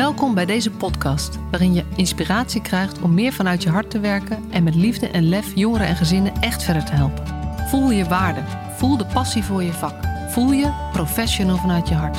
Welkom 0.00 0.34
bij 0.34 0.46
deze 0.46 0.70
podcast, 0.70 1.38
waarin 1.50 1.74
je 1.74 1.84
inspiratie 1.96 2.62
krijgt 2.62 3.00
om 3.00 3.14
meer 3.14 3.32
vanuit 3.32 3.62
je 3.62 3.68
hart 3.68 3.90
te 3.90 4.00
werken 4.00 4.44
en 4.50 4.62
met 4.62 4.74
liefde 4.74 5.08
en 5.08 5.28
lef 5.28 5.54
jongeren 5.54 5.86
en 5.86 5.96
gezinnen 5.96 6.32
echt 6.40 6.62
verder 6.62 6.84
te 6.84 6.92
helpen. 6.92 7.26
Voel 7.68 7.90
je 7.90 8.04
waarde, 8.04 8.40
voel 8.76 8.96
de 8.96 9.06
passie 9.06 9.44
voor 9.44 9.62
je 9.62 9.72
vak, 9.72 9.94
voel 10.28 10.52
je 10.52 10.72
professional 10.92 11.56
vanuit 11.56 11.88
je 11.88 11.94
hart. 11.94 12.18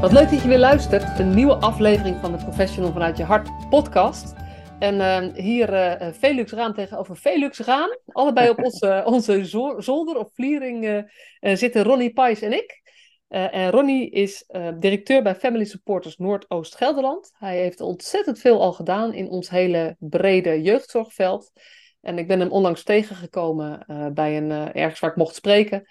Wat 0.00 0.12
leuk 0.12 0.30
dat 0.30 0.42
je 0.42 0.48
weer 0.48 0.58
luistert. 0.58 1.18
Een 1.18 1.34
nieuwe 1.34 1.54
aflevering 1.54 2.16
van 2.20 2.32
de 2.32 2.38
Professional 2.38 2.92
vanuit 2.92 3.16
je 3.16 3.24
hart 3.24 3.68
podcast. 3.68 4.34
En 4.82 4.94
uh, 4.94 5.34
hier 5.44 5.72
uh, 5.72 6.12
Velux 6.12 6.52
Raan 6.52 6.74
tegenover 6.74 7.16
Velux 7.16 7.58
Raan. 7.58 7.98
Allebei 8.06 8.50
op 8.50 8.64
onze, 8.64 9.02
onze 9.14 9.44
zolder 9.78 10.16
of 10.16 10.30
vliering 10.34 10.84
uh, 10.84 11.54
zitten 11.56 11.82
Ronnie 11.82 12.12
Pijs 12.12 12.40
en 12.40 12.52
ik. 12.52 12.80
en 13.28 13.70
Ronnie 13.70 14.10
is 14.10 14.44
directeur 14.78 15.22
bij 15.22 15.34
Family 15.34 15.64
Supporters 15.64 16.16
Noordoost 16.16 16.76
Gelderland. 16.76 17.30
Hij 17.38 17.58
heeft 17.58 17.80
ontzettend 17.80 18.38
veel 18.38 18.60
al 18.60 18.72
gedaan 18.72 19.14
in 19.14 19.28
ons 19.28 19.50
hele 19.50 19.96
brede 19.98 20.62
jeugdzorgveld. 20.62 21.52
En 22.00 22.18
ik 22.18 22.28
ben 22.28 22.40
hem 22.40 22.50
onlangs 22.50 22.82
tegengekomen 22.82 23.84
bij 24.14 24.36
een 24.36 24.50
ergens 24.50 25.00
waar 25.00 25.10
ik 25.10 25.16
mocht 25.16 25.34
spreken. 25.34 25.88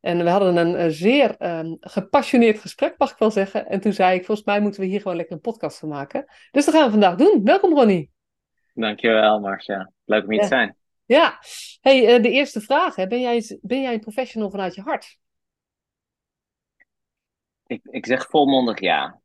En 0.00 0.24
we 0.24 0.30
hadden 0.30 0.56
een, 0.56 0.92
zeer 0.92 1.34
um, 1.38 1.76
gepassioneerd 1.80 2.58
gesprek, 2.58 2.94
mag 2.98 3.10
ik 3.10 3.18
wel 3.18 3.30
zeggen. 3.30 3.66
En 3.66 3.80
toen 3.80 3.92
zei 3.92 4.18
ik, 4.18 4.24
volgens 4.24 4.46
mij 4.46 4.60
moeten 4.60 4.80
we 4.80 4.86
hier 4.86 5.00
gewoon 5.00 5.16
lekker 5.16 5.34
een 5.34 5.40
podcast 5.40 5.78
van 5.78 5.88
maken. 5.88 6.24
Dus 6.50 6.64
dat 6.64 6.74
gaan 6.74 6.84
we 6.84 6.90
vandaag 6.90 7.14
doen. 7.14 7.40
Welkom 7.44 7.74
Ronnie. 7.74 8.16
Dankjewel, 8.78 9.40
Marcia. 9.40 9.92
Leuk 10.04 10.22
om 10.22 10.30
hier 10.30 10.40
ja. 10.40 10.42
te 10.42 10.54
zijn. 10.54 10.76
Ja, 11.04 11.38
hey, 11.80 12.16
uh, 12.16 12.22
de 12.22 12.30
eerste 12.30 12.60
vraag. 12.60 12.94
Hè. 12.94 13.06
Ben, 13.06 13.20
jij, 13.20 13.58
ben 13.62 13.80
jij 13.80 13.94
een 13.94 14.00
professional 14.00 14.50
vanuit 14.50 14.74
je 14.74 14.80
hart? 14.80 15.18
Ik, 17.66 17.80
ik 17.84 18.06
zeg 18.06 18.26
volmondig 18.26 18.80
ja. 18.80 19.20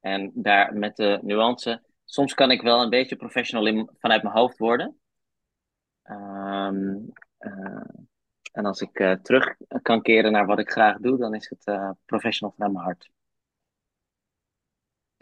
En 0.00 0.30
daar 0.34 0.74
met 0.74 0.96
de 0.96 1.18
nuance. 1.22 1.82
Soms 2.04 2.34
kan 2.34 2.50
ik 2.50 2.62
wel 2.62 2.82
een 2.82 2.90
beetje 2.90 3.16
professional 3.16 3.66
in, 3.66 3.90
vanuit 3.98 4.22
mijn 4.22 4.34
hoofd 4.34 4.58
worden. 4.58 5.00
Um, 6.02 7.12
uh, 7.38 7.90
en 8.52 8.64
als 8.64 8.80
ik 8.80 8.98
uh, 8.98 9.12
terug 9.12 9.56
kan 9.82 10.02
keren 10.02 10.32
naar 10.32 10.46
wat 10.46 10.58
ik 10.58 10.70
graag 10.70 10.98
doe, 10.98 11.18
dan 11.18 11.34
is 11.34 11.48
het 11.48 11.94
professional 12.04 12.54
vanuit 12.56 12.72
mijn 12.72 12.84
hart. 12.84 13.10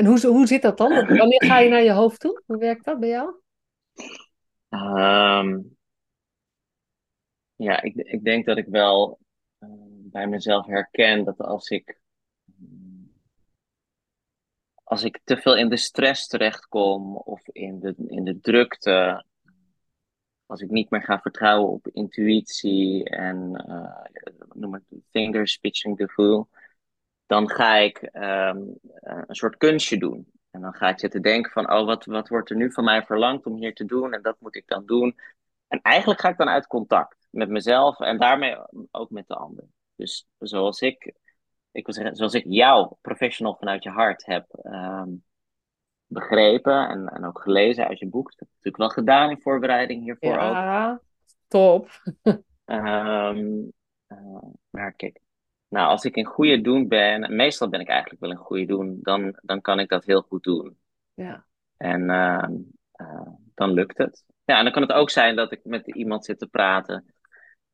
En 0.02 0.08
hoe, 0.08 0.26
hoe 0.26 0.46
zit 0.46 0.62
dat 0.62 0.78
dan? 0.78 0.88
Wanneer 1.18 1.44
ga 1.44 1.58
je 1.58 1.68
naar 1.68 1.82
je 1.82 1.92
hoofd 1.92 2.20
toe? 2.20 2.42
Hoe 2.46 2.58
werkt 2.58 2.84
dat 2.84 3.00
bij 3.00 3.08
jou? 3.08 3.34
Um, 4.68 5.76
ja, 7.54 7.82
ik, 7.82 7.94
ik 7.94 8.24
denk 8.24 8.46
dat 8.46 8.56
ik 8.56 8.66
wel 8.66 9.18
uh, 9.60 9.68
bij 9.86 10.26
mezelf 10.26 10.66
herken 10.66 11.24
dat 11.24 11.38
als 11.38 11.68
ik, 11.68 12.00
als 14.84 15.02
ik 15.02 15.20
te 15.24 15.36
veel 15.36 15.56
in 15.56 15.68
de 15.68 15.76
stress 15.76 16.26
terechtkom 16.26 17.16
of 17.16 17.48
in 17.48 17.80
de, 17.80 17.94
in 18.06 18.24
de 18.24 18.40
drukte, 18.40 19.24
als 20.46 20.60
ik 20.60 20.70
niet 20.70 20.90
meer 20.90 21.02
ga 21.02 21.20
vertrouwen 21.20 21.72
op 21.72 21.88
intuïtie 21.88 23.04
en 23.04 23.64
uh, 23.68 24.24
noem 24.52 24.72
het 24.72 24.84
finger 25.10 25.58
pitching 25.60 26.10
fool, 26.10 26.48
dan 27.32 27.50
ga 27.50 27.76
ik 27.76 28.08
um, 28.12 28.78
een 29.00 29.34
soort 29.34 29.56
kunstje 29.56 29.98
doen. 29.98 30.32
En 30.50 30.60
dan 30.60 30.74
ga 30.74 30.88
ik 30.88 30.98
zitten 30.98 31.22
denken 31.22 31.52
van, 31.52 31.72
oh, 31.72 31.86
wat, 31.86 32.04
wat 32.04 32.28
wordt 32.28 32.50
er 32.50 32.56
nu 32.56 32.72
van 32.72 32.84
mij 32.84 33.02
verlangd 33.02 33.46
om 33.46 33.56
hier 33.56 33.74
te 33.74 33.84
doen? 33.84 34.12
En 34.12 34.22
dat 34.22 34.36
moet 34.40 34.56
ik 34.56 34.66
dan 34.66 34.86
doen. 34.86 35.18
En 35.68 35.80
eigenlijk 35.82 36.20
ga 36.20 36.28
ik 36.28 36.36
dan 36.36 36.48
uit 36.48 36.66
contact 36.66 37.28
met 37.30 37.48
mezelf 37.48 38.00
en 38.00 38.18
daarmee 38.18 38.56
ook 38.90 39.10
met 39.10 39.26
de 39.26 39.34
ander. 39.34 39.64
Dus 39.96 40.28
zoals 40.38 40.80
ik, 40.80 41.14
ik 41.70 41.84
wil 41.86 41.94
zeggen, 41.94 42.16
zoals 42.16 42.34
ik 42.34 42.44
jou 42.46 42.94
professional 43.00 43.54
vanuit 43.54 43.82
je 43.82 43.90
hart 43.90 44.26
heb 44.26 44.46
um, 44.64 45.24
begrepen 46.06 46.88
en, 46.88 47.06
en 47.06 47.24
ook 47.24 47.40
gelezen 47.40 47.88
uit 47.88 47.98
je 47.98 48.08
boek. 48.08 48.30
Dat 48.30 48.38
heb 48.38 48.48
ik 48.48 48.54
natuurlijk 48.54 48.94
wel 48.94 49.04
gedaan 49.04 49.30
in 49.30 49.40
voorbereiding 49.40 50.02
hiervoor 50.02 50.34
ja, 50.34 50.90
ook. 50.90 51.00
top. 51.48 51.88
um, 52.64 53.72
uh, 54.12 54.42
maar 54.70 54.92
kijk, 54.92 55.20
nou, 55.72 55.88
als 55.88 56.04
ik 56.04 56.16
in 56.16 56.24
goede 56.24 56.60
doen 56.60 56.88
ben, 56.88 57.36
meestal 57.36 57.68
ben 57.68 57.80
ik 57.80 57.88
eigenlijk 57.88 58.20
wel 58.20 58.30
in 58.30 58.36
goede 58.36 58.66
doen, 58.66 58.98
dan, 59.02 59.38
dan 59.42 59.60
kan 59.60 59.78
ik 59.78 59.88
dat 59.88 60.04
heel 60.04 60.22
goed 60.22 60.42
doen. 60.42 60.78
Ja. 61.14 61.46
En 61.76 62.00
uh, 62.00 62.48
uh, 62.96 63.28
dan 63.54 63.72
lukt 63.72 63.98
het. 63.98 64.24
Ja, 64.44 64.58
en 64.58 64.64
dan 64.64 64.72
kan 64.72 64.82
het 64.82 64.92
ook 64.92 65.10
zijn 65.10 65.36
dat 65.36 65.52
ik 65.52 65.64
met 65.64 65.86
iemand 65.86 66.24
zit 66.24 66.38
te 66.38 66.46
praten 66.46 67.14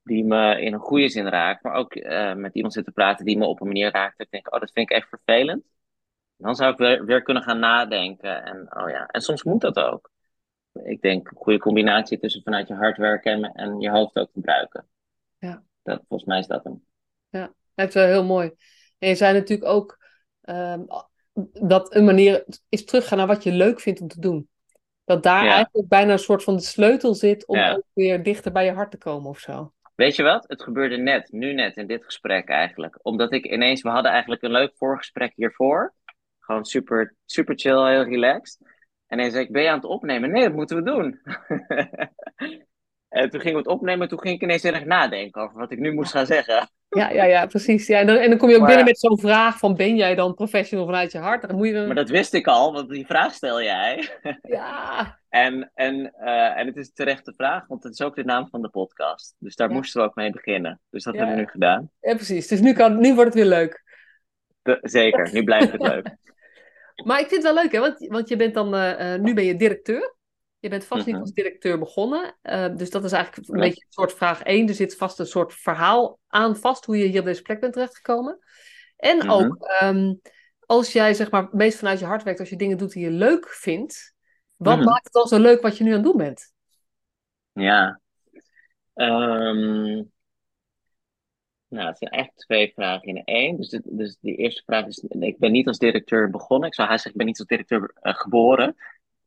die 0.02 0.24
me 0.24 0.60
in 0.60 0.72
een 0.72 0.80
goede 0.80 1.08
zin 1.08 1.28
raakt, 1.28 1.62
maar 1.62 1.74
ook 1.74 1.94
uh, 1.94 2.34
met 2.34 2.54
iemand 2.54 2.72
zit 2.74 2.84
te 2.84 2.92
praten 2.92 3.24
die 3.24 3.38
me 3.38 3.46
op 3.46 3.60
een 3.60 3.66
manier 3.66 3.92
raakt. 3.92 4.18
Dat 4.18 4.26
ik 4.26 4.32
denk, 4.32 4.54
oh, 4.54 4.60
dat 4.60 4.72
vind 4.72 4.90
ik 4.90 4.96
echt 4.96 5.08
vervelend. 5.08 5.64
Dan 6.36 6.54
zou 6.54 6.72
ik 6.72 6.78
weer, 6.78 7.04
weer 7.04 7.22
kunnen 7.22 7.42
gaan 7.42 7.58
nadenken. 7.58 8.44
En, 8.44 8.76
oh 8.76 8.90
ja. 8.90 9.06
en 9.06 9.20
soms 9.20 9.42
moet 9.42 9.60
dat 9.60 9.78
ook. 9.78 10.10
Ik 10.72 11.00
denk, 11.00 11.30
een 11.30 11.36
goede 11.36 11.58
combinatie 11.58 12.18
tussen 12.18 12.42
vanuit 12.42 12.68
je 12.68 12.74
hart 12.74 12.96
werken 12.96 13.32
en, 13.32 13.52
en 13.52 13.80
je 13.80 13.90
hoofd 13.90 14.18
ook 14.18 14.30
gebruiken. 14.32 14.88
Ja. 15.38 15.62
Dat, 15.82 16.02
volgens 16.08 16.28
mij 16.28 16.38
is 16.38 16.46
dat 16.46 16.64
hem. 16.64 16.84
Ja. 17.28 17.52
Dat 17.78 17.88
is 17.88 17.94
wel 17.94 18.06
heel 18.06 18.24
mooi. 18.24 18.50
En 18.98 19.08
je 19.08 19.14
zei 19.14 19.32
natuurlijk 19.38 19.68
ook 19.68 19.98
um, 20.42 20.86
dat 21.52 21.94
een 21.94 22.04
manier 22.04 22.44
is 22.68 22.84
teruggaan 22.84 23.18
naar 23.18 23.26
wat 23.26 23.42
je 23.42 23.52
leuk 23.52 23.80
vindt 23.80 24.00
om 24.00 24.08
te 24.08 24.20
doen. 24.20 24.48
Dat 25.04 25.22
daar 25.22 25.44
ja. 25.44 25.52
eigenlijk 25.52 25.88
bijna 25.88 26.12
een 26.12 26.18
soort 26.18 26.44
van 26.44 26.56
de 26.56 26.62
sleutel 26.62 27.14
zit 27.14 27.46
om 27.46 27.56
ja. 27.56 27.72
ook 27.72 27.84
weer 27.92 28.22
dichter 28.22 28.52
bij 28.52 28.64
je 28.64 28.72
hart 28.72 28.90
te 28.90 28.98
komen 28.98 29.30
of 29.30 29.38
zo. 29.38 29.72
Weet 29.94 30.16
je 30.16 30.22
wat? 30.22 30.44
Het 30.48 30.62
gebeurde 30.62 30.96
net, 30.96 31.32
nu 31.32 31.52
net 31.52 31.76
in 31.76 31.86
dit 31.86 32.04
gesprek 32.04 32.48
eigenlijk. 32.48 32.98
Omdat 33.02 33.32
ik 33.32 33.46
ineens, 33.46 33.82
we 33.82 33.88
hadden 33.88 34.10
eigenlijk 34.10 34.42
een 34.42 34.50
leuk 34.50 34.72
voorgesprek 34.76 35.32
hiervoor. 35.34 35.94
Gewoon 36.38 36.64
super, 36.64 37.14
super 37.24 37.58
chill, 37.58 37.90
heel 37.90 38.04
relaxed. 38.04 38.60
En 39.06 39.18
ineens 39.18 39.32
zei 39.32 39.44
ik, 39.44 39.52
ben 39.52 39.62
je 39.62 39.68
aan 39.68 39.74
het 39.74 39.84
opnemen? 39.84 40.30
Nee, 40.30 40.42
dat 40.42 40.52
moeten 40.52 40.76
we 40.76 40.82
doen. 40.82 41.20
en 43.18 43.30
toen 43.30 43.40
gingen 43.40 43.56
we 43.56 43.62
het 43.62 43.78
opnemen, 43.78 44.08
toen 44.08 44.20
ging 44.20 44.34
ik 44.34 44.42
ineens 44.42 44.62
heel 44.62 44.72
erg 44.72 44.84
nadenken 44.84 45.42
over 45.42 45.58
wat 45.58 45.72
ik 45.72 45.78
nu 45.78 45.92
moest 45.92 46.12
gaan 46.12 46.26
zeggen. 46.26 46.68
Ja, 46.88 47.10
ja, 47.10 47.24
ja, 47.24 47.46
precies. 47.46 47.86
Ja, 47.86 47.98
en, 47.98 48.06
dan, 48.06 48.16
en 48.16 48.28
dan 48.28 48.38
kom 48.38 48.48
je 48.48 48.54
ook 48.54 48.60
maar, 48.60 48.68
binnen 48.68 48.86
met 48.86 48.98
zo'n 48.98 49.18
vraag 49.18 49.58
van 49.58 49.76
ben 49.76 49.96
jij 49.96 50.14
dan 50.14 50.34
professional 50.34 50.86
vanuit 50.86 51.12
je 51.12 51.18
hart? 51.18 51.48
Dan 51.48 51.56
moet 51.56 51.66
je 51.66 51.72
dan... 51.72 51.86
Maar 51.86 51.94
dat 51.94 52.08
wist 52.08 52.34
ik 52.34 52.46
al, 52.46 52.72
want 52.72 52.88
die 52.88 53.06
vraag 53.06 53.32
stel 53.32 53.62
jij. 53.62 54.08
Ja. 54.42 55.18
en, 55.28 55.70
en, 55.74 56.14
uh, 56.20 56.58
en 56.58 56.66
het 56.66 56.76
is 56.76 56.92
terecht 56.92 57.24
de 57.24 57.34
vraag, 57.36 57.66
want 57.66 57.82
het 57.82 57.92
is 57.92 58.02
ook 58.02 58.16
de 58.16 58.24
naam 58.24 58.48
van 58.48 58.62
de 58.62 58.68
podcast. 58.68 59.34
Dus 59.38 59.56
daar 59.56 59.68
ja. 59.68 59.74
moesten 59.74 60.00
we 60.00 60.06
ook 60.06 60.14
mee 60.14 60.30
beginnen. 60.30 60.80
Dus 60.90 61.04
dat 61.04 61.14
ja. 61.14 61.18
hebben 61.18 61.36
we 61.36 61.42
nu 61.42 61.50
gedaan. 61.50 61.90
Ja, 62.00 62.14
precies. 62.14 62.46
Dus 62.46 62.60
nu, 62.60 62.72
kan, 62.72 63.00
nu 63.00 63.14
wordt 63.14 63.34
het 63.34 63.42
weer 63.42 63.58
leuk. 63.58 63.82
De, 64.62 64.78
zeker, 64.82 65.32
nu 65.32 65.44
blijft 65.44 65.72
het 65.72 65.82
leuk. 65.92 66.16
maar 67.04 67.20
ik 67.20 67.28
vind 67.28 67.42
het 67.42 67.52
wel 67.52 67.62
leuk, 67.62 67.72
hè? 67.72 67.80
Want, 67.80 68.06
want 68.06 68.28
je 68.28 68.36
bent 68.36 68.54
dan, 68.54 68.74
uh, 68.74 69.12
uh, 69.12 69.20
nu 69.20 69.34
ben 69.34 69.44
je 69.44 69.56
directeur. 69.56 70.16
Je 70.60 70.68
bent 70.68 70.84
vast 70.84 71.06
niet 71.06 71.16
als 71.16 71.32
directeur 71.32 71.78
begonnen. 71.78 72.36
Uh, 72.42 72.76
dus 72.76 72.90
dat 72.90 73.04
is 73.04 73.12
eigenlijk 73.12 73.48
een 73.48 73.60
beetje 73.60 73.84
een 73.84 73.92
soort 73.92 74.12
vraag 74.12 74.42
1. 74.42 74.68
Er 74.68 74.74
zit 74.74 74.96
vast 74.96 75.18
een 75.18 75.26
soort 75.26 75.54
verhaal 75.54 76.18
aan 76.26 76.56
vast 76.56 76.84
hoe 76.84 76.98
je 76.98 77.06
hier 77.06 77.20
op 77.20 77.26
deze 77.26 77.42
plek 77.42 77.60
bent 77.60 77.72
terechtgekomen. 77.72 78.38
En 78.96 79.14
mm 79.14 79.20
-hmm. 79.20 79.30
ook 79.30 79.68
um, 79.82 80.20
als 80.66 80.92
jij 80.92 81.14
zeg 81.14 81.30
maar 81.30 81.48
meest 81.52 81.78
vanuit 81.78 81.98
je 81.98 82.04
hart 82.04 82.22
werkt, 82.22 82.40
als 82.40 82.48
je 82.48 82.56
dingen 82.56 82.78
doet 82.78 82.92
die 82.92 83.04
je 83.04 83.10
leuk 83.10 83.48
vindt, 83.48 84.14
wat 84.56 84.74
mm 84.74 84.80
-hmm. 84.80 84.90
maakt 84.90 85.04
het 85.04 85.12
dan 85.12 85.26
zo 85.26 85.38
leuk 85.38 85.62
wat 85.62 85.76
je 85.78 85.84
nu 85.84 85.90
aan 85.90 85.96
het 85.96 86.04
doen 86.04 86.16
bent? 86.16 86.52
Ja. 87.52 88.00
Um, 88.94 90.10
nou, 91.68 91.86
het 91.86 91.98
zijn 91.98 92.10
echt 92.10 92.36
twee 92.36 92.72
vragen 92.74 93.08
in 93.08 93.24
één. 93.24 93.56
Dus, 93.56 93.68
de, 93.68 93.82
dus 93.84 94.16
die 94.20 94.36
eerste 94.36 94.62
vraag 94.66 94.86
is, 94.86 94.98
ik 94.98 95.38
ben 95.38 95.52
niet 95.52 95.66
als 95.66 95.78
directeur 95.78 96.30
begonnen. 96.30 96.68
Ik 96.68 96.74
zou 96.74 96.88
haar 96.88 96.96
zeggen, 96.96 97.12
ik 97.12 97.18
ben 97.18 97.26
niet 97.26 97.38
als 97.38 97.48
directeur 97.48 97.94
uh, 98.02 98.14
geboren. 98.14 98.76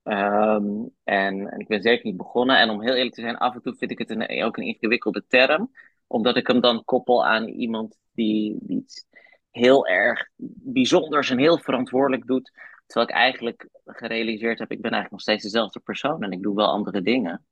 Um, 0.04 0.92
en, 1.04 1.50
en, 1.52 1.60
ik 1.60 1.68
ben 1.68 1.82
zeker 1.82 2.06
niet 2.06 2.18
begonnen. 2.18 2.60
En 2.60 2.70
om 2.70 2.82
heel 2.82 2.94
eerlijk 2.94 3.16
te 3.16 3.22
zijn, 3.22 3.38
af 3.38 3.54
en 3.54 3.62
toe 3.62 3.76
vind 3.76 3.92
ik 3.92 3.98
het 3.98 4.10
een, 4.10 4.44
ook 4.44 4.58
een 4.58 4.66
ingewikkelde 4.66 5.26
term. 5.28 5.72
Omdat 6.08 6.38
ik 6.38 6.48
hem 6.48 6.62
dan 6.62 6.86
koppel 6.86 7.26
aan 7.26 7.48
iemand 7.48 7.98
die, 8.12 8.58
die 8.62 8.78
iets 8.78 9.06
heel 9.50 9.88
erg 9.88 10.30
bijzonders 10.64 11.30
en 11.30 11.38
heel 11.38 11.58
verantwoordelijk 11.58 12.26
doet. 12.26 12.52
Terwijl 12.86 13.10
ik 13.10 13.16
eigenlijk 13.16 13.70
gerealiseerd 13.86 14.60
heb, 14.60 14.72
ik 14.72 14.82
ben 14.82 14.92
eigenlijk 14.92 15.12
nog 15.12 15.22
steeds 15.22 15.44
dezelfde 15.44 15.80
persoon 15.80 16.24
en 16.24 16.32
ik 16.32 16.42
doe 16.42 16.56
wel 16.56 16.68
andere 16.68 17.02
dingen. 17.02 17.46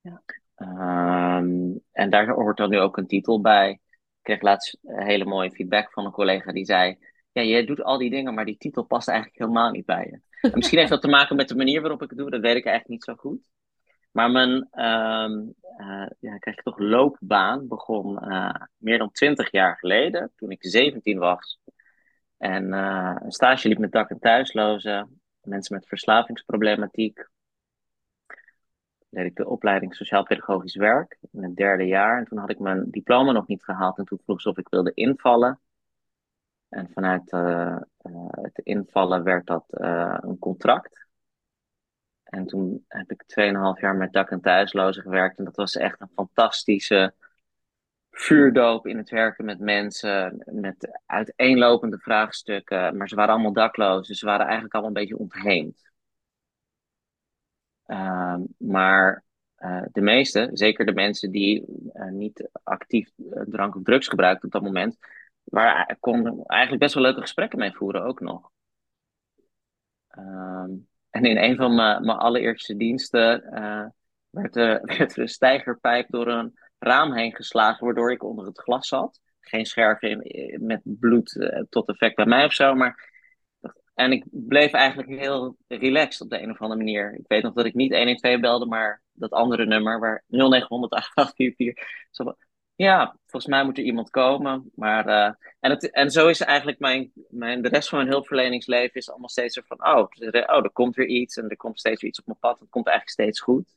Ja. 0.00 0.22
Um, 0.56 1.80
en 1.92 2.10
daar 2.10 2.28
hoort 2.28 2.56
dan 2.56 2.70
nu 2.70 2.78
ook 2.78 2.96
een 2.96 3.06
titel 3.06 3.40
bij. 3.40 3.70
Ik 3.70 3.80
kreeg 4.22 4.40
laatst 4.40 4.78
hele 4.82 5.24
mooie 5.24 5.50
feedback 5.50 5.92
van 5.92 6.04
een 6.04 6.12
collega 6.12 6.52
die 6.52 6.64
zei... 6.64 6.98
Ja, 7.32 7.42
je 7.42 7.66
doet 7.66 7.82
al 7.82 7.98
die 7.98 8.10
dingen, 8.10 8.34
maar 8.34 8.44
die 8.44 8.56
titel 8.56 8.82
past 8.82 9.08
eigenlijk 9.08 9.38
helemaal 9.38 9.70
niet 9.70 9.86
bij 9.86 10.06
je. 10.10 10.48
En 10.48 10.56
misschien 10.58 10.78
heeft 10.78 10.90
dat 10.90 11.00
te 11.00 11.08
maken 11.08 11.36
met 11.36 11.48
de 11.48 11.56
manier 11.56 11.80
waarop 11.80 12.02
ik 12.02 12.08
het 12.08 12.18
doe, 12.18 12.30
dat 12.30 12.40
weet 12.40 12.56
ik 12.56 12.64
eigenlijk 12.64 12.88
niet 12.88 13.04
zo 13.04 13.14
goed. 13.14 13.48
Maar 14.10 14.30
mijn, 14.30 14.50
um, 14.84 15.54
uh, 15.78 16.06
ja, 16.20 16.38
krijg 16.38 16.56
je 16.56 16.62
toch 16.62 16.78
loopbaan 16.78 17.68
begon 17.68 18.24
uh, 18.24 18.54
meer 18.76 18.98
dan 18.98 19.10
twintig 19.10 19.50
jaar 19.50 19.76
geleden, 19.76 20.32
toen 20.36 20.50
ik 20.50 20.64
17 20.64 21.18
was. 21.18 21.58
En 22.36 22.64
uh, 22.64 23.16
een 23.18 23.32
stage 23.32 23.68
liep 23.68 23.78
met 23.78 23.92
dak- 23.92 24.10
en 24.10 24.18
thuislozen, 24.18 25.20
mensen 25.42 25.74
met 25.74 25.86
verslavingsproblematiek. 25.86 27.28
deed 29.08 29.26
ik 29.26 29.36
de 29.36 29.48
opleiding 29.48 29.94
Sociaal-Pedagogisch 29.94 30.76
Werk 30.76 31.18
in 31.32 31.42
het 31.42 31.56
derde 31.56 31.84
jaar. 31.84 32.18
En 32.18 32.24
toen 32.24 32.38
had 32.38 32.50
ik 32.50 32.58
mijn 32.58 32.90
diploma 32.90 33.32
nog 33.32 33.46
niet 33.46 33.64
gehaald 33.64 33.98
en 33.98 34.04
toen 34.04 34.20
vroeg 34.24 34.40
ze 34.40 34.48
of 34.48 34.58
ik 34.58 34.68
wilde 34.68 34.94
invallen. 34.94 35.60
En 36.70 36.90
vanuit 36.94 37.32
uh, 37.32 37.76
het 38.30 38.58
invallen 38.58 39.22
werd 39.22 39.46
dat 39.46 39.64
uh, 39.70 40.16
een 40.20 40.38
contract. 40.38 41.08
En 42.22 42.46
toen 42.46 42.84
heb 42.88 43.10
ik 43.10 43.22
2,5 43.22 43.80
jaar 43.80 43.96
met 43.96 44.12
dak- 44.12 44.30
en 44.30 44.40
thuislozen 44.40 45.02
gewerkt. 45.02 45.38
En 45.38 45.44
dat 45.44 45.56
was 45.56 45.76
echt 45.76 46.00
een 46.00 46.10
fantastische 46.14 47.14
vuurdoop 48.10 48.86
in 48.86 48.96
het 48.96 49.10
werken 49.10 49.44
met 49.44 49.58
mensen. 49.58 50.42
Met 50.46 51.00
uiteenlopende 51.06 51.98
vraagstukken. 51.98 52.96
Maar 52.96 53.08
ze 53.08 53.14
waren 53.14 53.32
allemaal 53.32 53.52
dakloos. 53.52 54.08
Dus 54.08 54.18
ze 54.18 54.26
waren 54.26 54.44
eigenlijk 54.44 54.74
allemaal 54.74 54.90
een 54.90 55.06
beetje 55.06 55.18
ontheemd. 55.18 55.90
Uh, 57.86 58.36
maar 58.58 59.24
de 59.92 60.00
meeste, 60.00 60.50
zeker 60.52 60.86
de 60.86 60.92
mensen 60.92 61.30
die 61.30 61.64
niet 62.10 62.48
actief 62.62 63.10
drank 63.44 63.76
of 63.76 63.82
drugs 63.82 64.08
gebruikten 64.08 64.44
op 64.44 64.52
dat 64.52 64.62
moment, 64.62 64.98
waar 65.50 65.96
kon 66.00 66.44
eigenlijk 66.46 66.82
best 66.82 66.94
wel 66.94 67.02
leuke 67.02 67.20
gesprekken 67.20 67.58
mee 67.58 67.72
voeren 67.72 68.02
ook 68.02 68.20
nog. 68.20 68.50
Ehm, 70.08 70.70
en 71.10 71.24
in 71.24 71.36
een 71.36 71.56
van 71.56 71.74
mijn, 71.74 72.04
mijn 72.04 72.18
allereerste 72.18 72.76
diensten 72.76 73.42
werd, 74.30 74.56
er, 74.56 74.80
werd 74.98 75.16
er 75.16 75.22
een 75.22 75.28
stijgerpijp 75.28 76.06
door 76.10 76.28
een 76.28 76.58
raam 76.78 77.12
heen 77.12 77.34
geslagen, 77.34 77.84
waardoor 77.84 78.12
ik 78.12 78.22
onder 78.22 78.46
het 78.46 78.60
glas 78.60 78.88
zat. 78.88 79.20
Geen 79.40 79.66
scherven 79.66 80.22
met 80.60 80.80
bloed 80.84 81.50
tot 81.68 81.88
effect 81.88 82.16
bij 82.16 82.26
mij 82.26 82.44
of 82.44 82.52
zo, 82.52 82.74
maar 82.74 83.10
en 84.00 84.12
ik 84.12 84.24
bleef 84.30 84.72
eigenlijk 84.72 85.08
heel 85.08 85.56
relaxed 85.68 86.20
op 86.20 86.30
de 86.30 86.42
een 86.42 86.50
of 86.50 86.60
andere 86.60 86.80
manier. 86.80 87.14
Ik 87.14 87.24
weet 87.26 87.42
nog 87.42 87.52
dat 87.52 87.64
ik 87.64 87.74
niet 87.74 87.94
112 87.94 88.40
belde, 88.40 88.66
maar 88.66 89.02
dat 89.12 89.30
andere 89.30 89.66
nummer, 89.66 90.00
waar 90.00 90.24
0900 90.26 90.92
8844. 90.92 92.48
Ja, 92.82 93.16
volgens 93.26 93.52
mij 93.52 93.64
moet 93.64 93.78
er 93.78 93.84
iemand 93.84 94.10
komen. 94.10 94.70
Maar, 94.74 95.08
uh, 95.08 95.34
en, 95.60 95.70
het, 95.70 95.90
en 95.90 96.10
zo 96.10 96.28
is 96.28 96.40
eigenlijk 96.40 96.78
mijn, 96.78 97.12
mijn, 97.28 97.62
de 97.62 97.68
rest 97.68 97.88
van 97.88 97.98
mijn 97.98 98.10
hulpverleningsleven 98.10 98.94
is 98.94 99.10
allemaal 99.10 99.28
steeds 99.28 99.54
zo 99.54 99.62
van, 99.64 99.84
oh, 99.86 100.08
oh, 100.46 100.64
er 100.64 100.70
komt 100.72 100.94
weer 100.94 101.06
iets 101.06 101.36
en 101.36 101.48
er 101.48 101.56
komt 101.56 101.78
steeds 101.78 102.00
weer 102.00 102.10
iets 102.10 102.20
op 102.20 102.26
mijn 102.26 102.38
pad. 102.38 102.60
Het 102.60 102.68
komt 102.68 102.86
eigenlijk 102.86 103.20
steeds 103.20 103.40
goed. 103.40 103.76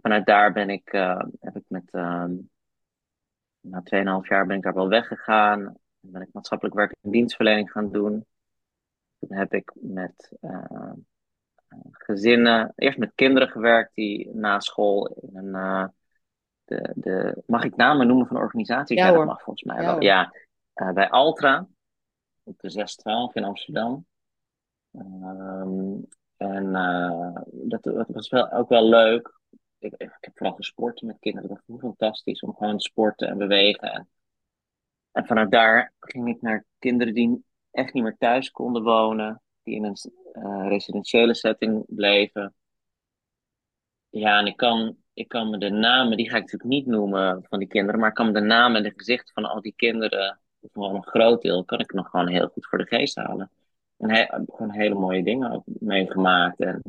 Vanuit 0.00 0.26
daar 0.26 0.52
ben 0.52 0.70
ik, 0.70 0.92
uh, 0.92 1.22
heb 1.40 1.56
ik 1.56 1.64
met, 1.68 1.88
uh, 1.92 2.24
na 3.60 3.82
2,5 4.22 4.28
jaar 4.28 4.46
ben 4.46 4.56
ik 4.56 4.62
daar 4.62 4.74
wel 4.74 4.88
weggegaan. 4.88 5.62
Dan 6.00 6.12
ben 6.12 6.22
ik 6.22 6.32
maatschappelijk 6.32 6.76
werk 6.76 6.94
en 7.02 7.10
dienstverlening 7.10 7.70
gaan 7.70 7.92
doen. 7.92 8.26
Toen 9.18 9.36
heb 9.36 9.54
ik 9.54 9.72
met 9.74 10.32
uh, 10.40 10.92
gezinnen, 11.90 12.72
eerst 12.76 12.98
met 12.98 13.12
kinderen 13.14 13.48
gewerkt 13.48 13.94
die 13.94 14.34
na 14.34 14.60
school 14.60 15.06
in 15.06 15.36
een. 15.36 15.96
De, 16.68 16.92
de, 16.94 17.42
mag 17.46 17.64
ik 17.64 17.76
namen 17.76 18.06
noemen 18.06 18.26
van 18.26 18.36
organisaties? 18.36 18.98
Ja, 18.98 19.06
ja 19.06 19.12
dat 19.12 19.24
mag 19.24 19.42
volgens 19.42 19.64
mij 19.64 19.82
ja, 19.82 19.92
wel. 19.92 20.02
Ja, 20.02 20.34
uh, 20.74 20.92
bij 20.92 21.10
Altra 21.10 21.66
op 22.42 22.58
de 22.58 22.70
612 22.70 23.34
in 23.34 23.44
Amsterdam. 23.44 24.06
Um, 24.92 26.08
en 26.36 26.72
dat, 27.50 27.82
dat, 27.82 28.08
was 28.08 28.28
wel, 28.28 28.52
ook 28.52 28.68
wel 28.68 28.88
leuk. 28.88 29.40
Ik, 29.78 29.94
ik, 29.96 30.16
heb 30.20 30.36
vooral 30.36 30.54
gesport 30.54 31.02
met 31.02 31.18
kinderen. 31.20 31.48
Dat 31.48 31.62
was 31.66 31.80
fantastisch 31.80 32.40
om 32.40 32.54
gewoon 32.56 32.78
te 32.78 32.88
sporten 32.88 33.28
en 33.28 33.38
bewegen. 33.38 33.92
En, 33.92 34.08
en 35.12 35.26
vanuit 35.26 35.50
daar 35.50 35.92
ging 36.00 36.28
ik 36.28 36.42
naar 36.42 36.64
kinderen 36.78 37.14
die 37.14 37.44
echt 37.70 37.92
niet 37.92 38.02
meer 38.02 38.16
thuis 38.18 38.50
konden 38.50 38.82
wonen, 38.82 39.42
die 39.62 39.74
in 39.74 39.84
een 39.84 39.96
uh, 40.32 40.68
residentiële 40.68 41.34
setting 41.34 41.84
bleven. 41.88 42.54
Ja, 44.10 44.38
en 44.38 44.46
ik 44.46 44.56
kan, 44.56 44.96
ik 45.18 45.28
kan 45.28 45.50
me 45.50 45.58
de 45.58 45.70
namen, 45.70 46.16
die 46.16 46.30
ga 46.30 46.36
ik 46.36 46.42
natuurlijk 46.42 46.70
niet 46.70 46.86
noemen 46.86 47.44
van 47.48 47.58
die 47.58 47.68
kinderen, 47.68 48.00
maar 48.00 48.08
ik 48.08 48.14
kan 48.14 48.26
me 48.26 48.32
de 48.32 48.40
namen 48.40 48.76
en 48.76 48.82
de 48.82 48.92
gezichten 48.96 49.34
van 49.34 49.44
al 49.44 49.60
die 49.60 49.72
kinderen, 49.76 50.40
wel 50.72 50.94
een 50.94 51.06
groot 51.06 51.42
deel, 51.42 51.64
kan 51.64 51.78
ik 51.78 51.92
nog 51.92 52.10
gewoon 52.10 52.28
heel 52.28 52.48
goed 52.48 52.66
voor 52.66 52.78
de 52.78 52.86
geest 52.86 53.16
halen. 53.16 53.50
En 53.96 54.10
he, 54.10 54.24
gewoon 54.26 54.70
hele 54.70 54.94
mooie 54.94 55.22
dingen 55.22 55.52
ook 55.52 55.62
meegemaakt. 55.64 56.60
En 56.60 56.82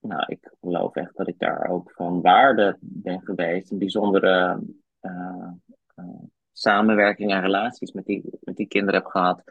nou, 0.00 0.24
ik 0.26 0.50
geloof 0.60 0.94
echt 0.94 1.16
dat 1.16 1.28
ik 1.28 1.38
daar 1.38 1.68
ook 1.68 1.90
van 1.90 2.20
waarde 2.20 2.76
ben 2.80 3.20
geweest. 3.22 3.70
Een 3.70 3.78
bijzondere 3.78 4.60
uh, 5.00 5.52
samenwerking 6.52 7.32
en 7.32 7.40
relaties 7.40 7.92
met 7.92 8.04
die, 8.04 8.22
met 8.40 8.56
die 8.56 8.66
kinderen 8.66 9.00
heb 9.00 9.10
gehad, 9.10 9.42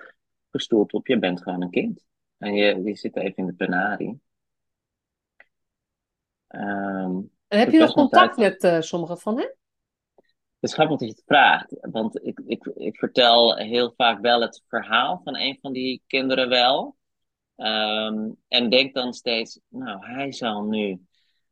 gestoeld 0.51 0.93
op 0.93 1.07
je 1.07 1.19
bent 1.19 1.41
gewoon 1.41 1.61
een 1.61 1.69
kind. 1.69 2.05
En 2.37 2.53
je, 2.53 2.83
je 2.83 2.95
zit 2.95 3.15
even 3.15 3.35
in 3.35 3.45
de 3.45 3.53
penarie. 3.53 4.19
Um, 6.57 7.31
en 7.47 7.59
heb 7.59 7.71
je 7.71 7.79
nog 7.79 7.93
contact 7.93 8.37
met 8.37 8.63
uh, 8.63 8.81
sommige 8.81 9.17
van 9.17 9.37
hen? 9.37 9.55
Het 10.15 10.73
is 10.73 10.73
grappig 10.73 10.97
dat 10.97 11.07
je 11.07 11.13
het 11.15 11.23
vraagt, 11.25 11.77
want 11.81 12.25
ik, 12.25 12.41
ik, 12.45 12.65
ik 12.65 12.97
vertel 12.97 13.55
heel 13.55 13.93
vaak 13.97 14.21
wel 14.21 14.41
het 14.41 14.63
verhaal 14.67 15.21
van 15.23 15.37
een 15.37 15.57
van 15.61 15.73
die 15.73 16.03
kinderen 16.07 16.49
wel. 16.49 16.95
Um, 17.55 18.37
en 18.47 18.69
denk 18.69 18.93
dan 18.93 19.13
steeds, 19.13 19.59
nou, 19.67 20.05
hij 20.05 20.31
zal 20.31 20.63
nu 20.63 21.01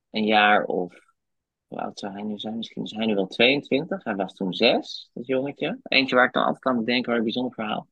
een 0.10 0.26
jaar 0.26 0.64
of 0.64 0.94
hoe 1.68 1.82
oud 1.82 2.00
zou 2.00 2.14
hij 2.14 2.24
nu 2.24 2.38
zijn? 2.38 2.58
Misschien 2.58 2.84
is 2.84 2.92
hij 2.92 3.06
nu 3.06 3.16
wel 3.16 3.28
22. 3.28 4.04
Hij 4.04 4.16
was 4.16 4.34
toen 4.34 4.54
6, 4.54 5.10
dat 5.14 5.28
jongetje. 5.28 5.80
Eentje 5.84 6.16
waar 6.16 6.26
ik 6.26 6.34
dan 6.34 6.44
altijd 6.44 6.66
aan 6.66 6.76
moet 6.76 6.86
denken, 6.86 7.10
waar 7.10 7.18
een 7.18 7.24
bijzonder 7.24 7.54
verhaal. 7.54 7.88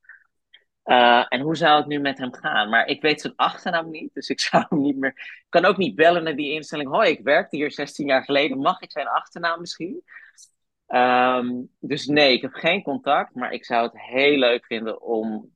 Uh, 0.86 1.26
en 1.30 1.42
hoe 1.42 1.56
zou 1.56 1.78
het 1.78 1.88
nu 1.88 2.00
met 2.00 2.18
hem 2.18 2.34
gaan? 2.34 2.70
Maar 2.70 2.88
ik 2.88 3.02
weet 3.02 3.22
zijn 3.22 3.34
achternaam 3.36 3.90
niet, 3.90 4.14
dus 4.14 4.30
ik 4.30 4.40
zou 4.50 4.66
hem 4.70 4.82
niet 4.82 4.98
meer. 4.98 5.14
Ik 5.16 5.46
kan 5.50 5.66
ook 5.66 5.78
niet 5.78 5.96
bellen 5.96 6.24
naar 6.24 6.36
die 6.36 6.52
instelling. 6.52 6.90
Hoi, 6.90 7.10
ik 7.10 7.24
werkte 7.24 7.56
hier 7.56 7.72
16 7.72 8.08
jaar 8.08 8.24
geleden. 8.24 8.58
Mag 8.58 8.82
ik 8.82 8.92
zijn 8.92 9.08
achternaam 9.08 9.60
misschien? 9.60 10.04
Um, 10.88 11.70
dus 11.80 12.06
nee, 12.06 12.34
ik 12.34 12.42
heb 12.42 12.54
geen 12.54 12.84
contact. 12.84 13.36
Maar 13.36 13.52
ik 13.52 13.66
zou 13.66 13.84
het 13.84 14.02
heel 14.02 14.38
leuk 14.38 14.66
vinden 14.66 15.02
om 15.02 15.52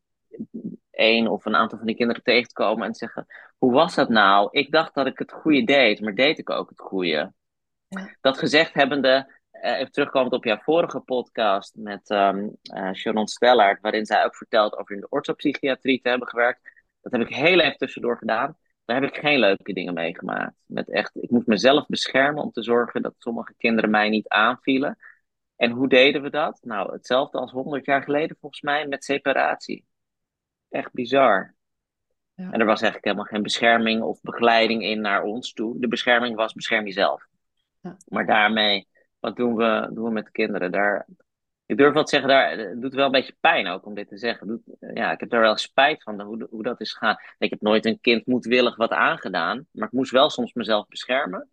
één 0.91 1.27
of 1.27 1.45
een 1.45 1.55
aantal 1.55 1.77
van 1.77 1.87
die 1.87 1.95
kinderen 1.95 2.23
tegen 2.23 2.47
te 2.47 2.53
komen 2.53 2.85
en 2.85 2.91
te 2.91 2.97
zeggen: 2.97 3.25
Hoe 3.57 3.71
was 3.71 3.95
dat 3.95 4.09
nou? 4.09 4.47
Ik 4.51 4.71
dacht 4.71 4.93
dat 4.93 5.07
ik 5.07 5.19
het 5.19 5.31
goede 5.31 5.63
deed, 5.63 6.01
maar 6.01 6.15
deed 6.15 6.39
ik 6.39 6.49
ook 6.49 6.69
het 6.69 6.79
goede? 6.79 7.33
Dat 8.21 8.37
gezegd 8.37 8.73
hebbende, 8.73 9.34
even 9.61 9.91
terugkomend 9.91 10.33
op 10.33 10.43
jouw 10.43 10.57
vorige 10.57 10.99
podcast 10.99 11.75
met 11.75 12.09
um, 12.09 12.57
uh, 12.75 12.93
Sharon 12.93 13.27
Stellaert, 13.27 13.81
waarin 13.81 14.05
zij 14.05 14.25
ook 14.25 14.35
vertelt 14.35 14.77
over 14.77 14.95
in 14.95 15.01
de 15.01 15.09
orthopsychiatrie 15.09 16.01
te 16.01 16.09
hebben 16.09 16.27
gewerkt. 16.27 16.61
Dat 17.01 17.11
heb 17.11 17.21
ik 17.21 17.35
heel 17.35 17.59
even 17.59 17.77
tussendoor 17.77 18.17
gedaan. 18.17 18.57
Daar 18.85 19.01
heb 19.01 19.09
ik 19.09 19.19
geen 19.19 19.39
leuke 19.39 19.73
dingen 19.73 19.93
meegemaakt. 19.93 20.55
Met 20.65 20.89
echt, 20.89 21.11
ik 21.23 21.29
moest 21.29 21.47
mezelf 21.47 21.85
beschermen 21.85 22.43
om 22.43 22.51
te 22.51 22.63
zorgen 22.63 23.01
dat 23.01 23.15
sommige 23.17 23.53
kinderen 23.57 23.89
mij 23.89 24.09
niet 24.09 24.27
aanvielen. 24.27 24.97
En 25.55 25.71
hoe 25.71 25.87
deden 25.87 26.21
we 26.21 26.29
dat? 26.29 26.59
Nou, 26.61 26.91
hetzelfde 26.91 27.37
als 27.37 27.51
100 27.51 27.85
jaar 27.85 28.03
geleden 28.03 28.37
volgens 28.39 28.61
mij 28.61 28.87
met 28.87 29.03
separatie. 29.03 29.85
Echt 30.69 30.93
bizar. 30.93 31.55
Ja. 32.33 32.51
En 32.51 32.59
er 32.59 32.65
was 32.65 32.81
eigenlijk 32.81 33.03
helemaal 33.03 33.25
geen 33.25 33.43
bescherming 33.43 34.01
of 34.01 34.21
begeleiding 34.21 34.83
in 34.83 35.01
naar 35.01 35.23
ons 35.23 35.53
toe. 35.53 35.79
De 35.79 35.87
bescherming 35.87 36.35
was 36.35 36.53
bescherm 36.53 36.85
jezelf. 36.85 37.27
Maar 38.07 38.25
daarmee, 38.25 38.87
wat 39.25 39.35
doen 39.35 39.55
we, 39.55 39.89
doen 39.93 40.03
we 40.03 40.11
met 40.11 40.25
de 40.25 40.31
kinderen? 40.31 40.71
Daar, 40.71 41.07
ik 41.65 41.77
durf 41.77 41.93
wel 41.93 42.03
te 42.03 42.09
zeggen, 42.09 42.29
daar, 42.29 42.57
het 42.57 42.81
doet 42.81 42.93
wel 42.93 43.05
een 43.05 43.11
beetje 43.11 43.35
pijn 43.39 43.67
ook 43.67 43.85
om 43.85 43.93
dit 43.95 44.07
te 44.07 44.17
zeggen. 44.17 44.47
Doet, 44.47 44.61
ja, 44.79 45.11
ik 45.11 45.19
heb 45.19 45.29
daar 45.29 45.41
wel 45.41 45.57
spijt 45.57 46.03
van 46.03 46.21
hoe, 46.21 46.47
hoe 46.49 46.63
dat 46.63 46.81
is 46.81 46.93
gegaan. 46.93 47.17
Ik 47.37 47.49
heb 47.49 47.61
nooit 47.61 47.85
een 47.85 47.99
kind 47.99 48.25
moedwillig 48.25 48.75
wat 48.75 48.91
aangedaan, 48.91 49.67
maar 49.71 49.87
ik 49.87 49.93
moest 49.93 50.11
wel 50.11 50.29
soms 50.29 50.53
mezelf 50.53 50.87
beschermen. 50.87 51.49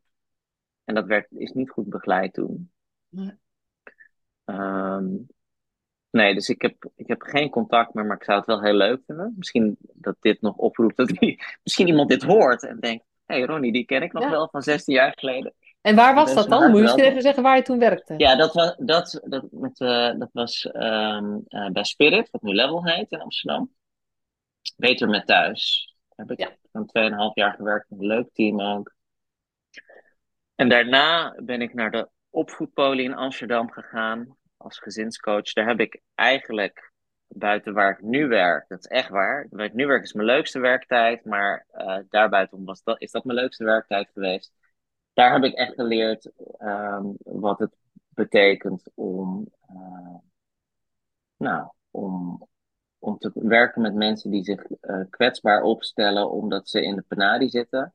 En 0.84 0.94
dat 0.94 1.06
werd, 1.06 1.26
is 1.30 1.52
niet 1.52 1.70
goed 1.70 1.88
begeleid 1.88 2.32
toen. 2.32 2.70
Nee. 3.08 3.38
Um, 4.44 5.26
nee, 6.10 6.34
dus 6.34 6.48
ik 6.48 6.62
heb, 6.62 6.90
ik 6.96 7.08
heb 7.08 7.22
geen 7.22 7.50
contact 7.50 7.94
meer, 7.94 8.06
maar 8.06 8.16
ik 8.16 8.24
zou 8.24 8.38
het 8.38 8.46
wel 8.46 8.62
heel 8.62 8.74
leuk 8.74 9.02
vinden. 9.06 9.34
Misschien 9.36 9.76
dat 9.80 10.16
dit 10.20 10.40
nog 10.40 10.56
oproept, 10.56 10.96
dat 10.96 11.10
misschien 11.64 11.86
iemand 11.86 12.08
dit 12.08 12.22
hoort 12.22 12.62
en 12.62 12.80
denkt: 12.80 13.04
hé 13.26 13.34
hey 13.34 13.44
Ronnie, 13.44 13.72
die 13.72 13.84
ken 13.84 14.02
ik 14.02 14.12
nog 14.12 14.30
wel 14.30 14.48
van 14.48 14.62
16 14.62 14.94
jaar 14.94 15.12
geleden. 15.16 15.54
En 15.82 15.96
waar 15.96 16.14
was 16.14 16.34
dat 16.34 16.48
dan? 16.48 16.70
Moet 16.70 16.94
je 16.94 17.02
even 17.02 17.22
zeggen 17.22 17.42
waar 17.42 17.56
je 17.56 17.62
toen 17.62 17.78
werkte? 17.78 18.14
Ja, 18.16 18.36
dat 18.36 18.54
was, 18.54 18.74
dat, 18.78 19.20
dat, 19.24 19.44
met, 19.50 19.80
uh, 19.80 20.18
dat 20.18 20.28
was 20.32 20.68
um, 20.72 21.44
uh, 21.48 21.70
bij 21.70 21.84
Spirit, 21.84 22.30
wat 22.30 22.42
nu 22.42 22.54
Level 22.54 22.86
heet 22.86 23.10
in 23.10 23.20
Amsterdam. 23.20 23.72
Beter 24.76 25.08
met 25.08 25.26
thuis. 25.26 25.94
Daar 26.08 26.26
heb 26.26 26.38
ik 26.38 26.46
ja. 26.46 26.56
van 26.72 26.90
2,5 27.30 27.32
jaar 27.34 27.54
gewerkt. 27.54 27.90
Een 27.90 28.06
leuk 28.06 28.28
team 28.32 28.60
ook. 28.60 28.94
En 30.54 30.68
daarna 30.68 31.34
ben 31.42 31.62
ik 31.62 31.74
naar 31.74 31.90
de 31.90 32.08
opvoedpolie 32.30 33.04
in 33.04 33.14
Amsterdam 33.14 33.70
gegaan 33.70 34.36
als 34.56 34.78
gezinscoach. 34.78 35.52
Daar 35.52 35.66
heb 35.66 35.80
ik 35.80 36.00
eigenlijk 36.14 36.92
buiten 37.28 37.72
waar 37.72 37.90
ik 37.90 38.00
nu 38.00 38.28
werk, 38.28 38.68
dat 38.68 38.78
is 38.78 38.86
echt 38.86 39.08
waar. 39.08 39.46
Waar 39.50 39.66
ik 39.66 39.72
nu 39.72 39.86
werk 39.86 40.02
is 40.02 40.12
mijn 40.12 40.26
leukste 40.26 40.58
werktijd, 40.58 41.24
maar 41.24 41.66
uh, 41.74 41.98
daarbuiten 42.08 42.64
was 42.64 42.82
dat, 42.82 43.00
is 43.00 43.10
dat 43.10 43.24
mijn 43.24 43.38
leukste 43.38 43.64
werktijd 43.64 44.10
geweest 44.12 44.52
daar 45.12 45.32
heb 45.32 45.44
ik 45.44 45.54
echt 45.54 45.74
geleerd 45.74 46.30
um, 46.58 47.16
wat 47.22 47.58
het 47.58 47.76
betekent 48.08 48.82
om, 48.94 49.48
uh, 49.70 50.16
nou, 51.36 51.68
om, 51.90 52.46
om 52.98 53.18
te 53.18 53.30
werken 53.34 53.82
met 53.82 53.94
mensen 53.94 54.30
die 54.30 54.44
zich 54.44 54.64
uh, 54.70 55.00
kwetsbaar 55.10 55.62
opstellen 55.62 56.30
omdat 56.30 56.68
ze 56.68 56.82
in 56.82 56.96
de 56.96 57.04
penarie 57.08 57.48
zitten. 57.48 57.92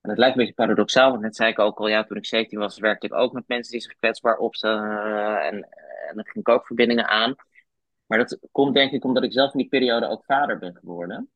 En 0.00 0.10
het 0.10 0.18
lijkt 0.18 0.36
een 0.36 0.40
beetje 0.40 0.62
paradoxaal, 0.62 1.10
want 1.10 1.22
net 1.22 1.36
zei 1.36 1.50
ik 1.50 1.58
ook 1.58 1.78
al, 1.78 1.88
ja, 1.88 2.04
toen 2.04 2.16
ik 2.16 2.26
17 2.26 2.58
was, 2.58 2.78
werkte 2.78 3.06
ik 3.06 3.14
ook 3.14 3.32
met 3.32 3.48
mensen 3.48 3.72
die 3.72 3.80
zich 3.80 3.96
kwetsbaar 3.96 4.36
opstellen. 4.36 5.40
en, 5.40 5.54
en 6.08 6.14
dan 6.14 6.24
ging 6.24 6.46
ik 6.46 6.48
ook 6.48 6.66
verbindingen 6.66 7.08
aan. 7.08 7.34
Maar 8.06 8.18
dat 8.18 8.38
komt 8.52 8.74
denk 8.74 8.92
ik 8.92 9.04
omdat 9.04 9.22
ik 9.22 9.32
zelf 9.32 9.52
in 9.52 9.58
die 9.58 9.68
periode 9.68 10.08
ook 10.08 10.24
vader 10.24 10.58
ben 10.58 10.74
geworden. 10.74 11.30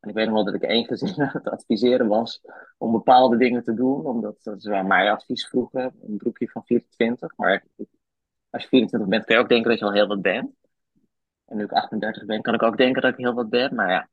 En 0.00 0.08
ik 0.08 0.14
weet 0.14 0.24
nog 0.26 0.34
wel 0.34 0.44
dat 0.44 0.54
ik 0.54 0.62
één 0.62 0.84
gezin 0.84 1.20
aan 1.22 1.30
het 1.32 1.48
adviseren 1.48 2.08
was 2.08 2.40
om 2.78 2.92
bepaalde 2.92 3.36
dingen 3.36 3.62
te 3.62 3.74
doen, 3.74 4.06
omdat 4.06 4.36
ze 4.58 4.82
mij 4.86 5.10
advies 5.10 5.46
vroegen. 5.46 5.94
Een 6.02 6.16
broekje 6.16 6.48
van 6.48 6.64
24, 6.64 7.36
maar 7.36 7.64
als 8.50 8.62
je 8.62 8.68
24 8.68 9.08
bent 9.08 9.24
kun 9.24 9.34
je 9.34 9.40
ook 9.40 9.48
denken 9.48 9.70
dat 9.70 9.78
je 9.78 9.84
al 9.84 9.92
heel 9.92 10.06
wat 10.06 10.22
bent. 10.22 10.50
En 11.44 11.56
nu 11.56 11.64
ik 11.64 11.72
38 11.72 12.24
ben, 12.24 12.42
kan 12.42 12.54
ik 12.54 12.62
ook 12.62 12.76
denken 12.76 13.02
dat 13.02 13.12
ik 13.12 13.18
heel 13.18 13.34
wat 13.34 13.48
ben. 13.48 13.74
Maar 13.74 13.90
ja, 13.90 14.08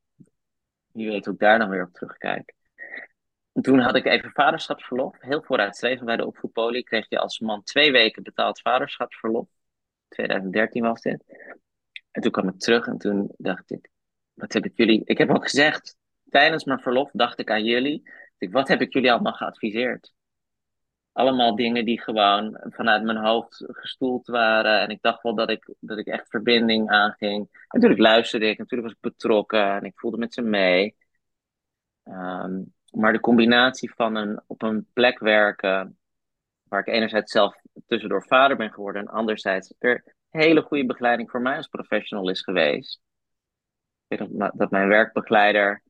wie 0.91 1.09
weet 1.09 1.25
hoe 1.25 1.33
ik 1.33 1.39
daar 1.39 1.59
dan 1.59 1.69
weer 1.69 1.83
op 1.83 1.93
terugkijk. 1.93 2.53
En 3.53 3.61
toen 3.61 3.79
had 3.79 3.95
ik 3.95 4.05
even 4.05 4.31
vaderschapsverlof. 4.31 5.15
Heel 5.19 5.41
vooruitstrevend 5.41 6.05
bij 6.05 6.17
de 6.17 6.25
opvoedpolie 6.25 6.83
kreeg 6.83 7.09
je 7.09 7.19
als 7.19 7.39
man 7.39 7.63
twee 7.63 7.91
weken 7.91 8.23
betaald 8.23 8.61
vaderschapsverlof. 8.61 9.47
2013 10.07 10.83
was 10.83 11.01
dit. 11.01 11.23
En 12.11 12.21
toen 12.21 12.31
kwam 12.31 12.47
ik 12.47 12.59
terug 12.59 12.87
en 12.87 12.97
toen 12.97 13.33
dacht 13.37 13.71
ik, 13.71 13.89
wat 14.35 14.53
heb 14.53 14.65
ik 14.65 14.77
jullie... 14.77 15.01
Ik 15.05 15.17
heb 15.17 15.29
ook 15.29 15.43
gezegd, 15.43 15.97
tijdens 16.29 16.63
mijn 16.63 16.79
verlof 16.79 17.11
dacht 17.13 17.39
ik 17.39 17.51
aan 17.51 17.63
jullie. 17.63 18.09
Wat 18.37 18.67
heb 18.67 18.81
ik 18.81 18.93
jullie 18.93 19.11
allemaal 19.11 19.33
geadviseerd? 19.33 20.13
allemaal 21.15 21.55
dingen 21.55 21.85
die 21.85 22.01
gewoon 22.01 22.57
vanuit 22.63 23.03
mijn 23.03 23.17
hoofd 23.17 23.63
gestoeld 23.67 24.27
waren. 24.27 24.79
En 24.79 24.89
ik 24.89 25.01
dacht 25.01 25.23
wel 25.23 25.35
dat 25.35 25.49
ik, 25.49 25.73
dat 25.79 25.97
ik 25.97 26.07
echt 26.07 26.29
verbinding 26.29 26.89
aanging. 26.89 27.65
natuurlijk 27.67 28.01
luisterde 28.01 28.49
ik, 28.49 28.57
natuurlijk 28.57 28.89
was 28.89 28.97
ik 28.97 29.11
betrokken 29.11 29.75
en 29.75 29.83
ik 29.83 29.99
voelde 29.99 30.17
met 30.17 30.33
ze 30.33 30.41
mee. 30.41 30.95
Ehm, 32.03 32.61
maar 32.91 33.13
de 33.13 33.19
combinatie 33.19 33.93
van 33.93 34.15
een, 34.15 34.41
op 34.47 34.61
een 34.61 34.87
plek 34.93 35.19
werken, 35.19 35.97
waar 36.63 36.79
ik 36.79 36.87
enerzijds 36.87 37.31
zelf 37.31 37.55
tussendoor 37.87 38.25
vader 38.27 38.57
ben 38.57 38.71
geworden 38.71 39.01
en 39.01 39.07
anderzijds 39.07 39.73
er 39.79 40.15
hele 40.29 40.61
goede 40.61 40.85
begeleiding 40.85 41.29
voor 41.31 41.41
mij 41.41 41.57
als 41.57 41.67
professional 41.67 42.29
is 42.29 42.41
geweest. 42.41 43.01
Dat, 44.53 44.71
mijn 44.71 44.87
werkbegeleider 44.87 45.83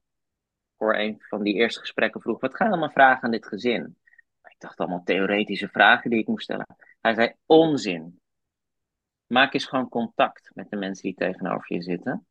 voor 0.77 0.95
een 0.95 1.15
van 1.19 1.43
die 1.43 1.53
eerste 1.53 1.79
gesprekken 1.79 2.21
vroeg, 2.21 2.39
wat 2.39 2.55
gaan 2.55 2.67
allemaal 2.67 2.91
vragen 2.91 3.23
aan 3.23 3.31
dit 3.31 3.47
gezin? 3.47 3.97
Ik 4.41 4.55
dacht 4.59 4.77
allemaal 4.79 5.03
theoretische 5.03 5.67
vragen 5.67 6.09
die 6.09 6.19
ik 6.19 6.27
moest 6.27 6.43
stellen. 6.43 6.75
Hij 7.01 7.13
zei: 7.13 7.33
onzin. 7.45 8.19
Maak 9.25 9.53
eens 9.53 9.65
gewoon 9.65 9.89
contact 9.89 10.51
met 10.53 10.69
de 10.69 10.75
mensen 10.75 11.03
die 11.03 11.15
tegenover 11.15 11.73
je 11.73 11.81
zitten. 11.81 12.27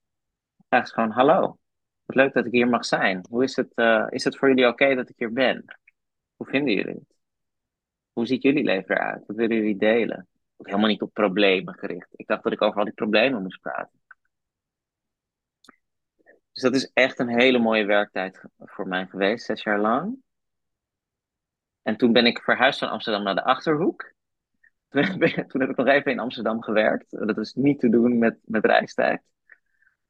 Vraag 0.69 0.81
eens 0.81 0.93
gewoon: 0.93 1.11
hallo. 1.11 1.59
Wat 2.05 2.17
leuk 2.17 2.33
dat 2.33 2.47
ik 2.47 2.53
hier 2.53 2.69
mag 2.69 2.85
zijn. 2.85 3.27
Hoe 3.31 3.43
is 3.43 3.57
het, 3.57 3.73
uh, 3.75 4.07
is 4.09 4.25
het 4.25 4.37
voor 4.37 4.49
jullie 4.49 4.69
oké 4.69 4.95
dat 4.95 5.09
ik 5.09 5.19
hier 5.19 5.33
ben? 5.33 5.65
Hoe 6.37 6.47
vinden 6.47 6.75
jullie 6.75 6.95
het? 6.95 7.17
Hoe 8.13 8.27
ziet 8.27 8.43
jullie 8.43 8.65
leven 8.65 8.97
eruit? 8.97 9.27
Wat 9.27 9.37
willen 9.37 9.57
jullie 9.57 9.77
delen? 9.77 10.29
Ook 10.57 10.67
helemaal 10.67 10.89
niet 10.89 11.03
op 11.03 11.13
problemen 11.13 11.75
gericht. 11.75 12.09
Ik 12.13 12.27
dacht 12.27 12.43
dat 12.43 12.53
ik 12.53 12.63
over 12.63 12.79
al 12.79 12.85
die 12.85 12.95
problemen 12.95 13.43
moest 13.43 13.61
praten. 13.61 14.01
Dus 16.55 16.63
dat 16.63 16.75
is 16.75 16.91
echt 16.93 17.19
een 17.19 17.39
hele 17.41 17.59
mooie 17.59 17.85
werktijd 17.85 18.45
voor 18.59 18.89
mij 18.89 19.07
geweest, 19.07 19.45
zes 19.45 19.63
jaar 19.63 19.81
lang. 19.81 20.23
En 21.83 21.97
toen 21.97 22.13
ben 22.13 22.27
ik 22.27 22.43
verhuisd 22.43 22.79
van 22.79 22.89
Amsterdam 22.89 23.23
naar 23.23 23.35
de 23.35 23.45
Achterhoek. 23.45 24.13
Toen 24.89 25.05
heb, 25.05 25.23
ik, 25.23 25.51
toen 25.51 25.61
heb 25.61 25.71
ik 25.71 25.77
nog 25.77 25.87
even 25.87 26.13
in 26.13 26.19
Amsterdam 26.19 26.63
gewerkt. 26.63 27.11
Dat 27.11 27.39
is 27.39 27.55
niet 27.55 27.81
te 27.81 27.89
doen 27.89 28.19
met, 28.19 28.39
met 28.45 28.65
reistijd. 28.65 29.23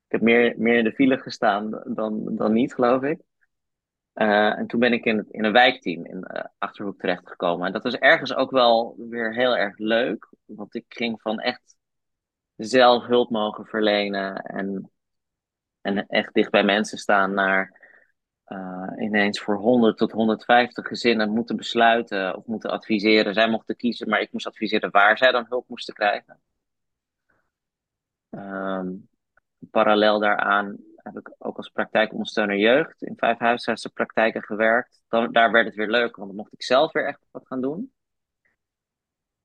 Ik 0.07 0.09
heb 0.09 0.21
meer, 0.21 0.55
meer 0.59 0.79
in 0.79 0.85
de 0.85 0.93
file 0.93 1.19
gestaan 1.19 1.83
dan, 1.85 2.37
dan 2.37 2.53
niet, 2.53 2.75
geloof 2.75 3.03
ik. 3.03 3.21
Uh, 4.15 4.59
en 4.59 4.67
toen 4.67 4.81
ben 4.81 4.93
ik 4.93 5.05
in, 5.05 5.27
in 5.31 5.45
een 5.45 5.53
wijkteam 5.53 6.05
in 6.05 6.29
uh, 6.35 6.45
Achterhoek 6.59 6.99
terechtgekomen. 6.99 7.67
En 7.67 7.73
dat 7.73 7.83
was 7.83 7.97
ergens 7.97 8.35
ook 8.35 8.51
wel 8.51 8.95
weer 8.99 9.35
heel 9.35 9.57
erg 9.57 9.79
leuk. 9.79 10.29
Want 10.45 10.75
ik 10.75 10.85
ging 10.89 11.21
van 11.21 11.41
echt 11.41 11.77
zelf 12.57 13.07
hulp 13.07 13.31
mogen 13.31 13.67
verlenen 13.67 14.37
en, 14.37 14.91
en 15.85 16.07
echt 16.07 16.35
dicht 16.35 16.51
bij 16.51 16.65
mensen 16.65 16.99
staan 16.99 17.35
naar 17.35 17.81
uh, 18.47 18.91
ineens 18.99 19.41
voor 19.41 19.57
100 19.57 19.97
tot 19.97 20.13
150 20.13 20.87
gezinnen 20.87 21.31
moeten 21.31 21.57
besluiten 21.57 22.37
of 22.37 22.47
moeten 22.47 22.71
adviseren. 22.71 23.35
Zij 23.35 23.49
mochten 23.49 23.77
kiezen, 23.77 24.09
maar 24.09 24.21
ik 24.21 24.33
moest 24.33 24.47
adviseren 24.47 24.91
waar 24.91 25.19
zij 25.19 25.33
dan 25.33 25.47
hulp 25.49 25.69
moesten 25.69 25.95
krijgen. 25.95 26.41
Um, 28.31 29.09
parallel 29.71 30.21
daaraan 30.21 30.77
heb 30.97 31.19
ik 31.19 31.35
ook 31.39 31.57
als 31.57 31.69
praktijkondersteuner 31.69 32.57
jeugd 32.57 33.03
in 33.03 33.17
vijf 33.17 33.39
huisartsenpraktijken 33.39 34.43
gewerkt. 34.43 35.03
Dan, 35.09 35.33
daar 35.33 35.53
werd 35.53 35.67
het 35.67 35.75
weer 35.75 35.91
leuk, 35.91 36.17
want 36.17 36.29
dan 36.29 36.37
mocht 36.37 36.53
ik 36.53 36.63
zelf 36.63 36.93
weer 36.93 37.07
echt 37.07 37.27
wat 37.31 37.47
gaan 37.47 37.61
doen. 37.61 37.93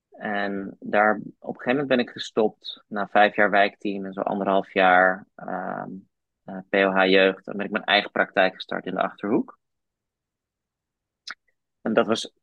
En 0.09 0.77
daar, 0.79 1.15
op 1.15 1.25
een 1.55 1.61
gegeven 1.61 1.71
moment 1.71 1.87
ben 1.87 1.99
ik 1.99 2.09
gestopt 2.09 2.83
na 2.87 3.07
vijf 3.07 3.35
jaar 3.35 3.49
wijkteam 3.49 4.05
en 4.05 4.13
zo 4.13 4.21
anderhalf 4.21 4.73
jaar 4.73 5.27
um, 5.35 5.47
uh, 5.47 5.81
eh, 5.81 6.08
POH 6.69 7.05
Jeugd. 7.05 7.45
Dan 7.45 7.57
ben 7.57 7.65
ik 7.65 7.71
mijn 7.71 7.83
eigen 7.83 8.11
praktijk 8.11 8.53
gestart 8.53 8.85
in 8.85 8.95
de 8.95 9.01
Achterhoek. 9.01 9.59
En 11.81 11.93
dat 11.93 12.07
was 12.07 12.33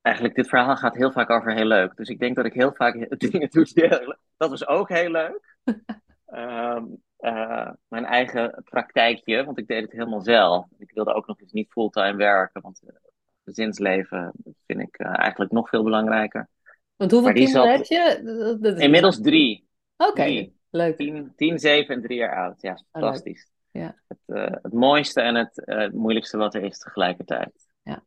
eigenlijk, 0.00 0.34
dit 0.34 0.48
verhaal 0.48 0.76
gaat 0.76 0.96
heel 0.96 1.12
vaak 1.12 1.30
over 1.30 1.54
heel 1.54 1.64
leuk. 1.64 1.96
Dus 1.96 2.08
ik 2.08 2.18
denk 2.18 2.36
dat 2.36 2.44
ik 2.44 2.52
heel 2.52 2.72
vaak 2.72 2.94
dingen 3.20 3.50
doe 3.50 3.64
die 3.64 3.88
Dat 4.36 4.50
was 4.50 4.66
ook 4.66 4.88
heel 4.88 5.10
leuk. 5.10 5.56
Ehm, 6.26 6.84
eh, 7.16 7.70
mijn 7.88 8.04
eigen 8.04 8.62
praktijkje, 8.64 9.44
want 9.44 9.58
ik 9.58 9.66
deed 9.66 9.82
het 9.82 9.92
helemaal 9.92 10.20
zelf. 10.20 10.66
Ik 10.78 10.90
wilde 10.90 11.14
ook 11.14 11.26
nog 11.26 11.40
eens 11.40 11.52
niet 11.52 11.70
fulltime 11.70 12.16
werken, 12.16 12.60
want 12.60 12.80
het 12.84 13.00
gezinsleven 13.44 14.32
vind 14.66 14.80
ik 14.80 14.98
uh, 14.98 15.18
eigenlijk 15.18 15.52
nog 15.52 15.68
veel 15.68 15.82
belangrijker. 15.82 16.48
Want 16.96 17.10
hoeveel 17.10 17.32
kinderen 17.32 17.70
heb 17.70 17.84
je? 17.84 18.76
Inmiddels 18.78 19.20
drie. 19.20 19.68
Oké. 19.96 20.50
Leuk. 20.72 20.96
10, 20.96 21.32
10, 21.36 21.58
7 21.58 21.94
en 21.94 22.02
3 22.02 22.18
jaar 22.18 22.36
oud. 22.36 22.60
Ja, 22.60 22.72
oh, 22.72 22.78
fantastisch. 22.90 23.50
ja. 23.70 23.96
Het, 24.08 24.18
uh, 24.26 24.46
het, 24.62 24.72
mooiste 24.72 25.20
en 25.20 25.34
het 25.34 25.62
uh, 25.64 25.90
moeilijkste 25.90 26.36
wat 26.36 26.54
er 26.54 26.62
is 26.62 26.78
tegelijkertijd. 26.78 27.68
Ja. 27.82 28.02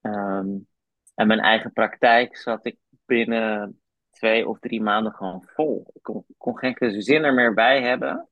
Um, 0.00 0.66
en 1.14 1.26
mijn 1.26 1.40
eigen 1.40 1.72
praktijk 1.72 2.36
zat 2.36 2.66
ik 2.66 2.78
binnen 3.06 3.80
twee 4.10 4.48
of 4.48 4.58
drie 4.58 4.82
maanden 4.82 5.12
gewoon 5.12 5.44
vol. 5.46 5.90
Ik 5.92 6.02
kon, 6.02 6.24
kon 6.38 6.58
geen 6.58 7.02
zin 7.02 7.24
er 7.24 7.34
meer 7.34 7.54
bij 7.54 7.82
hebben. 7.82 8.28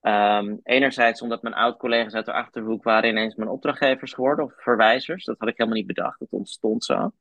Um, 0.00 0.60
enerzijds 0.62 1.22
omdat 1.22 1.42
mijn 1.42 1.54
oud-collega's 1.54 2.14
uit 2.14 2.26
de 2.26 2.32
achterhoek 2.32 2.84
waren 2.84 3.10
ineens 3.10 3.34
mijn 3.34 3.50
opdrachtgevers 3.50 4.12
geworden 4.12 4.44
of 4.44 4.52
verwijzers. 4.56 5.24
Dat 5.24 5.38
had 5.38 5.48
ik 5.48 5.56
helemaal 5.56 5.78
niet 5.78 5.86
bedacht. 5.86 6.18
Dat 6.18 6.30
ontstond 6.30 6.84
zo. 6.84 7.12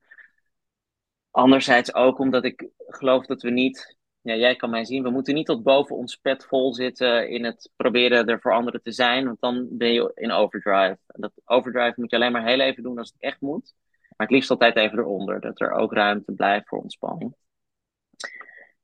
Anderzijds 1.31 1.93
ook 1.93 2.19
omdat 2.19 2.43
ik 2.43 2.69
geloof 2.87 3.25
dat 3.25 3.41
we 3.41 3.49
niet 3.49 3.97
ja, 4.21 4.35
jij 4.35 4.55
kan 4.55 4.69
mij 4.69 4.85
zien. 4.85 5.03
We 5.03 5.09
moeten 5.09 5.33
niet 5.33 5.45
tot 5.45 5.63
boven 5.63 5.95
ons 5.95 6.15
pet 6.15 6.45
vol 6.45 6.73
zitten 6.73 7.29
in 7.29 7.43
het 7.43 7.71
proberen 7.75 8.27
er 8.27 8.41
voor 8.41 8.53
anderen 8.53 8.81
te 8.81 8.91
zijn, 8.91 9.25
want 9.25 9.39
dan 9.39 9.67
ben 9.71 9.93
je 9.93 10.11
in 10.15 10.31
overdrive. 10.31 10.97
En 11.07 11.21
dat 11.21 11.31
overdrive 11.45 11.93
moet 11.95 12.09
je 12.09 12.15
alleen 12.15 12.31
maar 12.31 12.47
heel 12.47 12.59
even 12.59 12.83
doen 12.83 12.97
als 12.97 13.11
het 13.11 13.21
echt 13.21 13.41
moet. 13.41 13.75
Maar 14.17 14.27
het 14.27 14.35
liefst 14.35 14.49
altijd 14.49 14.75
even 14.75 14.97
eronder, 14.97 15.39
dat 15.39 15.61
er 15.61 15.71
ook 15.71 15.93
ruimte 15.93 16.31
blijft 16.31 16.67
voor 16.67 16.81
ontspanning. 16.81 17.35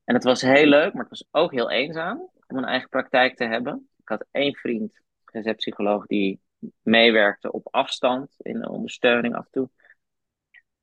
En 0.04 0.14
het 0.14 0.24
was 0.24 0.42
heel 0.42 0.66
leuk, 0.66 0.94
maar 0.94 1.06
het 1.06 1.20
was 1.20 1.28
ook 1.32 1.52
heel 1.52 1.72
eenzaam 1.72 2.30
om 2.48 2.58
een 2.58 2.66
eigen 2.66 2.90
praktijk 2.90 3.36
te 3.36 3.44
hebben. 3.44 3.90
Ik 3.98 4.08
had 4.08 4.26
één 4.32 4.56
vriend, 4.56 5.02
receptpsycholoog, 5.26 6.06
die 6.06 6.42
meewerkte 6.82 7.52
op 7.52 7.68
afstand 7.72 8.36
in 8.38 8.60
de 8.60 8.70
ondersteuning 8.70 9.36
af 9.36 9.46
en 9.46 9.52
toe. 9.52 9.70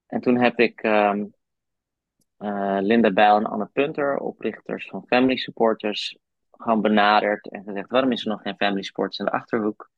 En 0.06 0.21
toen 0.21 0.40
heb 0.40 0.59
ik 0.59 0.82
ehm, 0.82 1.26
uh, 2.43 2.79
Linda 2.81 3.13
Bijl 3.13 3.37
en 3.37 3.47
Anne 3.47 3.69
Punter, 3.73 4.19
oprichters 4.19 4.89
van 4.89 5.07
Family 5.07 5.37
Supporters, 5.37 6.19
gewoon 6.51 6.81
benaderd 6.81 7.49
en 7.49 7.65
gezegd: 7.65 7.91
waarom 7.91 8.13
is 8.13 8.25
er 8.25 8.31
nog 8.31 8.43
geen 8.43 8.57
Family 8.57 8.83
Supporters 8.83 9.19
in 9.19 9.25
de 9.25 9.31
achterhoek? 9.31 9.91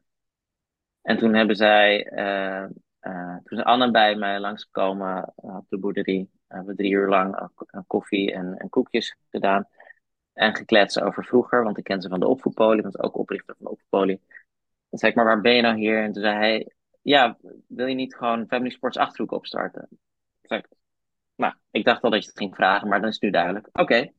En 1.03 1.19
toen 1.19 1.35
hebben 1.35 1.57
zij, 1.57 2.13
uh, 2.13 2.69
uh, 3.13 3.37
toen 3.45 3.59
is 3.59 3.65
Anne 3.65 3.91
bij 3.91 4.15
mij 4.15 4.41
langsgekomen 4.41 5.33
op 5.35 5.67
de 5.69 5.79
boerderie. 5.79 6.31
We 6.47 6.55
hebben 6.55 6.77
drie 6.77 6.93
uur 6.93 7.09
lang 7.09 7.49
koffie 7.87 8.33
en, 8.33 8.57
en, 8.59 8.69
koekjes 8.69 9.17
gedaan. 9.31 9.69
En 10.33 10.55
gekletst 10.55 11.01
over 11.01 11.25
vroeger, 11.25 11.65
want 11.65 11.79
ik 11.79 11.85
ken 11.85 12.03
ze 12.03 12.09
van 12.09 12.21
de 12.21 12.27
opvoedpolie, 12.27 12.83
want 12.83 13.03
ook 13.03 13.19
oprichter 13.19 13.55
van 13.57 13.65
de 13.65 13.71
opvoedpolie. 13.71 14.21
Toen 14.89 14.99
zei 14.99 15.11
ik, 15.11 15.17
maar 15.17 15.27
waar 15.27 15.41
ben 15.41 15.55
je 15.55 15.63
nou 15.63 15.77
hier? 15.77 16.03
En 16.03 16.13
toen 16.13 16.23
zei 16.23 16.37
hij, 16.37 16.73
ja, 17.03 17.37
wil 17.67 17.87
je 17.87 17.95
niet 17.95 18.15
gewoon 18.15 18.47
Family 18.49 18.71
Sports 18.71 18.97
Achterhoek 18.97 19.33
opstarten? 19.33 19.89
Nou, 21.37 21.55
ik 21.71 21.85
dacht 21.85 22.03
al 22.03 22.11
dat 22.11 22.23
je 22.23 22.29
het 22.29 22.39
ging 22.39 22.55
vragen, 22.55 22.89
maar 22.89 23.01
dan 23.01 23.09
is 23.09 23.15
het 23.15 23.23
nu 23.23 23.31
duidelijk. 23.31 23.67
Oké, 23.67 23.81
okay. 23.81 24.13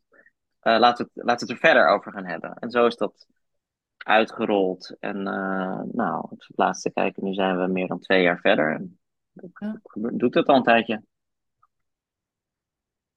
uh, 0.61 0.79
laten, 0.79 1.09
we 1.13 1.31
het 1.31 1.49
er 1.49 1.57
verder 1.57 1.87
over 1.87 2.11
gaan 2.11 2.25
hebben. 2.25 2.53
En 2.53 2.69
zo 2.69 2.85
is 2.85 2.95
dat 2.95 3.27
uitgerold. 3.97 4.95
En 4.99 5.17
uh, 5.17 5.81
nou, 5.91 6.25
het 6.29 6.47
laatste 6.55 6.91
kijken, 6.91 7.23
nu 7.23 7.33
zijn 7.33 7.57
we 7.57 7.67
meer 7.67 7.87
dan 7.87 7.99
twee 7.99 8.21
jaar 8.21 8.39
verder. 8.39 8.73
En 8.73 8.99
ja. 9.53 9.79
doet 9.93 10.33
het 10.33 10.47
al 10.47 10.55
een 10.55 10.63
tijdje. 10.63 11.03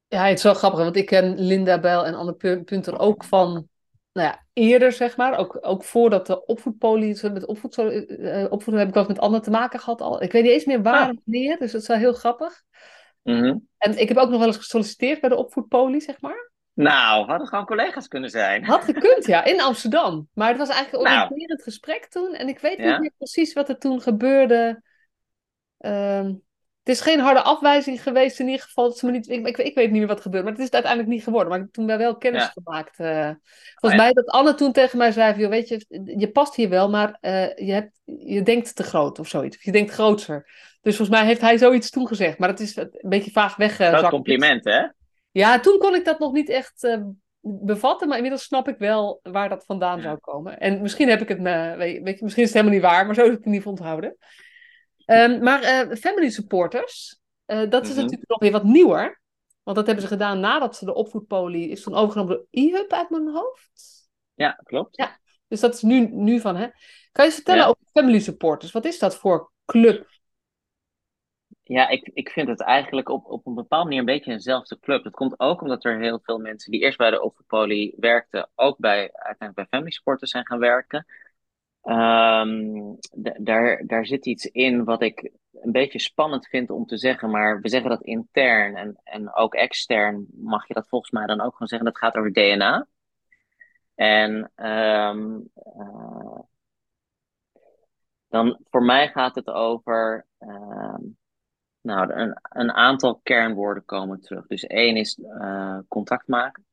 Ja, 0.08 0.24
het 0.24 0.36
is 0.36 0.42
wel 0.42 0.54
grappig, 0.54 0.80
want 0.80 0.96
ik 0.96 1.06
ken 1.06 1.40
Linda 1.40 1.80
Bijl 1.80 2.06
en 2.06 2.14
Anne 2.14 2.62
Punter 2.64 2.98
ook 2.98 3.24
van 3.24 3.68
nou 4.12 4.28
ja, 4.28 4.44
eerder, 4.52 4.92
zeg 4.92 5.16
maar, 5.16 5.38
ook, 5.38 5.58
ook 5.60 5.84
voordat 5.84 6.26
de 6.26 6.46
opvoedpolie, 6.46 7.30
met 7.32 7.46
opvoed, 7.46 7.78
uh, 7.78 8.46
opvoeding 8.50 8.78
heb 8.78 8.88
ik 8.88 8.94
eens 8.94 9.06
met 9.06 9.18
anderen 9.18 9.44
te 9.44 9.50
maken 9.50 9.80
gehad 9.80 10.00
al. 10.00 10.22
Ik 10.22 10.32
weet 10.32 10.42
niet 10.42 10.52
eens 10.52 10.64
meer 10.64 10.82
waar 10.82 11.02
Ah. 11.02 11.08
en 11.08 11.20
wanneer, 11.24 11.58
dus 11.58 11.72
dat 11.72 11.80
is 11.80 11.88
wel 11.88 11.96
heel 11.96 12.12
grappig. 12.12 12.62
Mhm. 13.22 13.56
En 13.78 13.98
ik 14.00 14.08
heb 14.08 14.16
ook 14.16 14.28
nog 14.30 14.38
wel 14.38 14.46
eens 14.46 14.56
gesolliciteerd 14.56 15.20
bij 15.20 15.28
de 15.28 15.36
opvoedpolie, 15.36 16.00
zeg 16.00 16.20
maar. 16.20 16.50
Nou, 16.72 17.26
hadden 17.26 17.46
gewoon 17.46 17.66
collega's 17.66 18.08
kunnen 18.08 18.30
zijn. 18.30 18.64
Had 18.64 18.84
gekund, 18.84 19.26
ja, 19.26 19.44
in 19.44 19.60
Amsterdam. 19.60 20.28
Maar 20.34 20.48
het 20.48 20.58
was 20.58 20.68
eigenlijk 20.68 21.04
een 21.06 21.12
Nou. 21.12 21.24
oriënterend 21.30 21.62
gesprek 21.62 22.06
toen. 22.06 22.34
En 22.34 22.48
ik 22.48 22.58
weet 22.58 22.76
Ja. 22.78 22.90
niet 22.90 23.00
meer 23.00 23.12
precies 23.18 23.52
wat 23.52 23.68
er 23.68 23.78
toen 23.78 24.00
gebeurde. 24.00 24.82
Ehm, 25.78 26.26
het 26.82 26.96
is 26.96 27.00
geen 27.00 27.20
harde 27.20 27.42
afwijzing 27.42 28.02
geweest 28.02 28.40
in 28.40 28.46
ieder 28.48 28.64
geval. 28.64 28.88
Dat 28.88 28.98
ze 28.98 29.06
me 29.06 29.12
niet, 29.12 29.28
ik, 29.28 29.46
ik, 29.46 29.56
ik 29.58 29.74
weet 29.74 29.90
niet 29.90 29.98
meer 29.98 30.08
wat 30.08 30.20
gebeurde, 30.20 30.42
maar 30.44 30.52
het 30.52 30.60
is 30.60 30.66
het 30.66 30.74
uiteindelijk 30.74 31.12
niet 31.12 31.22
geworden. 31.22 31.48
Maar 31.48 31.58
ik 31.58 31.64
heb 31.64 31.72
toen 31.74 31.98
wel 31.98 32.16
kennis 32.16 32.42
Ja. 32.42 32.52
gemaakt. 32.62 32.98
eh. 32.98 33.24
volgens 33.24 33.80
Oh 33.80 33.90
ja. 33.90 33.96
mij 33.96 34.12
dat 34.12 34.26
Anne 34.26 34.54
toen 34.54 34.72
tegen 34.72 34.98
mij 34.98 35.12
zei: 35.12 35.40
joh, 35.40 35.50
weet 35.50 35.68
je, 35.68 35.84
je 36.18 36.30
past 36.30 36.54
hier 36.54 36.68
wel, 36.68 36.90
maar 36.90 37.16
eh, 37.20 37.56
je, 37.56 37.72
hebt, 37.72 37.98
je 38.04 38.42
denkt 38.42 38.76
te 38.76 38.82
groot 38.82 39.18
of 39.18 39.28
zoiets. 39.28 39.56
Of 39.56 39.62
je 39.62 39.72
denkt 39.72 39.92
groter. 39.92 40.50
Dus 40.80 40.96
volgens 40.96 41.18
mij 41.18 41.26
heeft 41.26 41.40
hij 41.40 41.58
zoiets 41.58 41.90
toen 41.90 42.06
gezegd. 42.06 42.38
Maar 42.38 42.48
dat 42.48 42.60
is 42.60 42.76
een 42.76 42.90
beetje 43.00 43.30
vaag 43.30 43.56
weggezakt. 43.56 43.98
Groot 43.98 44.10
compliment, 44.10 44.64
hè? 44.64 44.86
Ja, 45.30 45.60
toen 45.60 45.78
kon 45.78 45.94
ik 45.94 46.04
dat 46.04 46.18
nog 46.18 46.32
niet 46.32 46.48
echt 46.48 46.84
eh, 46.84 47.02
bevatten, 47.40 48.06
maar 48.08 48.16
inmiddels 48.16 48.44
snap 48.44 48.68
ik 48.68 48.78
wel 48.78 49.20
waar 49.22 49.48
dat 49.48 49.64
vandaan 49.64 49.96
Ja. 49.96 50.02
zou 50.02 50.18
komen. 50.18 50.58
En 50.58 50.80
misschien 50.82 51.08
heb 51.08 51.20
ik 51.20 51.28
het, 51.28 51.40
me, 51.40 51.74
weet, 51.76 51.94
je, 51.94 52.00
misschien 52.24 52.42
is 52.42 52.52
het 52.52 52.58
helemaal 52.58 52.72
niet 52.72 52.82
waar, 52.82 53.06
maar 53.06 53.14
zo 53.14 53.22
heb 53.22 53.32
ik 53.38 53.44
het 53.44 53.54
geval 53.54 53.72
onthouden. 53.72 54.16
Ehm, 55.04 55.42
maar 55.42 55.62
eh, 55.62 55.96
family 55.96 56.30
supporters, 56.30 57.20
eh, 57.44 57.70
dat 57.70 57.82
is 57.82 57.88
Mhm. 57.92 58.00
natuurlijk 58.00 58.28
nog 58.28 58.38
weer 58.38 58.52
wat 58.52 58.64
nieuwer. 58.64 59.20
Want 59.62 59.76
dat 59.76 59.86
hebben 59.86 60.04
ze 60.04 60.10
gedaan 60.10 60.40
nadat 60.40 60.76
ze 60.76 60.84
de 60.84 60.94
opvoedpolie 60.94 61.68
is 61.68 61.82
toen 61.82 61.94
overgenomen 61.94 62.34
door 62.36 62.46
e-hub 62.50 62.92
uit 62.92 63.10
mijn 63.10 63.28
hoofd. 63.28 64.06
Ja, 64.34 64.60
klopt. 64.64 64.96
Ja. 64.96 65.18
Dus 65.48 65.60
dat 65.60 65.74
is 65.74 65.82
nu, 65.82 66.08
nu 66.12 66.40
van, 66.40 66.56
hè. 66.56 66.66
Kan 67.12 67.24
je 67.24 67.24
eens 67.24 67.34
vertellen 67.34 67.60
Ja. 67.62 67.66
over 67.68 67.82
family 67.92 68.18
supporters? 68.20 68.72
Wat 68.72 68.84
is 68.84 68.98
dat 68.98 69.16
voor 69.16 69.52
club? 69.64 70.06
Ja, 71.68 71.88
ik, 71.88 72.10
ik 72.14 72.28
vind 72.30 72.48
het 72.48 72.60
eigenlijk 72.62 73.08
op, 73.08 73.24
op 73.26 73.46
een 73.46 73.54
bepaalde 73.54 73.84
manier 73.84 73.98
een 74.00 74.04
beetje 74.04 74.32
eenzelfde 74.32 74.78
club. 74.80 75.04
Dat 75.04 75.12
komt 75.12 75.40
ook 75.40 75.60
omdat 75.60 75.84
er 75.84 75.98
heel 75.98 76.20
veel 76.22 76.38
mensen 76.38 76.70
die 76.70 76.80
eerst 76.80 76.98
bij 76.98 77.10
de 77.10 77.22
Opvoedpolie 77.22 77.94
werkten, 77.96 78.48
ook 78.54 78.78
bij, 78.78 78.98
uiteindelijk 79.12 79.54
bij 79.54 79.66
Family 79.66 79.90
Supporters 79.90 80.30
zijn 80.30 80.46
gaan 80.46 80.58
werken. 80.58 81.06
D- 83.22 83.36
daar, 83.46 83.86
daar 83.86 84.06
zit 84.06 84.26
iets 84.26 84.44
in 84.46 84.84
wat 84.84 85.02
ik 85.02 85.30
een 85.52 85.72
beetje 85.72 85.98
spannend 85.98 86.46
vind 86.46 86.70
om 86.70 86.86
te 86.86 86.96
zeggen, 86.96 87.30
maar 87.30 87.60
we 87.60 87.68
zeggen 87.68 87.90
dat 87.90 88.02
intern 88.02 88.76
en, 88.76 89.00
en 89.04 89.34
ook 89.34 89.54
extern 89.54 90.26
mag 90.30 90.68
je 90.68 90.74
dat 90.74 90.88
volgens 90.88 91.10
mij 91.10 91.26
dan 91.26 91.40
ook 91.40 91.52
gewoon 91.52 91.68
zeggen. 91.68 91.88
Dat 91.88 91.98
gaat 91.98 92.16
over 92.16 92.32
DNA. 92.32 92.86
En 93.94 94.52
eh, 94.54 95.16
dan 98.28 98.58
voor 98.70 98.82
mij 98.82 99.08
gaat 99.08 99.34
het 99.34 99.48
over 99.50 100.26
ehm, 100.38 101.02
nou, 101.88 102.12
een, 102.12 102.40
een 102.42 102.72
aantal 102.72 103.20
kernwoorden 103.22 103.84
komen 103.84 104.20
terug. 104.20 104.46
Dus 104.46 104.66
één 104.66 104.96
is 104.96 105.18
eh, 105.18 105.78
contact 105.88 106.28
maken. 106.28 106.64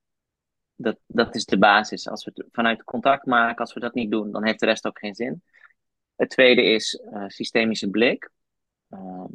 Dat, 0.76 0.98
dat 1.08 1.36
is 1.36 1.46
de 1.46 1.58
basis. 1.58 2.10
Als 2.10 2.26
we 2.26 2.32
het 2.34 2.48
vanuit 2.52 2.84
contact 2.84 3.26
maken, 3.26 3.58
als 3.58 3.74
we 3.74 3.80
dat 3.80 3.94
niet 3.94 4.12
doen, 4.12 4.32
dan 4.32 4.46
heeft 4.46 4.60
de 4.60 4.66
rest 4.66 4.88
ook 4.88 5.00
geen 5.00 5.16
zin. 5.16 5.44
Het 6.16 6.30
tweede 6.30 6.64
is 6.64 6.96
eh, 6.96 7.24
systemische 7.28 7.90
blik. 7.90 8.30
Ehm, 8.90 9.34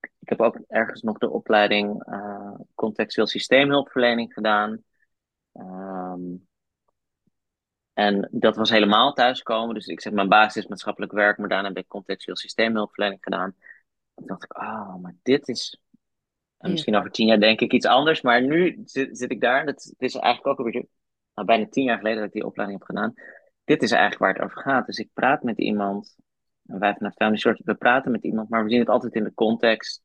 ik 0.00 0.28
heb 0.28 0.40
ook 0.40 0.58
ergens 0.68 1.02
nog 1.02 1.18
de 1.18 1.30
opleiding 1.30 2.04
eh, 2.04 2.54
contextueel 2.74 3.26
systeemhulpverlening 3.26 4.32
gedaan. 4.32 4.84
Ehm, 5.52 6.36
en 7.92 8.28
dat 8.32 8.56
was 8.56 8.70
helemaal 8.70 9.12
thuiskomen. 9.12 9.74
Dus 9.74 9.86
ik 9.86 10.00
zeg, 10.00 10.12
mijn 10.12 10.28
basis 10.28 10.62
is 10.62 10.68
maatschappelijk 10.68 11.12
werk, 11.12 11.38
maar 11.38 11.48
daarna 11.48 11.68
heb 11.68 11.76
ik 11.76 11.88
contextueel 11.88 12.36
systeemhulpverlening 12.36 13.22
gedaan. 13.22 13.56
Toen 14.18 14.26
dacht 14.26 14.44
ik, 14.44 14.58
oh, 14.58 14.96
maar 14.96 15.14
dit 15.22 15.48
is. 15.48 15.80
En 16.58 16.66
Ja. 16.66 16.70
misschien 16.72 16.96
over 16.96 17.10
tien 17.10 17.26
jaar 17.26 17.40
denk 17.40 17.60
ik 17.60 17.72
iets 17.72 17.86
anders, 17.86 18.20
maar 18.20 18.42
nu 18.42 18.80
zit, 18.84 19.18
zit 19.18 19.30
ik 19.30 19.40
daar. 19.40 19.66
Dat, 19.66 19.82
het 19.82 20.02
is 20.02 20.14
eigenlijk 20.14 20.46
ook 20.46 20.58
een 20.66 20.72
beetje, 20.72 20.88
nou, 21.34 21.46
bijna 21.46 21.66
tien 21.68 21.84
jaar 21.84 21.96
geleden 21.96 22.18
dat 22.18 22.26
ik 22.26 22.32
die 22.32 22.46
opleiding 22.46 22.78
heb 22.78 22.88
gedaan. 22.88 23.14
Dit 23.64 23.82
is 23.82 23.90
eigenlijk 23.90 24.20
waar 24.22 24.34
het 24.34 24.42
over 24.42 24.62
gaat. 24.62 24.86
Dus 24.86 24.98
ik 24.98 25.10
praat 25.12 25.42
met 25.42 25.58
iemand, 25.58 26.16
en 26.66 26.78
wij 26.78 26.94
vanuit 26.94 27.14
Family 27.14 27.38
Short, 27.38 27.60
we 27.64 27.74
praten 27.74 28.10
met 28.10 28.22
iemand, 28.24 28.48
maar 28.48 28.64
we 28.64 28.70
zien 28.70 28.78
het 28.78 28.88
altijd 28.88 29.14
in 29.14 29.24
de 29.24 29.34
context. 29.34 30.02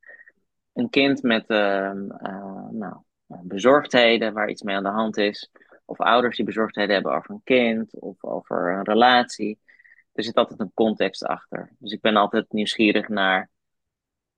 Een 0.74 0.90
kind 0.90 1.22
met 1.22 1.48
ehm, 1.48 2.12
eh, 2.12 2.68
nou, 2.70 2.96
bezorgdheden, 3.28 4.34
waar 4.34 4.50
iets 4.50 4.62
mee 4.62 4.76
aan 4.76 4.84
de 4.84 4.90
hand 4.90 5.18
is. 5.18 5.52
Of 5.86 6.00
ouders 6.00 6.36
die 6.36 6.46
bezorgdheden 6.46 6.94
hebben 6.94 7.14
over 7.16 7.32
een 7.32 7.44
kind 7.44 8.00
of 8.00 8.24
over 8.24 8.74
een 8.74 8.84
relatie. 8.84 9.60
Er 10.14 10.24
zit 10.24 10.36
altijd 10.36 10.60
een 10.60 10.72
context 10.74 11.24
achter. 11.26 11.76
Dus 11.80 11.92
ik 11.92 12.02
ben 12.02 12.16
altijd 12.16 12.52
nieuwsgierig 12.52 13.08
naar 13.08 13.50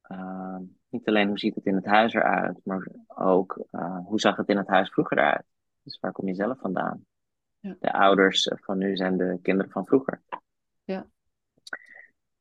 uh, 0.07 0.57
niet 0.89 1.07
alleen 1.07 1.27
hoe 1.27 1.39
ziet 1.39 1.55
het 1.55 1.65
in 1.65 1.75
het 1.75 1.85
huis 1.85 2.13
eruit, 2.13 2.59
maar 2.63 2.87
ook 3.07 3.65
uh, 3.71 3.97
hoe 4.05 4.19
zag 4.19 4.35
het 4.35 4.49
in 4.49 4.57
het 4.57 4.67
huis 4.67 4.89
vroeger 4.89 5.17
eruit. 5.17 5.45
Dus 5.83 5.99
waar 5.99 6.11
kom 6.11 6.27
je 6.27 6.35
zelf 6.35 6.59
vandaan? 6.59 7.05
Ja. 7.59 7.75
De 7.79 7.93
ouders 7.93 8.51
van 8.53 8.77
nu 8.77 8.95
zijn 8.95 9.17
de 9.17 9.39
kinderen 9.41 9.71
van 9.71 9.85
vroeger. 9.85 10.21
Ja. 10.83 11.05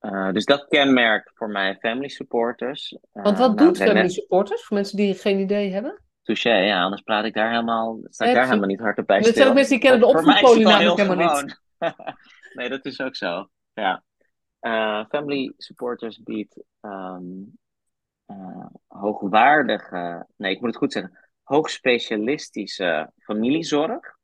Uh, 0.01 0.33
dus 0.33 0.45
dat 0.45 0.67
kenmerkt 0.69 1.31
voor 1.35 1.49
mij 1.49 1.77
family 1.77 2.09
supporters. 2.09 2.99
Want 3.13 3.39
wat 3.39 3.59
doet 3.59 3.77
family 3.77 4.01
net... 4.01 4.13
supporters 4.13 4.63
voor 4.65 4.77
mensen 4.77 4.97
die 4.97 5.15
geen 5.15 5.39
idee 5.39 5.73
hebben? 5.73 6.03
Touché, 6.23 6.55
ja, 6.55 6.83
anders 6.83 7.03
praat 7.03 7.25
ik 7.25 7.35
daar 7.35 7.51
helemaal, 7.51 7.99
sta 8.03 8.25
ik 8.25 8.31
ja, 8.31 8.37
daar 8.37 8.47
helemaal 8.47 8.69
niet 8.69 8.81
hard 8.81 8.99
op 8.99 9.07
bij. 9.07 9.21
Dat 9.21 9.35
zijn 9.35 9.49
ook 9.49 9.55
mensen 9.55 9.73
die 9.73 9.83
kennen 9.83 10.01
de 10.01 10.07
opvoedpolie 10.07 10.65
namelijk 10.65 10.97
helemaal 10.97 11.43
niet. 11.43 11.61
nee, 12.57 12.69
dat 12.69 12.85
is 12.85 13.01
ook 13.01 13.17
zo. 13.17 13.49
Ja. 13.73 14.03
Uh, 14.65 15.05
family 15.09 15.53
supporters 15.57 16.23
biedt 16.23 16.63
um, 16.81 17.59
uh, 18.27 18.67
hoogwaardige, 18.87 20.27
nee, 20.37 20.53
ik 20.53 20.61
moet 20.61 20.69
het 20.69 20.77
goed 20.77 20.93
zeggen, 20.93 21.19
hoogspecialistische 21.43 23.11
familiezorg. 23.19 24.17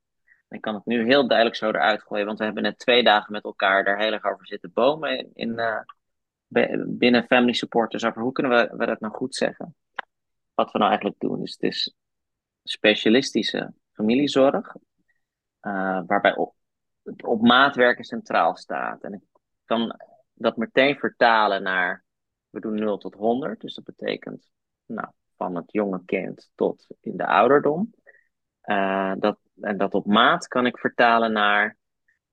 Ik 0.48 0.60
kan 0.60 0.74
het 0.74 0.84
nu 0.84 1.04
heel 1.04 1.28
duidelijk 1.28 1.56
zo 1.56 1.68
eruit 1.68 2.02
gooien, 2.02 2.26
want 2.26 2.38
we 2.38 2.44
hebben 2.44 2.62
net 2.62 2.78
twee 2.78 3.02
dagen 3.02 3.32
met 3.32 3.44
elkaar 3.44 3.84
daar 3.84 3.98
heel 3.98 4.12
erg 4.12 4.24
over 4.24 4.46
zitten 4.46 4.72
bomen 4.72 5.30
in, 5.34 5.58
uh, 5.58 5.80
binnen 6.86 7.24
family 7.24 7.52
supporters 7.52 8.04
over 8.04 8.22
hoe 8.22 8.32
kunnen 8.32 8.76
we, 8.76 8.86
dat 8.86 9.00
nou 9.00 9.14
goed 9.14 9.34
zeggen. 9.34 9.76
Wat 10.54 10.72
we 10.72 10.78
nou 10.78 10.90
eigenlijk 10.90 11.20
doen. 11.20 11.40
Dus 11.40 11.52
het 11.52 11.62
is 11.62 11.94
specialistische 12.62 13.72
familiezorg, 13.92 14.74
waarbij 16.06 16.36
op, 16.36 16.54
op 17.24 17.40
maatwerken 17.40 18.04
centraal 18.04 18.56
staat. 18.56 19.02
En 19.02 19.12
ik 19.12 19.22
kan 19.64 19.96
dat 20.40 20.56
meteen 20.56 20.96
vertalen 20.96 21.62
naar, 21.62 22.04
we 22.50 22.60
doen 22.60 22.74
0 22.74 22.98
tot 22.98 23.14
100, 23.14 23.60
dus 23.60 23.74
dat 23.74 23.84
betekent 23.84 24.50
nou, 24.86 25.08
van 25.36 25.54
het 25.56 25.72
jonge 25.72 26.04
kind 26.04 26.50
tot 26.54 26.86
in 27.00 27.16
de 27.16 27.26
ouderdom. 27.26 27.94
Uh, 28.64 29.12
dat, 29.18 29.38
en 29.60 29.78
dat 29.78 29.94
op 29.94 30.06
maat 30.06 30.48
kan 30.48 30.66
ik 30.66 30.78
vertalen 30.78 31.32
naar, 31.32 31.76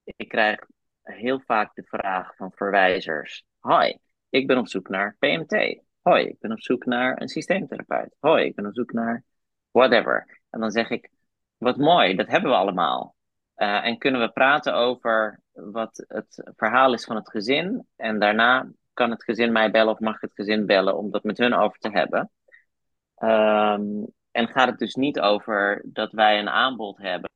ik 0.03 0.27
krijg 0.27 0.65
heel 1.01 1.39
vaak 1.39 1.75
de 1.75 1.83
vraag 1.83 2.35
van 2.35 2.51
verwijzers, 2.55 3.45
hoi, 3.59 3.99
ik 4.29 4.47
ben 4.47 4.57
op 4.57 4.67
zoek 4.67 4.89
naar 4.89 5.15
PMT. 5.19 5.81
Hoi, 6.01 6.25
ik 6.25 6.39
ben 6.39 6.51
op 6.51 6.61
zoek 6.61 6.85
naar 6.85 7.21
een 7.21 7.27
systeemtherapeut. 7.27 8.15
Hoi, 8.19 8.45
ik 8.45 8.55
ben 8.55 8.65
op 8.65 8.73
zoek 8.73 8.91
naar 8.91 9.23
whatever. 9.71 10.41
En 10.49 10.59
dan 10.59 10.71
zeg 10.71 10.89
ik, 10.89 11.09
wat 11.57 11.77
mooi, 11.77 12.15
dat 12.15 12.27
hebben 12.27 12.51
we 12.51 12.57
allemaal. 12.57 13.15
Uh, 13.55 13.85
en 13.85 13.97
kunnen 13.97 14.21
we 14.21 14.31
praten 14.31 14.73
over 14.73 15.41
wat 15.57 16.05
het 16.07 16.51
verhaal 16.55 16.93
is 16.93 17.03
van 17.03 17.15
het 17.15 17.29
gezin. 17.29 17.87
En 17.95 18.19
daarna 18.19 18.69
kan 18.93 19.11
het 19.11 19.23
gezin 19.23 19.51
mij 19.51 19.71
bellen 19.71 19.93
of 19.93 19.99
mag 19.99 20.21
het 20.21 20.33
gezin 20.33 20.65
bellen 20.65 20.97
om 20.97 21.11
dat 21.11 21.23
met 21.23 21.37
hun 21.37 21.53
over 21.53 21.79
te 21.79 21.89
hebben. 21.89 22.31
Um, 23.19 24.15
en 24.31 24.47
gaat 24.47 24.69
het 24.69 24.79
dus 24.79 24.95
niet 24.95 25.19
over 25.19 25.81
dat 25.85 26.11
wij 26.11 26.39
een 26.39 26.49
aanbod 26.49 26.97
hebben. 26.97 27.29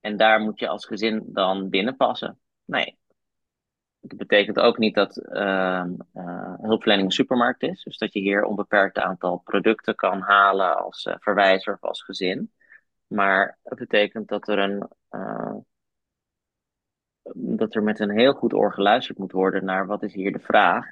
En 0.00 0.16
daar 0.16 0.40
moet 0.40 0.58
je 0.58 0.68
als 0.68 0.86
gezin 0.86 1.24
dan 1.26 1.68
binnenpassen. 1.68 2.40
Nee. 2.64 2.98
Dat 4.00 4.18
betekent 4.18 4.58
ook 4.58 4.78
niet 4.78 4.94
dat 4.94 5.16
uh, 5.16 5.84
hulpverlening 6.60 7.08
een 7.08 7.14
supermarkt 7.14 7.62
is. 7.62 7.82
Dus 7.82 7.98
dat 7.98 8.12
je 8.12 8.20
hier 8.20 8.44
onbeperkt 8.44 8.98
aantal 8.98 9.38
producten 9.38 9.94
kan 9.94 10.20
halen 10.20 10.76
als 10.76 11.04
uh, 11.04 11.14
verwijzer 11.18 11.72
of 11.72 11.82
als 11.82 12.02
gezin. 12.02 12.52
Maar 13.06 13.58
het 13.62 13.78
betekent 13.78 14.28
dat 14.28 14.48
er 14.48 14.58
een 14.58 14.88
uh, 15.10 15.56
dat 17.34 17.74
er 17.74 17.82
met 17.82 18.00
een 18.00 18.10
heel 18.10 18.32
goed 18.32 18.52
oor 18.52 18.72
geluisterd 18.72 19.18
moet 19.18 19.32
worden 19.32 19.64
naar 19.64 19.86
wat 19.86 20.02
is 20.02 20.14
hier 20.14 20.32
de 20.32 20.40
vraag. 20.40 20.86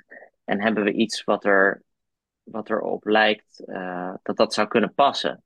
En 0.44 0.60
hebben 0.60 0.84
we 0.84 0.92
iets 0.92 1.24
wat 1.24 1.44
er 1.44 1.82
wat 2.42 2.70
erop 2.70 3.04
lijkt 3.04 3.62
uh, 3.66 4.14
dat 4.22 4.36
dat 4.36 4.54
zou 4.54 4.68
kunnen 4.68 4.94
passen. 4.94 5.42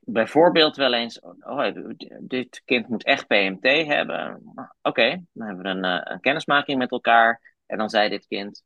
Bijvoorbeeld 0.00 0.76
wel 0.76 0.94
eens, 0.94 1.20
oh, 1.20 1.74
dit 2.20 2.62
kind 2.64 2.88
moet 2.88 3.04
echt 3.04 3.26
PMT 3.26 3.62
hebben. 3.62 4.42
Oké, 4.82 5.24
dan 5.32 5.46
hebben 5.46 5.64
we 5.64 5.70
een, 5.70 5.84
uh, 5.84 6.00
een 6.04 6.20
kennismaking 6.20 6.78
met 6.78 6.90
elkaar. 6.90 7.54
En 7.66 7.78
dan 7.78 7.88
zei 7.88 8.08
dit 8.08 8.26
kind, 8.26 8.62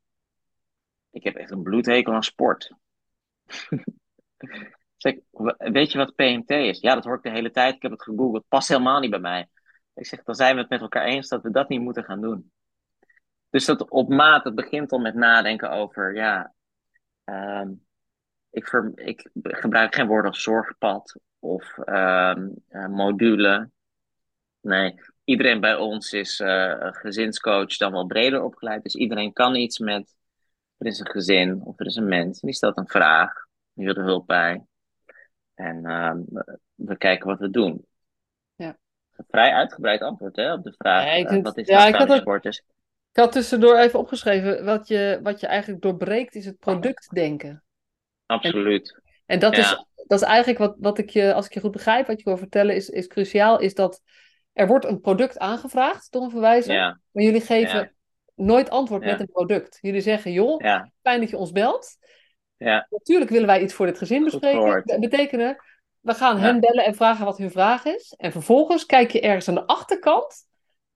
ik 1.11 1.23
heb 1.23 1.35
echt 1.35 1.51
een 1.51 1.63
bloedhekel 1.63 2.13
aan 2.13 2.23
sport. 2.23 2.73
Zeg, 4.97 5.15
weet 5.57 5.91
je 5.91 5.97
wat 5.97 6.15
PMT 6.15 6.49
is? 6.49 6.79
Ja, 6.79 6.95
dat 6.95 7.03
hoor 7.03 7.15
ik 7.15 7.23
de 7.23 7.29
hele 7.29 7.51
tijd. 7.51 7.75
Ik 7.75 7.81
heb 7.81 7.91
het 7.91 8.03
gegoogeld. 8.03 8.47
Past 8.47 8.67
helemaal 8.67 8.99
niet 8.99 9.09
bij 9.09 9.19
mij. 9.19 9.47
Ik 9.93 10.05
zeg, 10.05 10.23
dan 10.23 10.35
zijn 10.35 10.55
we 10.55 10.61
het 10.61 10.69
met 10.69 10.81
elkaar 10.81 11.05
eens 11.05 11.27
dat 11.27 11.43
we 11.43 11.51
dat 11.51 11.69
niet 11.69 11.81
moeten 11.81 12.03
gaan 12.03 12.21
doen. 12.21 12.51
Dus 13.49 13.65
dat 13.65 13.89
op 13.89 14.09
maat, 14.09 14.43
het 14.43 14.55
begint 14.55 14.91
al 14.91 14.99
met 14.99 15.15
nadenken 15.15 15.71
over, 15.71 16.15
ja, 16.15 16.53
ehm, 17.23 17.71
ik, 18.49 18.67
ik, 18.95 19.29
gebruik 19.33 19.95
geen 19.95 20.07
woorden 20.07 20.31
als 20.31 20.41
zorgpad 20.41 21.19
of 21.39 21.77
uh, 21.77 22.35
module. 22.89 23.69
Nee, 24.61 24.95
iedereen 25.23 25.59
bij 25.59 25.75
ons 25.75 26.13
is 26.13 26.39
uh, 26.39 26.87
gezinscoach, 26.91 27.77
dan 27.77 27.91
wel 27.91 28.05
breder 28.05 28.41
opgeleid. 28.41 28.83
Dus 28.83 28.95
iedereen 28.95 29.33
kan 29.33 29.55
iets 29.55 29.79
met, 29.79 30.15
er 30.77 30.87
is 30.87 30.99
een 30.99 31.11
gezin 31.11 31.61
of 31.61 31.79
er 31.79 31.85
is 31.85 31.95
een 31.95 32.07
mens, 32.07 32.39
die 32.39 32.53
stelt 32.53 32.77
een 32.77 32.87
vraag, 32.87 33.33
die 33.73 33.85
wil 33.85 33.95
er 33.95 34.03
hulp 34.03 34.27
bij. 34.27 34.65
En 35.53 35.85
uh, 35.85 36.13
we 36.75 36.97
kijken 36.97 37.27
wat 37.27 37.39
we 37.39 37.49
doen. 37.49 37.85
Vrij 39.29 39.53
uitgebreid 39.53 40.01
antwoord 40.01 40.35
hè, 40.35 40.53
op 40.53 40.63
de 40.63 40.73
vraag, 40.77 41.17
ja, 41.17 41.27
vind, 41.27 41.43
wat 41.43 41.57
is 41.57 41.67
ja, 41.67 41.89
nou 41.89 42.13
ik 42.13 42.21
sport 42.21 42.45
is. 42.45 42.63
Ik 43.13 43.21
had 43.21 43.31
tussendoor 43.31 43.77
even 43.77 43.99
opgeschreven, 43.99 44.65
wat 44.65 44.87
je, 44.87 45.19
wat 45.23 45.39
je 45.39 45.47
eigenlijk 45.47 45.81
doorbreekt 45.81 46.35
is 46.35 46.45
het 46.45 46.59
productdenken. 46.59 47.63
Absoluut. 48.25 48.95
En, 48.95 49.11
en 49.25 49.39
dat, 49.39 49.55
Ja. 49.55 49.61
is, 49.61 49.85
dat 50.07 50.21
is 50.21 50.27
eigenlijk 50.27 50.59
wat, 50.59 50.75
wat 50.79 50.97
ik 50.97 51.09
je, 51.09 51.33
als 51.33 51.45
ik 51.45 51.53
je 51.53 51.59
goed 51.59 51.71
begrijp, 51.71 52.07
wat 52.07 52.17
je 52.17 52.23
wil 52.23 52.37
vertellen, 52.37 52.75
is, 52.75 52.89
is 52.89 53.07
cruciaal, 53.07 53.59
is 53.59 53.73
dat 53.73 54.01
er 54.53 54.67
wordt 54.67 54.85
een 54.85 55.01
product 55.01 55.37
aangevraagd 55.39 56.11
door 56.11 56.23
een 56.23 56.29
verwijzer, 56.29 56.73
Ja, 56.73 56.99
maar 57.11 57.23
jullie 57.23 57.41
geven 57.41 57.79
Ja. 57.79 57.91
nooit 58.35 58.69
antwoord 58.69 59.03
met 59.03 59.19
een 59.19 59.31
product. 59.31 59.77
Jullie 59.81 60.01
zeggen, 60.01 60.31
joh, 60.31 60.59
fijn 61.01 61.19
dat 61.19 61.29
je 61.29 61.37
ons 61.37 61.51
belt. 61.51 61.97
ja, 62.57 62.87
Natuurlijk 62.89 63.31
willen 63.31 63.47
wij 63.47 63.61
iets 63.61 63.73
voor 63.73 63.85
dit 63.85 63.97
gezin 63.97 64.21
Goed 64.21 64.31
bespreken. 64.31 64.83
Dat 64.85 64.99
betekenen, 64.99 65.57
we 66.01 66.13
gaan 66.13 66.37
hen 66.37 66.59
bellen 66.59 66.85
en 66.85 66.95
vragen 66.95 67.25
wat 67.25 67.37
hun 67.37 67.51
vraag 67.51 67.85
is. 67.85 68.13
En 68.17 68.31
vervolgens 68.31 68.85
kijk 68.85 69.11
je 69.11 69.21
ergens 69.21 69.47
aan 69.47 69.55
de 69.55 69.65
achterkant. 69.65 70.49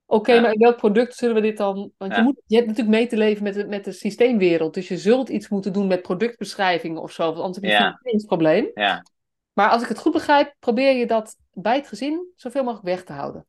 Oké, 0.06 0.40
maar 0.40 0.52
in 0.52 0.60
welk 0.60 0.76
product 0.76 1.14
zullen 1.14 1.34
we 1.34 1.40
dit 1.40 1.56
dan... 1.56 1.90
Want 1.96 2.16
je, 2.16 2.22
moet, 2.22 2.42
je 2.46 2.56
hebt 2.56 2.68
natuurlijk 2.68 2.96
mee 2.96 3.06
te 3.06 3.16
leven 3.16 3.42
met 3.42 3.54
de, 3.54 3.66
met 3.66 3.84
de 3.84 3.92
systeemwereld. 3.92 4.74
Dus 4.74 4.88
je 4.88 4.98
zult 4.98 5.28
iets 5.28 5.48
moeten 5.48 5.72
doen 5.72 5.86
met 5.86 6.02
productbeschrijvingen 6.02 7.02
of 7.02 7.12
zo. 7.12 7.24
Want 7.24 7.38
anders 7.38 7.56
heb 7.56 7.64
je 7.64 7.70
een 7.70 7.82
financieringsprobleem. 7.82 8.70
ja. 8.74 9.02
Maar 9.52 9.70
als 9.70 9.82
ik 9.82 9.88
het 9.88 9.98
goed 9.98 10.12
begrijp, 10.12 10.54
probeer 10.58 10.96
je 10.96 11.06
dat 11.06 11.36
bij 11.52 11.76
het 11.76 11.88
gezin 11.88 12.32
zoveel 12.34 12.62
mogelijk 12.62 12.86
weg 12.86 13.04
te 13.04 13.12
houden. 13.12 13.46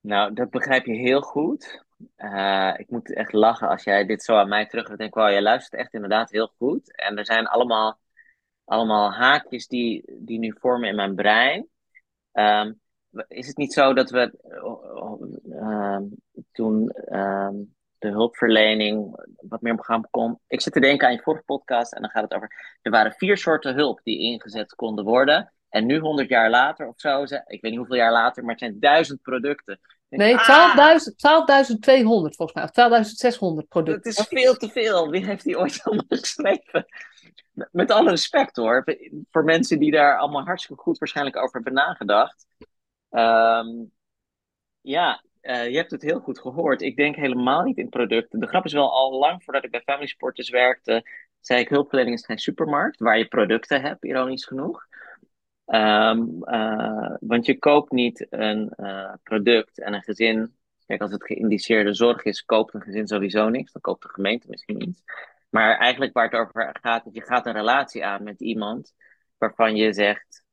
Nou, 0.00 0.32
dat 0.32 0.50
begrijp 0.50 0.84
je 0.84 0.94
heel 0.94 1.20
goed. 1.20 1.84
Eh, 2.16 2.72
ik 2.76 2.90
moet 2.90 3.14
echt 3.14 3.32
lachen 3.32 3.68
als 3.68 3.84
jij 3.84 4.06
dit 4.06 4.22
zo 4.22 4.36
aan 4.36 4.48
mij 4.48 4.66
terug 4.66 4.86
denk 4.86 5.00
ik, 5.00 5.14
wauw, 5.14 5.30
jij 5.30 5.42
luistert 5.42 5.80
echt 5.80 5.94
inderdaad 5.94 6.30
heel 6.30 6.52
goed. 6.56 6.96
En 6.96 7.18
er 7.18 7.24
zijn 7.24 7.46
allemaal, 7.46 7.98
allemaal 8.64 9.12
haakjes 9.12 9.66
die, 9.66 10.02
die 10.18 10.38
nu 10.38 10.54
vormen 10.58 10.88
in 10.88 10.96
mijn 10.96 11.14
brein. 11.14 11.68
Ehm, 12.32 12.72
is 13.28 13.46
het 13.46 13.56
niet 13.56 13.72
zo 13.72 13.92
dat 13.92 14.10
we 14.10 14.38
ehm, 15.50 16.02
toen 16.52 16.88
ehm, 16.90 17.54
de 17.98 18.08
hulpverlening 18.08 19.24
wat 19.36 19.60
meer 19.60 19.72
op 19.72 19.80
gang 19.80 20.10
kwam? 20.10 20.40
Ik 20.46 20.60
zit 20.60 20.72
te 20.72 20.80
denken 20.80 21.06
aan 21.06 21.12
je 21.12 21.22
vorige 21.22 21.44
podcast 21.44 21.92
en 21.92 22.00
dan 22.00 22.10
gaat 22.10 22.22
het 22.22 22.34
over. 22.34 22.78
Er 22.82 22.90
waren 22.90 23.12
vier 23.12 23.36
soorten 23.36 23.74
hulp 23.74 24.00
die 24.02 24.18
ingezet 24.18 24.74
konden 24.74 25.04
worden. 25.04 25.52
En 25.68 25.86
nu, 25.86 25.98
100 25.98 26.28
jaar 26.28 26.50
later 26.50 26.86
of 26.86 26.94
zo, 26.96 27.22
ik 27.22 27.60
weet 27.60 27.62
niet 27.62 27.76
hoeveel 27.76 27.96
jaar 27.96 28.12
later, 28.12 28.42
maar 28.42 28.50
het 28.50 28.60
zijn 28.60 28.80
duizend 28.80 29.22
producten. 29.22 29.80
Nee, 30.16 30.36
ah, 30.36 30.76
12.000 30.76 31.74
12.200 31.74 32.34
volgens 32.36 32.52
mij. 32.52 32.64
Of 32.64 32.70
12.600 32.70 33.68
producten. 33.68 34.14
dat 34.14 34.18
is 34.18 34.26
veel 34.28 34.54
te 34.54 34.68
veel. 34.68 35.10
Wie 35.10 35.26
heeft 35.26 35.44
die 35.44 35.58
ooit 35.58 35.80
allemaal 35.84 36.04
geschreven? 36.08 36.86
Met 37.70 37.90
alle 37.90 38.10
respect 38.10 38.56
hoor, 38.56 38.84
voor 39.30 39.44
mensen 39.44 39.78
die 39.78 39.90
daar 39.90 40.18
allemaal 40.18 40.44
hartstikke 40.44 40.82
goed 40.82 40.98
waarschijnlijk 40.98 41.36
over 41.36 41.54
hebben 41.54 41.72
nagedacht. 41.72 42.46
Ehm, 43.10 43.68
ja, 44.80 45.22
eh, 45.40 45.68
je 45.68 45.76
hebt 45.76 45.90
het 45.90 46.02
heel 46.02 46.20
goed 46.20 46.38
gehoord. 46.38 46.82
Ik 46.82 46.96
denk 46.96 47.16
helemaal 47.16 47.62
niet 47.62 47.78
in 47.78 47.88
producten. 47.88 48.40
De 48.40 48.46
grap 48.46 48.64
is 48.64 48.72
wel 48.72 48.92
al 48.92 49.18
lang 49.18 49.44
voordat 49.44 49.64
ik 49.64 49.70
bij 49.70 49.82
Family 49.84 50.06
Sporters 50.06 50.50
werkte, 50.50 51.08
zei 51.40 51.60
ik 51.60 51.68
hulpverlening 51.68 52.16
is 52.16 52.24
geen 52.24 52.38
supermarkt 52.38 52.98
waar 52.98 53.18
je 53.18 53.28
producten 53.28 53.80
hebt, 53.80 54.04
ironisch 54.04 54.44
genoeg. 54.44 54.86
Ehm, 55.66 56.42
eh, 56.42 57.16
want 57.20 57.46
je 57.46 57.58
koopt 57.58 57.92
niet 57.92 58.26
een 58.30 58.68
eh, 58.70 59.12
product 59.22 59.80
en 59.80 59.94
een 59.94 60.02
gezin. 60.02 60.56
Kijk, 60.86 61.00
als 61.00 61.12
het 61.12 61.24
geïndiceerde 61.24 61.94
zorg 61.94 62.24
is, 62.24 62.42
koopt 62.44 62.74
een 62.74 62.82
gezin 62.82 63.06
sowieso 63.06 63.48
niks. 63.48 63.72
Dan 63.72 63.82
koopt 63.82 64.02
de 64.02 64.08
gemeente 64.08 64.46
misschien 64.48 64.82
iets. 64.88 65.02
Maar 65.50 65.78
eigenlijk 65.78 66.12
waar 66.12 66.24
het 66.30 66.40
over 66.40 66.76
gaat, 66.80 67.06
is 67.06 67.14
je 67.14 67.22
gaat 67.22 67.46
een 67.46 67.52
relatie 67.52 68.04
aan 68.04 68.22
met 68.22 68.40
iemand 68.40 68.94
waarvan 69.38 69.76
je 69.76 69.92
zegt: 69.92 70.44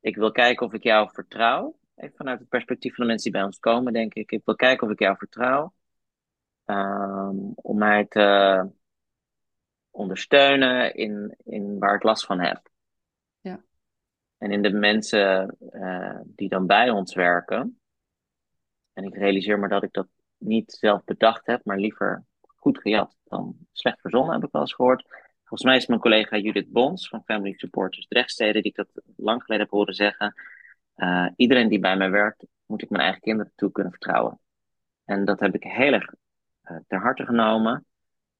Ik 0.00 0.16
wil 0.16 0.32
kijken 0.32 0.66
of 0.66 0.72
ik 0.72 0.82
jou 0.82 1.10
vertrouw. 1.12 1.78
Even 1.94 2.16
vanuit 2.16 2.38
het 2.38 2.48
perspectief 2.48 2.94
van 2.94 3.04
de 3.04 3.10
mensen 3.10 3.30
die 3.30 3.40
bij 3.40 3.48
ons 3.48 3.58
komen, 3.58 3.92
denk 3.92 4.14
ik. 4.14 4.30
Ik 4.30 4.42
wil 4.44 4.54
kijken 4.54 4.86
of 4.86 4.92
ik 4.92 4.98
jou 4.98 5.16
vertrouw. 5.16 5.74
ehm, 6.64 7.36
om 7.54 7.78
mij 7.78 8.06
te 8.06 8.68
ondersteunen 9.90 10.94
in, 10.94 11.36
in 11.44 11.78
waar 11.78 11.94
ik 11.94 12.02
last 12.02 12.26
van 12.26 12.40
heb. 12.40 12.68
En 14.38 14.50
in 14.50 14.62
de 14.62 14.70
mensen 14.70 15.56
eh, 15.70 16.20
die 16.24 16.48
dan 16.48 16.66
bij 16.66 16.90
ons 16.90 17.14
werken. 17.14 17.80
En 18.92 19.04
ik 19.04 19.14
realiseer 19.14 19.58
me 19.58 19.68
dat 19.68 19.82
ik 19.82 19.92
dat 19.92 20.08
niet 20.36 20.72
zelf 20.72 21.04
bedacht 21.04 21.46
heb, 21.46 21.64
maar 21.64 21.78
liever 21.78 22.24
goed 22.40 22.78
gejat 22.78 23.16
dan 23.24 23.56
slecht 23.72 24.00
verzonnen, 24.00 24.34
heb 24.34 24.44
ik 24.44 24.52
wel 24.52 24.62
eens 24.62 24.74
gehoord. 24.74 25.04
Volgens 25.38 25.62
mij 25.62 25.76
is 25.76 25.86
mijn 25.86 26.00
collega 26.00 26.36
Judith 26.36 26.72
Bons 26.72 27.08
van 27.08 27.22
Family 27.24 27.52
Supporters 27.56 28.06
Drechtsteden, 28.06 28.62
die 28.62 28.70
ik 28.70 28.76
dat 28.76 29.02
lang 29.16 29.42
geleden 29.42 29.64
heb 29.64 29.74
horen 29.74 29.94
zeggen. 29.94 30.34
eh, 30.94 31.26
iedereen 31.36 31.68
die 31.68 31.80
bij 31.80 31.96
mij 31.96 32.10
werkt, 32.10 32.46
moet 32.66 32.82
ik 32.82 32.90
mijn 32.90 33.02
eigen 33.02 33.20
kinderen 33.20 33.52
toe 33.56 33.72
kunnen 33.72 33.92
vertrouwen. 33.92 34.40
En 35.04 35.24
dat 35.24 35.40
heb 35.40 35.54
ik 35.54 35.62
heel 35.62 35.92
erg 35.92 36.14
eh, 36.62 36.76
ter 36.86 37.00
harte 37.00 37.24
genomen. 37.24 37.86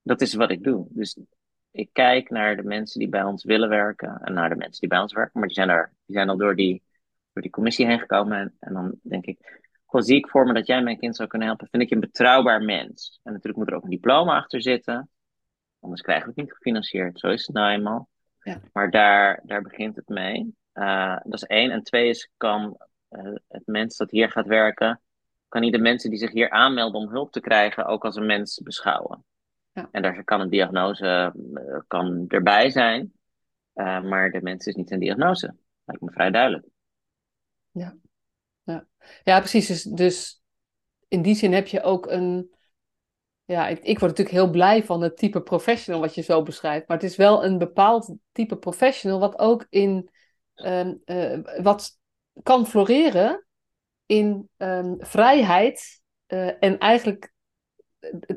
Dat 0.02 0.20
is 0.20 0.34
wat 0.34 0.50
ik 0.50 0.62
doe. 0.62 0.86
Dus 0.90 1.18
ik 1.78 1.88
kijk 1.92 2.30
naar 2.30 2.56
de 2.56 2.62
mensen 2.62 2.98
die 2.98 3.08
bij 3.08 3.22
ons 3.22 3.44
willen 3.44 3.68
werken 3.68 4.20
en 4.20 4.32
naar 4.32 4.48
de 4.48 4.56
mensen 4.56 4.80
die 4.80 4.88
bij 4.88 4.98
ons 4.98 5.12
werken, 5.12 5.38
maar 5.38 5.48
die 5.48 5.56
zijn, 5.56 5.68
er, 5.68 5.92
die 6.06 6.16
zijn 6.16 6.28
al 6.28 6.36
door 6.36 6.56
die, 6.56 6.82
door 7.32 7.42
die 7.42 7.50
commissie 7.50 7.86
heen 7.86 7.98
gekomen. 7.98 8.38
En, 8.38 8.56
en 8.58 8.72
dan 8.72 8.98
denk 9.02 9.26
ik, 9.26 9.60
goh, 9.84 10.00
zie 10.00 10.16
ik 10.16 10.28
voor 10.28 10.46
me 10.46 10.52
dat 10.52 10.66
jij 10.66 10.82
mijn 10.82 10.98
kind 10.98 11.16
zou 11.16 11.28
kunnen 11.28 11.48
helpen. 11.48 11.68
Vind 11.70 11.82
ik 11.82 11.88
je 11.88 11.94
een 11.94 12.00
betrouwbaar 12.00 12.62
mens. 12.62 13.20
En 13.22 13.32
natuurlijk 13.32 13.58
moet 13.58 13.68
er 13.68 13.74
ook 13.74 13.82
een 13.82 13.90
diploma 13.90 14.36
achter 14.36 14.62
zitten. 14.62 15.10
Anders 15.80 16.00
krijgen 16.00 16.24
we 16.24 16.30
het 16.30 16.40
niet 16.40 16.52
gefinancierd. 16.52 17.18
Zo 17.18 17.28
is 17.28 17.46
het 17.46 17.56
nou 17.56 17.70
eenmaal. 17.70 18.08
Ja. 18.42 18.60
Maar 18.72 18.90
daar, 18.90 19.40
daar 19.44 19.62
begint 19.62 19.96
het 19.96 20.08
mee. 20.08 20.54
Uh, 20.74 21.16
dat 21.22 21.34
is 21.34 21.44
één. 21.44 21.70
En 21.70 21.82
twee 21.82 22.08
is, 22.08 22.30
kan 22.36 22.76
uh, 23.10 23.34
het 23.48 23.66
mens 23.66 23.96
dat 23.96 24.10
hier 24.10 24.30
gaat 24.30 24.46
werken, 24.46 25.00
kan 25.48 25.60
niet 25.60 25.72
de 25.72 25.78
mensen 25.78 26.10
die 26.10 26.18
zich 26.18 26.32
hier 26.32 26.50
aanmelden 26.50 27.00
om 27.00 27.10
hulp 27.10 27.32
te 27.32 27.40
krijgen 27.40 27.86
ook 27.86 28.04
als 28.04 28.16
een 28.16 28.26
mens 28.26 28.60
beschouwen. 28.62 29.24
Ja. 29.78 29.88
En 29.90 30.02
daar 30.02 30.24
kan 30.24 30.40
een 30.40 30.50
diagnose 30.50 31.32
uh, 31.54 31.78
kan 31.86 32.24
erbij 32.28 32.70
zijn, 32.70 33.12
uh, 33.74 34.02
maar 34.02 34.30
de 34.30 34.42
mens 34.42 34.66
is 34.66 34.74
niet 34.74 34.90
een 34.90 34.98
diagnose. 34.98 35.54
Lijkt 35.84 36.02
me 36.02 36.10
vrij 36.10 36.30
duidelijk. 36.30 36.66
Ja, 37.70 37.96
ja. 38.62 38.86
ja 39.24 39.38
precies. 39.38 39.66
Dus, 39.66 39.82
dus 39.82 40.42
in 41.08 41.22
die 41.22 41.34
zin 41.34 41.52
heb 41.52 41.66
je 41.66 41.82
ook 41.82 42.06
een. 42.06 42.54
Ja, 43.44 43.68
ik, 43.68 43.78
ik 43.78 43.98
word 43.98 44.10
natuurlijk 44.10 44.36
heel 44.36 44.50
blij 44.50 44.84
van 44.84 45.02
het 45.02 45.16
type 45.16 45.42
professional 45.42 46.00
wat 46.00 46.14
je 46.14 46.22
zo 46.22 46.42
beschrijft. 46.42 46.88
Maar 46.88 46.96
het 46.96 47.10
is 47.10 47.16
wel 47.16 47.44
een 47.44 47.58
bepaald 47.58 48.14
type 48.32 48.56
professional 48.56 49.18
wat 49.18 49.38
ook 49.38 49.66
in. 49.68 50.10
Um, 50.54 51.02
uh, 51.04 51.38
wat 51.62 51.98
kan 52.42 52.66
floreren 52.66 53.46
in 54.06 54.48
um, 54.56 54.96
vrijheid 54.98 56.02
uh, 56.28 56.62
en 56.62 56.78
eigenlijk 56.78 57.32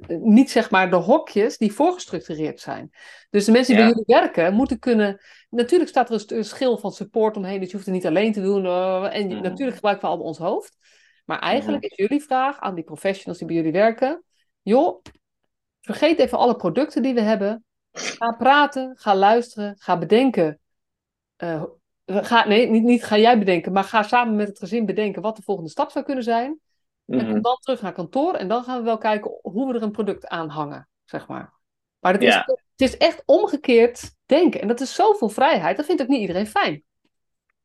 niet 0.08 0.52
zeg 0.52 0.70
maar 0.70 0.90
de 0.90 0.96
hokjes 0.96 1.58
die 1.58 1.74
voorgestructureerd 1.74 2.60
zijn. 2.60 2.90
Dus 3.30 3.46
de 3.46 3.52
mensen 3.52 3.76
die 3.76 3.84
ja. 3.84 3.90
bij 3.90 4.04
jullie 4.06 4.22
werken 4.22 4.54
moeten 4.54 4.80
kunnen. 4.80 5.22
Natuurlijk 5.50 5.90
staat 5.90 6.10
er 6.10 6.38
een 6.38 6.46
schil 6.46 6.78
van 6.78 6.92
support 6.92 7.38
omheen, 7.38 7.60
dus 7.60 7.68
je 7.68 7.74
hoeft 7.74 7.86
het 7.86 7.96
niet 7.96 8.06
alleen 8.06 8.32
te 8.32 8.42
doen. 8.42 8.66
Uh, 8.66 9.16
en 9.16 9.28
mm. 9.28 9.42
natuurlijk 9.42 9.76
gebruiken 9.76 10.06
we 10.06 10.10
allemaal 10.10 10.28
ons 10.28 10.38
hoofd. 10.38 10.78
Maar 11.26 11.40
eigenlijk 11.40 11.84
mm. 11.84 11.90
is 11.90 11.96
jullie 11.96 12.24
vraag 12.24 12.60
aan 12.60 12.76
die 12.76 12.84
professionals 12.84 13.38
die 13.38 13.48
bij 13.48 13.56
jullie 13.56 13.72
werken: 13.72 14.24
joh, 14.62 15.02
vergeet 15.82 16.20
even 16.20 16.38
alle 16.38 16.56
producten 16.56 17.02
die 17.02 17.14
we 17.14 17.22
hebben. 17.22 17.64
Ga 17.92 18.32
praten, 18.32 18.98
ga 18.98 19.16
luisteren, 19.16 19.76
ga 19.78 19.98
bedenken. 19.98 20.60
Uh, 21.38 21.64
ga, 22.06 22.48
nee, 22.48 22.70
niet, 22.70 22.84
niet 22.84 23.04
ga 23.04 23.18
jij 23.18 23.40
bedenken, 23.40 23.72
maar 23.72 23.84
ga 23.84 24.04
samen 24.04 24.36
met 24.36 24.48
het 24.48 24.60
gezin 24.60 24.86
bedenken 24.86 25.22
wat 25.22 25.36
de 25.36 25.42
volgende 25.42 25.70
stap 25.70 25.92
zou 25.92 26.06
kunnen 26.06 26.24
zijn. 26.24 26.60
En 27.20 27.32
kom 27.32 27.42
dan 27.42 27.58
terug 27.60 27.82
naar 27.82 27.94
kantoor 27.94 28.34
en 28.34 28.48
dan 28.48 28.64
gaan 28.64 28.78
we 28.78 28.84
wel 28.84 28.98
kijken 28.98 29.40
hoe 29.42 29.68
we 29.68 29.74
er 29.74 29.84
een 29.84 29.92
product 29.92 30.28
aan 30.28 30.50
hangen, 30.50 30.88
zeg 31.04 31.28
maar. 31.28 31.54
Maar 32.00 32.14
het 32.14 32.22
is, 32.22 32.34
ja. 32.34 32.44
het 32.48 32.82
is 32.82 32.98
echt 32.98 33.24
omgekeerd 33.26 34.16
denken. 34.26 34.62
En 34.62 34.68
dat 34.68 34.80
is 34.80 34.96
zoveel 34.96 35.30
vrijheid, 35.30 35.78
dat 35.78 35.86
vindt 35.86 36.02
ook 36.02 36.08
niet 36.08 36.22
iedereen 36.22 36.48
fijn. 36.48 36.84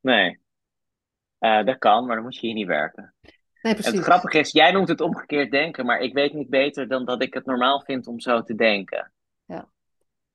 Nee, 0.01 0.39
uh, 1.41 1.65
dat 1.65 1.79
kan, 1.79 2.07
maar 2.07 2.15
dan 2.15 2.25
moet 2.25 2.37
je 2.37 2.47
hier 2.47 2.57
niet 2.57 2.67
werken. 2.67 3.15
Nee, 3.63 3.75
precies. 3.75 3.93
En 3.93 3.97
het 3.99 4.07
grappige 4.07 4.39
is, 4.39 4.53
jij 4.53 4.73
noemt 4.73 4.89
het 4.89 5.01
omgekeerd 5.01 5.51
denken, 5.51 5.87
maar 5.87 6.01
ik 6.01 6.15
weet 6.15 6.33
niet 6.33 6.49
beter 6.49 6.89
dan 6.89 7.05
dat 7.05 7.23
ik 7.23 7.35
het 7.35 7.47
normaal 7.47 7.81
vind 7.81 8.07
om 8.07 8.21
zo 8.21 8.43
te 8.43 8.55
denken. 8.55 9.13
Ja. 9.45 9.69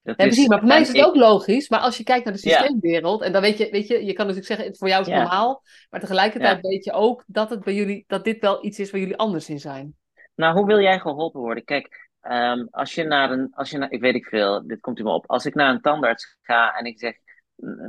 Dat 0.03 0.17
ja, 0.17 0.25
precies, 0.25 0.47
maar 0.47 0.59
voor 0.59 0.67
mij 0.67 0.81
is 0.81 0.87
het 0.87 1.03
ook 1.03 1.15
logisch. 1.15 1.69
Maar 1.69 1.79
als 1.79 1.97
je 1.97 2.03
kijkt 2.03 2.25
naar 2.25 2.33
de 2.33 2.39
systeemwereld, 2.39 3.21
en 3.21 3.31
dan 3.31 3.41
weet 3.41 3.57
je, 3.57 3.69
weet 3.69 3.87
je, 3.87 4.05
je 4.05 4.13
kan 4.13 4.27
natuurlijk 4.27 4.53
zeggen, 4.53 4.75
voor 4.75 4.87
jou 4.87 5.01
is 5.01 5.07
het 5.07 5.15
normaal. 5.15 5.63
Maar 5.89 5.99
tegelijkertijd 5.99 6.61
weet 6.61 6.83
je 6.83 6.91
ook 6.91 7.23
dat 7.27 7.49
het 7.49 7.63
bij 7.63 7.73
jullie, 7.73 8.03
dat 8.07 8.23
dit 8.23 8.39
wel 8.39 8.65
iets 8.65 8.79
is 8.79 8.91
waar 8.91 8.99
jullie 8.99 9.17
anders 9.17 9.49
in 9.49 9.59
zijn. 9.59 9.95
Nou, 10.35 10.57
hoe 10.57 10.65
wil 10.65 10.79
jij 10.79 10.99
geholpen 10.99 11.41
worden? 11.41 11.63
Kijk, 11.63 12.09
ehm, 12.21 12.65
als 12.71 12.95
je 12.95 13.03
naar 13.03 13.31
een, 13.31 13.51
als 13.53 13.69
je 13.69 13.77
naar, 13.77 13.91
ik 13.91 14.01
weet 14.01 14.15
ik 14.15 14.25
veel, 14.25 14.67
dit 14.67 14.79
komt 14.79 14.99
u 14.99 15.03
me 15.03 15.09
op. 15.09 15.29
Als 15.29 15.45
ik 15.45 15.55
naar 15.55 15.69
een 15.69 15.81
tandarts 15.81 16.37
ga 16.41 16.73
en 16.73 16.85
ik 16.85 16.99
zeg, 16.99 17.15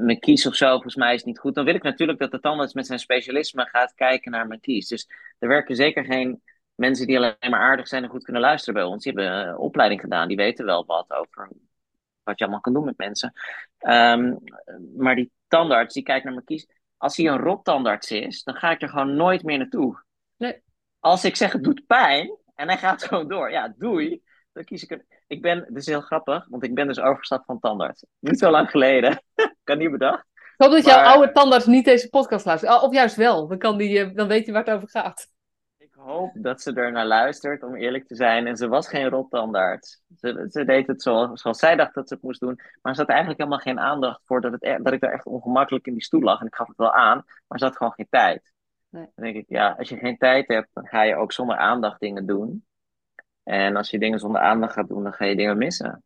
mijn 0.03 0.19
kies 0.19 0.47
of 0.47 0.55
zo, 0.55 0.71
volgens 0.71 0.97
mij 0.97 1.15
is 1.15 1.25
niet 1.25 1.39
goed, 1.39 1.55
dan 1.55 1.65
wil 1.65 1.75
ik 1.75 1.83
natuurlijk 1.83 2.19
dat 2.19 2.31
de 2.31 2.41
tandarts 2.41 2.75
met 2.75 2.87
zijn 2.87 2.99
specialisme 2.99 3.69
gaat 3.71 3.95
kijken 3.95 4.31
naar 4.31 4.47
mijn 4.47 4.61
kies. 4.61 4.89
Dus 4.89 5.09
er 5.39 5.49
werken 5.49 5.77
zeker 5.77 6.05
geen 6.05 6.43
mensen 6.75 7.07
die 7.07 7.17
alleen 7.17 7.51
maar 7.51 7.61
aardig 7.61 7.89
zijn 7.89 8.03
en 8.03 8.11
goed 8.11 8.25
kunnen 8.25 8.43
luisteren 8.43 8.75
bij 8.75 8.83
ons. 8.83 9.05
Die 9.05 9.13
hebben 9.13 9.49
een 9.49 9.57
opleiding 9.57 10.01
gedaan, 10.01 10.29
die 10.29 10.37
weten 10.37 10.65
wel 10.65 10.87
wat 10.87 11.13
over 11.13 11.49
wat 12.25 12.39
je 12.39 12.45
allemaal 12.45 12.63
kan 12.63 12.73
doen 12.73 12.85
met 12.85 12.97
mensen. 12.97 13.33
Ehm, 13.79 14.35
maar 14.97 15.15
die 15.15 15.33
tandarts, 15.49 15.95
die 15.95 16.03
kijkt 16.03 16.25
naar 16.25 16.33
mijn 16.33 16.47
kies. 16.47 16.67
Als 16.97 17.17
hij 17.17 17.27
een 17.27 17.39
rottandarts 17.39 18.11
is, 18.11 18.43
dan 18.43 18.55
ga 18.55 18.71
ik 18.71 18.83
er 18.83 18.89
gewoon 18.89 19.17
nooit 19.17 19.43
meer 19.43 19.59
naartoe. 19.59 20.03
Nee. 20.37 20.63
Als 21.01 21.25
ik 21.25 21.37
zeg 21.37 21.53
het 21.53 21.65
doet 21.65 21.87
pijn 21.87 22.37
en 22.55 22.69
hij 22.69 22.79
gaat 22.79 23.05
gewoon 23.09 23.29
door, 23.29 23.51
ja, 23.51 23.75
doei. 23.77 24.23
Dan 24.53 24.65
kies 24.65 24.83
ik 24.83 24.91
een. 24.91 25.07
Ik 25.27 25.43
ben, 25.43 25.65
dit 25.69 25.77
is 25.77 25.87
heel 25.87 26.01
grappig, 26.01 26.47
want 26.49 26.63
ik 26.63 26.75
ben 26.75 26.87
dus 26.87 27.01
overgestapt 27.01 27.45
van 27.45 27.61
tandarts. 27.61 28.05
Niet 28.19 28.39
zo 28.39 28.51
lang 28.51 28.71
geleden. 28.71 29.11
ik 29.35 29.57
had 29.65 29.79
niet 29.79 29.91
bedacht. 29.91 30.27
Ik 30.35 30.69
hoop 30.69 30.71
dat 30.71 30.85
jouw 30.85 31.05
oude 31.05 31.33
tandarts 31.33 31.67
niet 31.67 31.85
deze 31.85 32.09
podcast 32.09 32.45
luistert. 32.45 32.83
Of 32.83 32.93
juist 32.93 33.17
wel, 33.17 33.49
dan, 33.49 33.59
kan 33.59 33.77
die, 33.77 33.99
eh, 33.99 34.15
dan 34.15 34.29
weet 34.29 34.47
je 34.47 34.53
waar 34.53 34.65
het 34.65 34.75
over 34.75 34.89
gaat 34.89 35.32
hoop 36.03 36.31
dat 36.35 36.63
ze 36.63 36.73
er 36.73 36.93
naar 36.93 37.07
luistert, 37.07 37.63
om 37.63 37.75
eerlijk 37.75 38.07
te 38.07 38.15
zijn. 38.15 38.47
En 38.47 38.57
ze 38.57 38.69
was 38.69 38.89
geen 38.89 39.09
rottandaard. 39.09 40.03
Ze, 40.17 40.47
ze 40.51 40.65
deed 40.65 40.87
het 40.87 41.03
zoals, 41.03 41.41
zoals 41.41 41.59
zij 41.59 41.77
dacht 41.77 41.95
dat 41.95 42.09
ze 42.09 42.15
het 42.15 42.23
moest 42.23 42.41
doen. 42.41 42.61
Maar 42.83 42.95
ze 42.95 43.01
had 43.01 43.11
eigenlijk 43.11 43.39
helemaal 43.39 43.61
geen 43.61 43.79
aandacht 43.81 44.21
voor 44.25 44.41
dat, 44.41 44.53
het, 44.53 44.63
e-, 44.63 44.79
dat 44.83 44.93
ik 44.93 45.01
daar 45.01 45.13
echt 45.13 45.27
ongemakkelijk 45.27 45.87
in 45.87 45.93
die 45.93 46.03
stoel 46.03 46.21
lag. 46.21 46.41
En 46.41 46.47
ik 46.47 46.55
gaf 46.55 46.69
het 46.69 46.77
wel 46.77 46.93
aan, 46.93 47.25
maar 47.47 47.59
ze 47.59 47.65
had 47.65 47.77
gewoon 47.77 47.93
geen 47.93 48.09
tijd. 48.11 48.53
Nee. 48.89 49.07
Dan 49.15 49.25
denk 49.25 49.37
ik, 49.37 49.49
ja, 49.49 49.75
als 49.79 49.89
je 49.89 49.97
geen 49.97 50.19
tijd 50.19 50.49
hebt, 50.49 50.69
dan 50.73 50.87
ga 50.87 51.03
je 51.03 51.17
ook 51.17 51.33
zonder 51.33 51.57
aandacht 51.57 52.01
dingen 52.01 52.27
doen. 52.27 52.67
En 53.43 53.77
als 53.77 53.91
je 53.91 53.99
dingen 53.99 54.19
zonder 54.19 54.41
aandacht 54.41 54.73
gaat 54.73 54.89
doen, 54.89 55.03
dan 55.03 55.13
ga 55.13 55.25
je 55.25 55.37
dingen 55.37 55.59
missen. 55.59 56.03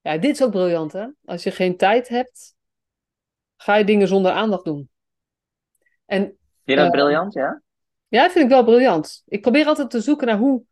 Ja, 0.00 0.18
dit 0.18 0.30
is 0.30 0.42
ook 0.42 0.50
briljant, 0.50 0.92
hè? 0.92 1.06
Als 1.24 1.42
je 1.42 1.50
geen 1.50 1.76
tijd 1.76 2.08
hebt, 2.08 2.54
ga 3.56 3.74
je 3.74 3.84
dingen 3.84 4.08
zonder 4.08 4.32
aandacht 4.32 4.64
doen. 4.64 4.90
En, 6.06 6.22
Vind 6.22 6.38
je 6.64 6.76
dat 6.76 6.84
uh, 6.84 6.90
briljant, 6.90 7.32
ja? 7.32 7.62
Ja, 8.10 8.22
dat 8.22 8.32
vind 8.32 8.44
ik 8.44 8.50
wel 8.50 8.64
briljant. 8.64 9.22
Ik 9.26 9.40
probeer 9.40 9.66
altijd 9.66 9.90
te 9.90 10.00
zoeken 10.00 10.26
naar 10.26 10.38
hoe, 10.38 10.62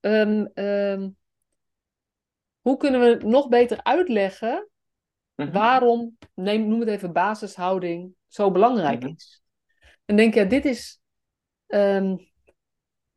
um, 0.00 0.50
um, 0.54 1.16
hoe 2.60 2.76
kunnen 2.76 3.00
we 3.00 3.26
nog 3.26 3.48
beter 3.48 3.82
uitleggen 3.82 4.68
mhm. 5.34 5.52
waarom, 5.52 6.16
neem, 6.34 6.68
noem 6.68 6.80
het 6.80 6.88
even 6.88 7.12
basishouding, 7.12 8.12
zo 8.28 8.50
belangrijk 8.50 9.02
mhm. 9.02 9.12
is. 9.16 9.42
En 10.04 10.16
denk 10.16 10.34
je, 10.34 10.40
ja, 10.40 10.46
dit 10.46 10.64
is, 10.64 11.00
um, 11.66 12.30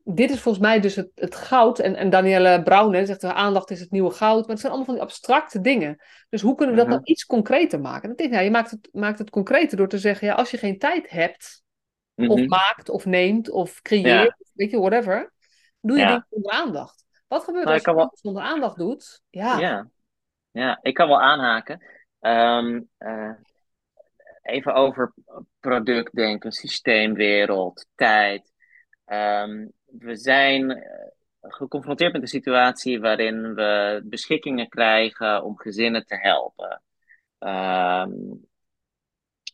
dit 0.03 0.29
is 0.29 0.41
volgens 0.41 0.63
mij 0.63 0.79
dus 0.79 0.95
het, 0.95 1.11
het 1.15 1.35
goud. 1.35 1.79
En, 1.79 1.95
en 1.95 2.09
Danielle 2.09 2.63
Brown 2.63 2.93
hè, 2.93 3.05
zegt, 3.05 3.23
aandacht 3.23 3.71
is 3.71 3.79
het 3.79 3.91
nieuwe 3.91 4.11
goud. 4.11 4.41
Maar 4.41 4.49
het 4.49 4.59
zijn 4.59 4.71
allemaal 4.71 4.85
van 4.85 4.93
die 4.93 5.03
abstracte 5.03 5.61
dingen. 5.61 6.03
Dus 6.29 6.41
hoe 6.41 6.55
kunnen 6.55 6.75
we 6.75 6.81
dat 6.81 6.89
mhm. 6.89 6.99
nou 6.99 7.11
iets 7.11 7.25
concreter 7.25 7.79
maken? 7.79 8.03
En 8.03 8.11
ik 8.11 8.17
denk, 8.17 8.33
ja, 8.33 8.39
je 8.39 8.51
maakt 8.51 8.71
het, 8.71 8.89
maakt 8.91 9.19
het 9.19 9.29
concreter 9.29 9.77
door 9.77 9.87
te 9.87 9.99
zeggen, 9.99 10.27
ja, 10.27 10.33
als 10.33 10.51
je 10.51 10.57
geen 10.57 10.79
tijd 10.79 11.09
hebt 11.09 11.62
of 12.15 12.39
mhm. 12.39 12.47
maakt, 12.47 12.89
of 12.89 13.05
neemt, 13.05 13.49
of 13.49 13.81
creëert, 13.81 14.51
weet 14.53 14.71
je, 14.71 14.79
whatever. 14.79 15.33
Doe 15.81 15.97
je 15.97 16.05
dingen 16.05 16.25
zonder 16.29 16.51
aandacht. 16.51 17.05
Wat 17.27 17.43
gebeurt 17.43 17.65
nou, 17.65 17.75
als 17.75 17.85
je 17.85 17.93
wel... 17.93 18.11
zonder 18.13 18.43
aandacht 18.43 18.77
doet? 18.77 19.21
Ja. 19.29 19.59
ja. 19.59 19.89
Ja, 20.51 20.79
ik 20.81 20.93
kan 20.93 21.07
wel 21.07 21.21
aanhaken. 21.21 21.83
Ehm, 22.19 22.81
eh, 22.97 23.31
even 24.41 24.73
over 24.73 25.13
product 25.59 26.15
denken, 26.15 26.51
systeemwereld, 26.51 27.87
tijd. 27.95 28.51
Um, 29.05 29.71
we 29.85 30.15
zijn 30.15 30.71
eh, 30.71 31.09
geconfronteerd 31.41 32.13
met 32.13 32.21
een 32.21 32.27
situatie 32.27 32.99
waarin 32.99 33.53
we 33.53 34.01
beschikkingen 34.05 34.69
krijgen 34.69 35.43
om 35.43 35.57
gezinnen 35.57 36.05
te 36.05 36.15
helpen. 36.15 36.81
Um, 37.39 38.47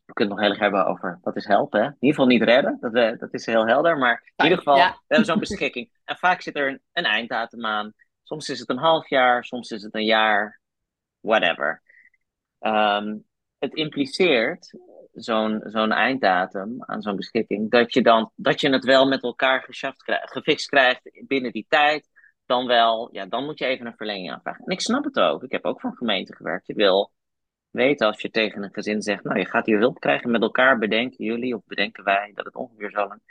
we 0.10 0.16
kunnen 0.16 0.36
het 0.36 0.44
nog 0.44 0.50
heel 0.50 0.50
erg 0.50 0.60
hebben 0.60 0.92
over 0.92 1.20
wat 1.22 1.36
is 1.36 1.46
helpen. 1.46 1.80
Hè? 1.80 1.86
In 1.86 1.96
ieder 2.00 2.10
geval 2.10 2.26
niet 2.26 2.44
redden, 2.44 2.78
dat, 2.80 2.96
uh, 2.96 3.20
dat 3.20 3.34
is 3.34 3.46
heel 3.46 3.68
helder. 3.68 3.98
Maar 3.98 4.32
in 4.36 4.44
ieder 4.44 4.58
geval, 4.58 4.76
we 4.76 4.94
hebben 5.08 5.26
zo'n 5.26 5.40
beschikking. 5.40 5.90
En 6.06 6.18
vaak 6.18 6.42
zit 6.42 6.56
er 6.56 6.68
een, 6.68 6.82
een 6.94 7.04
einddatum 7.04 7.66
aan. 7.66 7.94
Soms 8.24 8.50
is 8.50 8.60
het 8.60 8.70
een 8.70 8.78
half 8.78 9.10
jaar, 9.10 9.46
soms 9.46 9.72
is 9.72 9.84
het 9.84 9.96
een 9.96 10.06
jaar, 10.06 10.62
whatever. 11.20 11.82
Um, 12.60 13.26
het 13.58 13.74
impliceert 13.74 14.78
zo'n 15.14 15.62
zo'n 15.64 15.92
einddatum 15.92 16.84
aan 16.84 17.02
zo'n 17.02 17.16
beschikking, 17.16 17.72
dat 17.72 17.94
je, 17.94 18.02
dan, 18.02 18.32
dat 18.36 18.62
je 18.62 18.70
het 18.70 18.86
wel 18.86 19.08
met 19.08 19.24
elkaar 19.24 19.62
krijgt, 19.62 20.04
gefixt 20.32 20.70
krijgt 20.70 21.24
binnen 21.28 21.52
die 21.52 21.66
tijd. 21.70 22.10
Dan 22.46 22.66
wel, 22.66 23.10
ja, 23.12 23.26
dan 23.26 23.46
moet 23.46 23.60
je 23.60 23.66
even 23.66 23.86
een 23.86 23.96
verlenging 23.98 24.32
aanvragen. 24.32 24.66
En 24.66 24.72
ik 24.72 24.82
snap 24.82 25.04
het 25.04 25.20
ook. 25.20 25.44
Ik 25.44 25.52
heb 25.52 25.66
ook 25.66 25.80
van 25.80 25.96
gemeente 25.96 26.36
gewerkt. 26.36 26.68
Je 26.68 26.74
wil 26.74 27.12
weten 27.70 28.08
als 28.08 28.22
je 28.22 28.30
tegen 28.30 28.64
een 28.64 28.74
gezin 28.74 29.02
zegt, 29.02 29.24
nou 29.24 29.40
je 29.40 29.46
gaat 29.46 29.66
hier 29.66 29.80
hulp 29.80 30.00
krijgen 30.00 30.32
met 30.32 30.42
elkaar, 30.42 30.78
bedenken 30.78 31.26
jullie 31.26 31.56
of 31.56 31.66
bedenken 31.66 32.04
wij 32.04 32.32
dat 32.34 32.46
het 32.46 32.56
ongeveer 32.56 32.92
zo 32.92 33.08
lang. 33.08 33.22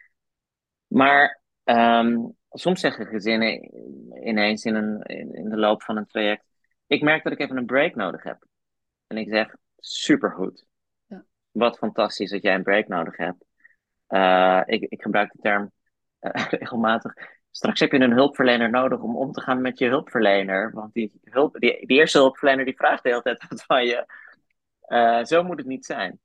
Maar 0.86 1.42
um, 1.64 2.36
soms 2.50 2.80
zeggen 2.80 3.06
gezinnen 3.06 3.70
ineens 4.26 4.64
in, 4.64 4.74
een, 4.74 5.02
in, 5.02 5.48
de 5.48 5.56
loop 5.56 5.82
van 5.82 5.96
een 5.96 6.06
traject, 6.06 6.44
ik 6.86 7.02
merk 7.02 7.22
dat 7.22 7.32
ik 7.32 7.38
even 7.38 7.56
een 7.56 7.66
break 7.66 7.94
nodig 7.94 8.22
heb. 8.22 8.46
En 9.06 9.16
ik 9.16 9.28
zeg, 9.28 9.54
supergoed. 9.76 10.66
Ja. 11.06 11.24
Wat 11.50 11.78
fantastisch 11.78 12.30
dat 12.30 12.42
jij 12.42 12.54
een 12.54 12.62
break 12.62 12.88
nodig 12.88 13.16
hebt. 13.16 13.44
Uh, 14.08 14.62
ik, 14.66 14.82
ik 14.82 15.02
gebruik 15.02 15.32
de 15.32 15.38
term 15.38 15.72
uh, 16.20 16.44
regelmatig. 16.50 17.14
Straks 17.50 17.80
heb 17.80 17.92
je 17.92 18.00
een 18.00 18.12
hulpverlener 18.12 18.70
nodig 18.70 19.00
om 19.00 19.16
om 19.16 19.32
te 19.32 19.40
gaan 19.40 19.60
met 19.60 19.78
je 19.78 19.88
hulpverlener. 19.88 20.72
Want 20.72 20.92
die, 20.92 21.20
hulp, 21.22 21.58
die, 21.58 21.86
die 21.86 21.98
eerste 21.98 22.18
hulpverlener 22.18 22.64
die 22.64 22.76
vraagt 22.76 23.02
de 23.02 23.08
hele 23.08 23.22
tijd 23.22 23.44
wat 23.48 23.62
van 23.62 23.86
je. 23.86 24.06
Uh, 24.88 25.24
zo 25.24 25.42
moet 25.42 25.58
het 25.58 25.66
niet 25.66 25.86
zijn. 25.86 26.20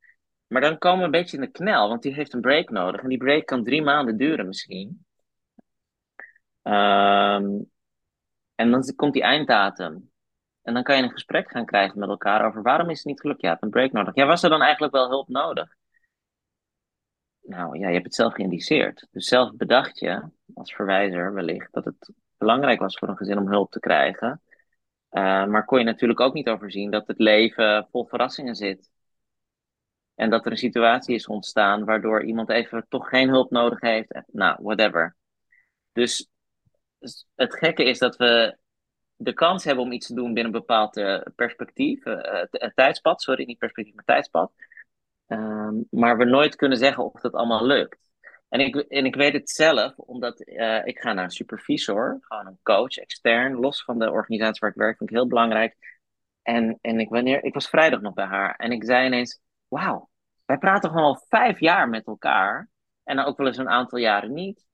Maar 0.46 0.60
dan 0.60 0.78
komen 0.78 0.98
we 0.98 1.04
een 1.04 1.10
beetje 1.10 1.36
in 1.36 1.42
de 1.42 1.50
knel, 1.50 1.88
want 1.88 2.02
die 2.02 2.14
heeft 2.14 2.32
een 2.32 2.40
break 2.40 2.70
nodig. 2.70 3.02
En 3.02 3.08
die 3.08 3.18
break 3.18 3.46
kan 3.46 3.64
drie 3.64 3.82
maanden 3.82 4.16
duren 4.16 4.46
misschien. 4.46 5.06
Um, 6.62 7.70
en 8.54 8.70
dan 8.70 8.92
komt 8.96 9.12
die 9.12 9.22
einddatum. 9.22 10.10
En 10.62 10.74
dan 10.74 10.82
kan 10.82 10.96
je 10.96 11.02
een 11.02 11.10
gesprek 11.10 11.50
gaan 11.50 11.64
krijgen 11.64 11.98
met 11.98 12.08
elkaar 12.08 12.46
over 12.46 12.62
waarom 12.62 12.90
is 12.90 12.96
het 12.96 13.06
niet 13.06 13.20
gelukt? 13.20 13.40
Je 13.40 13.46
hebt 13.46 13.62
een 13.62 13.70
break 13.70 13.92
nodig. 13.92 14.14
Ja, 14.14 14.26
was 14.26 14.42
er 14.42 14.50
dan 14.50 14.62
eigenlijk 14.62 14.92
wel 14.92 15.08
hulp 15.08 15.28
nodig? 15.28 15.76
Nou 17.40 17.78
ja, 17.78 17.86
je 17.86 17.92
hebt 17.92 18.04
het 18.04 18.14
zelf 18.14 18.34
geïndiceerd. 18.34 19.06
Dus 19.10 19.26
zelf 19.26 19.56
bedacht 19.56 19.98
je, 19.98 20.22
als 20.54 20.74
verwijzer 20.74 21.34
wellicht, 21.34 21.72
dat 21.72 21.84
het 21.84 22.12
belangrijk 22.38 22.80
was 22.80 22.98
voor 22.98 23.08
een 23.08 23.16
gezin 23.16 23.38
om 23.38 23.48
hulp 23.48 23.70
te 23.70 23.80
krijgen. 23.80 24.42
Uh, 25.14 25.46
maar 25.46 25.64
kon 25.64 25.78
je 25.78 25.84
natuurlijk 25.84 26.20
ook 26.20 26.34
niet 26.34 26.48
overzien 26.48 26.90
dat 26.90 27.06
het 27.06 27.18
leven 27.18 27.88
vol 27.90 28.06
verrassingen 28.06 28.54
zit. 28.54 28.90
En 30.14 30.30
dat 30.30 30.44
er 30.44 30.50
een 30.50 30.58
situatie 30.58 31.14
is 31.14 31.26
ontstaan 31.26 31.84
waardoor 31.84 32.24
iemand 32.24 32.50
even 32.50 32.86
toch 32.88 33.08
geen 33.08 33.28
hulp 33.28 33.50
nodig 33.50 33.80
heeft. 33.80 34.22
Nou, 34.26 34.56
whatever. 34.62 35.16
Dus 35.92 36.28
het 37.34 37.54
gekke 37.54 37.84
is 37.84 37.98
dat 37.98 38.16
we 38.16 38.58
de 39.16 39.32
kans 39.32 39.64
hebben 39.64 39.84
om 39.84 39.92
iets 39.92 40.06
te 40.06 40.14
doen 40.14 40.34
binnen 40.34 40.44
een 40.54 40.60
bepaald 40.60 40.96
uh, 40.96 41.20
perspectief, 41.34 42.06
uh, 42.06 42.42
tijdspad, 42.74 43.22
sorry, 43.22 43.44
niet 43.44 43.58
perspectief, 43.58 43.94
maar 43.94 44.04
tijdspad. 44.04 44.52
Ehm, 45.26 45.74
maar 45.90 46.16
we 46.16 46.24
nooit 46.24 46.56
kunnen 46.56 46.78
zeggen 46.78 47.04
of 47.04 47.20
dat 47.20 47.32
allemaal 47.32 47.66
lukt. 47.66 48.13
En 48.54 48.60
ik, 48.60 48.76
en 48.76 49.04
ik 49.04 49.14
weet 49.14 49.32
het 49.32 49.50
zelf, 49.50 49.96
omdat 49.96 50.48
uh, 50.48 50.86
ik 50.86 50.98
ga 50.98 51.12
naar 51.12 51.24
een 51.24 51.30
supervisor, 51.30 52.18
gewoon 52.20 52.46
een 52.46 52.58
coach, 52.62 52.96
extern, 52.96 53.54
los 53.54 53.84
van 53.84 53.98
de 53.98 54.10
organisatie 54.10 54.60
waar 54.60 54.70
ik 54.70 54.76
werk, 54.76 54.96
vind 54.96 55.10
ik 55.10 55.16
heel 55.16 55.26
belangrijk. 55.26 55.76
En, 56.42 56.78
en 56.80 57.00
ik, 57.00 57.08
wanneer, 57.08 57.44
ik 57.44 57.54
was 57.54 57.68
vrijdag 57.68 58.00
nog 58.00 58.14
bij 58.14 58.24
haar 58.24 58.54
en 58.56 58.72
ik 58.72 58.84
zei 58.84 59.06
ineens, 59.06 59.40
wauw, 59.68 60.10
wij 60.44 60.58
praten 60.58 60.90
gewoon 60.90 61.04
al 61.04 61.24
vijf 61.28 61.60
jaar 61.60 61.88
met 61.88 62.06
elkaar. 62.06 62.70
En 63.04 63.18
ook 63.18 63.36
wel 63.36 63.46
eens 63.46 63.56
een 63.56 63.68
aantal 63.68 63.98
jaren 63.98 64.32
niet. 64.32 64.66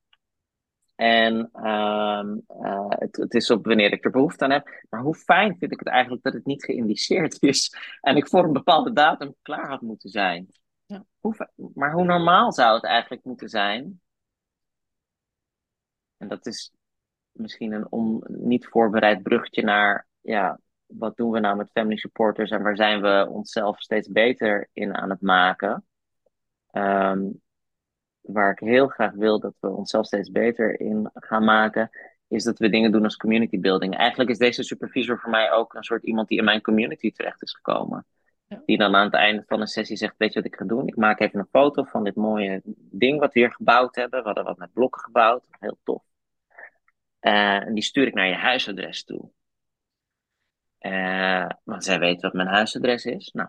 En 0.97 1.35
um, 1.67 2.45
uh, 2.49 2.89
het, 2.89 3.17
het, 3.17 3.35
is 3.35 3.51
op 3.51 3.67
wanneer 3.67 3.93
ik 3.93 4.05
er 4.05 4.11
behoefte 4.11 4.45
aan 4.45 4.51
heb. 4.51 4.85
Maar 4.91 5.01
hoe 5.01 5.15
fijn 5.15 5.57
vind 5.59 5.73
ik 5.73 5.79
het 5.79 5.89
eigenlijk 5.89 6.23
dat 6.23 6.33
het 6.33 6.47
niet 6.47 6.65
geïndiceerd 6.65 7.43
is. 7.43 7.77
En 8.01 8.17
ik 8.17 8.29
voor 8.29 8.45
een 8.45 8.53
bepaalde 8.53 8.93
datum 8.93 9.35
klaar 9.43 9.69
had 9.69 9.81
moeten 9.81 10.11
zijn. 10.11 10.49
Ja. 10.91 11.05
Hoe, 11.21 11.49
maar 11.75 11.93
hoe 11.93 12.05
normaal 12.05 12.53
zou 12.53 12.75
het 12.75 12.85
eigenlijk 12.85 13.25
moeten 13.25 13.49
zijn? 13.49 14.01
En 16.17 16.29
dat 16.29 16.47
is 16.47 16.73
misschien 17.33 17.73
een 17.73 17.91
on, 17.91 18.25
niet 18.29 18.67
voorbereid 18.67 19.23
bruggetje 19.23 19.63
naar, 19.63 20.07
ja, 20.21 20.59
wat 20.87 21.17
doen 21.17 21.31
we 21.31 21.41
nou 21.41 21.57
met 21.57 21.71
family 21.71 21.97
supporters 21.97 22.51
en 22.51 22.63
waar 22.63 22.77
zijn 22.77 23.01
we 23.01 23.27
onszelf 23.31 23.81
steeds 23.81 24.09
beter 24.09 24.69
in 24.73 24.95
aan 24.95 25.11
het 25.11 25.21
maken? 25.21 25.87
Um, 26.73 27.41
waar 28.21 28.51
ik 28.51 28.59
heel 28.59 28.89
graag 28.89 29.13
wil 29.13 29.41
dat 29.41 29.55
we 29.61 29.69
onszelf 29.69 30.07
steeds 30.07 30.31
beter 30.31 30.81
in 30.81 31.11
gaan 31.15 31.45
maken, 31.45 31.91
is 32.29 32.45
dat 32.45 32.59
we 32.59 32.71
dingen 32.71 32.93
doen 32.93 33.05
als 33.05 33.17
community 33.17 33.61
building. 33.61 33.97
Eigenlijk 33.97 34.31
is 34.31 34.39
deze 34.39 34.63
supervisor 34.63 35.19
voor 35.19 35.31
mij 35.31 35.53
ook 35.53 35.75
een 35.75 35.85
soort 35.85 36.03
iemand 36.03 36.29
die 36.29 36.39
in 36.39 36.45
mijn 36.45 36.63
community 36.63 37.13
terecht 37.13 37.43
is 37.43 37.55
gekomen. 37.55 38.07
Die 38.67 38.79
dan 38.79 38.95
aan 38.95 39.05
het 39.05 39.15
einde 39.15 39.45
van 39.47 39.61
een 39.61 39.67
sessie 39.67 39.97
zegt, 39.97 40.15
weet 40.17 40.33
je 40.33 40.43
wat 40.43 40.53
ik 40.53 40.59
ga 40.59 40.65
doen? 40.65 40.87
Ik 40.87 40.97
maak 40.97 41.21
even 41.21 41.39
een 41.39 41.49
foto 41.51 41.85
van 41.85 42.05
dit 42.05 42.15
mooie 42.15 42.63
ding 42.91 43.21
wat 43.21 43.33
we 43.33 43.41
hier 43.41 43.53
gebouwd 43.53 43.95
hebben. 43.95 44.21
We 44.21 44.27
hadden 44.27 44.45
wat 44.45 44.59
met 44.59 44.73
blokken 44.73 45.01
gebouwd, 45.01 45.47
heel 45.51 45.79
tof. 45.85 46.03
Eh, 47.19 47.67
en 47.67 47.75
die 47.75 47.83
stuur 47.83 48.07
ik 48.07 48.15
naar 48.15 48.27
je 48.27 48.35
huisadres 48.35 49.05
toe. 49.05 49.31
Eh, 50.79 51.49
want 51.65 51.85
zij 51.85 51.99
weet 51.99 52.21
wat 52.21 52.33
mijn 52.33 52.49
huisadres 52.49 53.05
is. 53.05 53.31
Nou. 53.33 53.49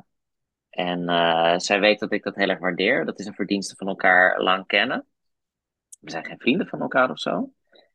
En 0.69 1.09
eh, 1.09 1.57
zij 1.57 1.79
weet 1.79 1.99
dat 1.99 2.11
ik 2.11 2.23
dat 2.23 2.35
heel 2.35 2.49
erg 2.49 2.59
waardeer. 2.59 3.05
Dat 3.05 3.19
is 3.19 3.25
een 3.25 3.33
verdienste 3.33 3.75
van 3.75 3.87
elkaar 3.87 4.41
lang 4.41 4.65
kennen. 4.65 5.05
We 5.99 6.09
zijn 6.11 6.25
geen 6.25 6.39
vrienden 6.39 6.67
van 6.67 6.81
elkaar 6.81 7.09
of 7.09 7.19
zo. 7.19 7.53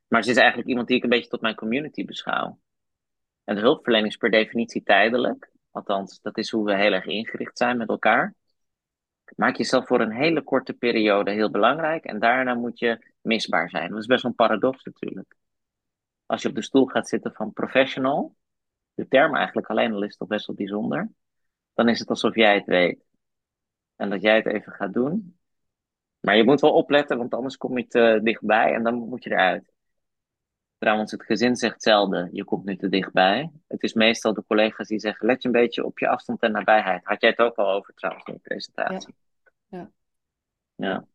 Maar 0.08 0.22
ze 0.22 0.30
is 0.30 0.36
eigenlijk 0.36 0.68
iemand 0.68 0.88
die 0.88 0.96
ik 0.96 1.02
een 1.02 1.08
beetje 1.08 1.30
tot 1.30 1.40
mijn 1.40 1.54
community 1.54 2.04
beschouw. 2.04 2.60
En 3.44 3.54
de 3.54 3.60
hulpverlening 3.60 4.12
is 4.12 4.16
per 4.16 4.30
definitie 4.30 4.82
tijdelijk. 4.82 5.50
Althans, 5.76 6.20
dat 6.20 6.38
is 6.38 6.50
hoe 6.50 6.64
we 6.64 6.76
heel 6.76 6.92
erg 6.92 7.04
ingericht 7.04 7.58
zijn 7.58 7.76
met 7.76 7.88
elkaar. 7.88 8.34
Maak 9.36 9.56
jezelf 9.56 9.86
voor 9.86 10.00
een 10.00 10.12
hele 10.12 10.42
korte 10.42 10.72
periode 10.72 11.30
heel 11.30 11.50
belangrijk. 11.50 12.04
En 12.04 12.18
daarna 12.18 12.54
moet 12.54 12.78
je 12.78 13.12
misbaar 13.20 13.70
zijn. 13.70 13.90
Dat 13.90 13.98
is 13.98 14.06
best 14.06 14.24
een 14.24 14.34
paradox 14.34 14.84
natuurlijk. 14.84 15.36
Als 16.26 16.42
je 16.42 16.48
op 16.48 16.54
de 16.54 16.62
stoel 16.62 16.86
gaat 16.86 17.08
zitten 17.08 17.32
van 17.32 17.52
professional. 17.52 18.36
De 18.94 19.08
term 19.08 19.36
eigenlijk 19.36 19.66
alleen 19.66 19.92
al 19.92 20.02
is 20.02 20.16
toch 20.16 20.28
best 20.28 20.46
wel 20.46 20.56
bijzonder. 20.56 21.10
Dan 21.74 21.88
is 21.88 21.98
het 21.98 22.08
alsof 22.08 22.34
jij 22.34 22.54
het 22.54 22.66
weet. 22.66 23.04
En 23.96 24.10
dat 24.10 24.22
jij 24.22 24.36
het 24.36 24.46
even 24.46 24.72
gaat 24.72 24.92
doen. 24.92 25.38
Maar 26.20 26.36
je 26.36 26.44
moet 26.44 26.60
wel 26.60 26.72
opletten, 26.72 27.18
want 27.18 27.34
anders 27.34 27.56
kom 27.56 27.78
je 27.78 27.86
te 27.86 28.20
dichtbij 28.22 28.74
en 28.74 28.82
dan 28.82 28.94
moet 28.94 29.24
je 29.24 29.30
eruit. 29.30 29.72
Trouwens, 30.78 31.10
het 31.10 31.22
gezin 31.22 31.56
zegt 31.56 31.82
zelden, 31.82 32.28
je 32.32 32.44
komt 32.44 32.64
nu 32.64 32.76
te 32.76 32.88
dichtbij. 32.88 33.50
Het 33.68 33.82
is 33.82 33.92
meestal 33.92 34.34
de 34.34 34.44
collega's 34.46 34.88
die 34.88 34.98
zeggen, 34.98 35.26
let 35.26 35.42
je 35.42 35.48
een 35.48 35.54
beetje 35.54 35.84
op 35.84 35.98
je 35.98 36.08
afstand 36.08 36.42
en 36.42 36.52
nabijheid. 36.52 37.04
Had 37.04 37.20
jij 37.20 37.30
het 37.30 37.38
ook 37.38 37.56
al 37.56 37.70
over 37.70 37.94
trouwens 37.94 38.26
in 38.26 38.34
de 38.34 38.40
presentatie? 38.40 39.14
Ja. 39.68 39.78
Ja. 39.78 39.90
ja. 40.76 41.06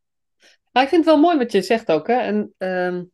Maar 0.72 0.82
ik 0.82 0.88
vind 0.88 1.04
het 1.04 1.14
wel 1.14 1.22
mooi 1.22 1.38
wat 1.38 1.52
je 1.52 1.62
zegt 1.62 1.90
ook. 1.92 2.06
Hè? 2.06 2.14
En, 2.14 2.54
um... 2.58 3.12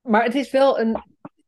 Maar 0.00 0.24
het 0.24 0.34
is 0.34 0.50
wel 0.50 0.80
een. 0.80 1.02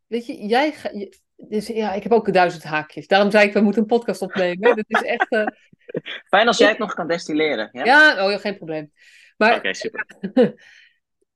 Weet 0.06 0.26
je, 0.26 0.46
jij. 0.46 0.72
Ga... 0.72 0.90
Dus, 1.37 1.66
ja, 1.66 1.92
ik 1.92 2.02
heb 2.02 2.12
ook 2.12 2.32
duizend 2.32 2.64
haakjes. 2.64 3.06
Daarom 3.06 3.30
zei 3.30 3.46
ik, 3.46 3.52
we 3.52 3.61
moeten 3.61 3.82
een 3.82 3.88
podcast 3.88 4.22
opnemen. 4.22 4.76
Dat 4.76 4.85
is 4.88 5.02
echt. 5.02 5.32
Uh... 5.32 5.46
Fijn 6.30 6.46
als 6.46 6.59
jij 6.59 6.68
het 6.68 6.78
nog 6.78 6.94
kan 6.94 7.09
destilleren. 7.09 7.68
Ja, 7.72 7.85
ja 7.85 8.26
oh, 8.26 8.40
geen 8.40 8.56
probleem. 8.56 8.92
Maar. 9.37 9.50
Oké, 9.50 9.59
okay, 9.59 9.74
super. 9.74 10.06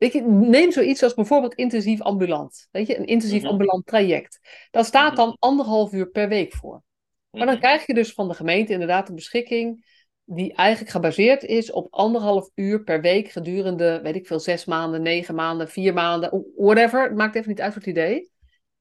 Weet 0.00 0.12
je, 0.12 0.22
neem 0.22 0.72
zoiets 0.72 1.02
als 1.02 1.14
bijvoorbeeld 1.14 1.54
intensief 1.54 2.00
ambulant. 2.00 2.68
Weet 2.70 2.86
je, 2.86 2.98
een 2.98 3.06
intensief 3.06 3.42
Mm-hmm. 3.42 3.50
ambulant 3.50 3.86
traject. 3.86 4.40
Daar 4.70 4.84
staat 4.84 5.16
dan 5.16 5.36
anderhalf 5.38 5.92
uur 5.92 6.10
per 6.10 6.28
week 6.28 6.52
voor. 6.52 6.82
Maar 7.30 7.46
dan 7.46 7.58
krijg 7.58 7.86
je 7.86 7.94
dus 7.94 8.12
van 8.12 8.28
de 8.28 8.34
gemeente 8.34 8.72
inderdaad 8.72 9.08
een 9.08 9.14
beschikking 9.14 9.84
die 10.24 10.54
eigenlijk 10.54 10.90
gebaseerd 10.90 11.44
is 11.44 11.72
op 11.72 11.86
anderhalf 11.90 12.50
uur 12.54 12.82
per 12.82 13.00
week 13.00 13.28
gedurende, 13.28 14.00
weet 14.02 14.16
ik 14.16 14.26
veel, 14.26 14.40
zes 14.40 14.64
maanden, 14.64 15.02
negen 15.02 15.34
maanden, 15.34 15.68
vier 15.68 15.94
maanden, 15.94 16.44
whatever. 16.56 17.02
Het 17.02 17.16
maakt 17.16 17.34
even 17.34 17.48
niet 17.48 17.60
uit 17.60 17.74
wat 17.74 17.84
het 17.84 17.96
idee. 17.96 18.30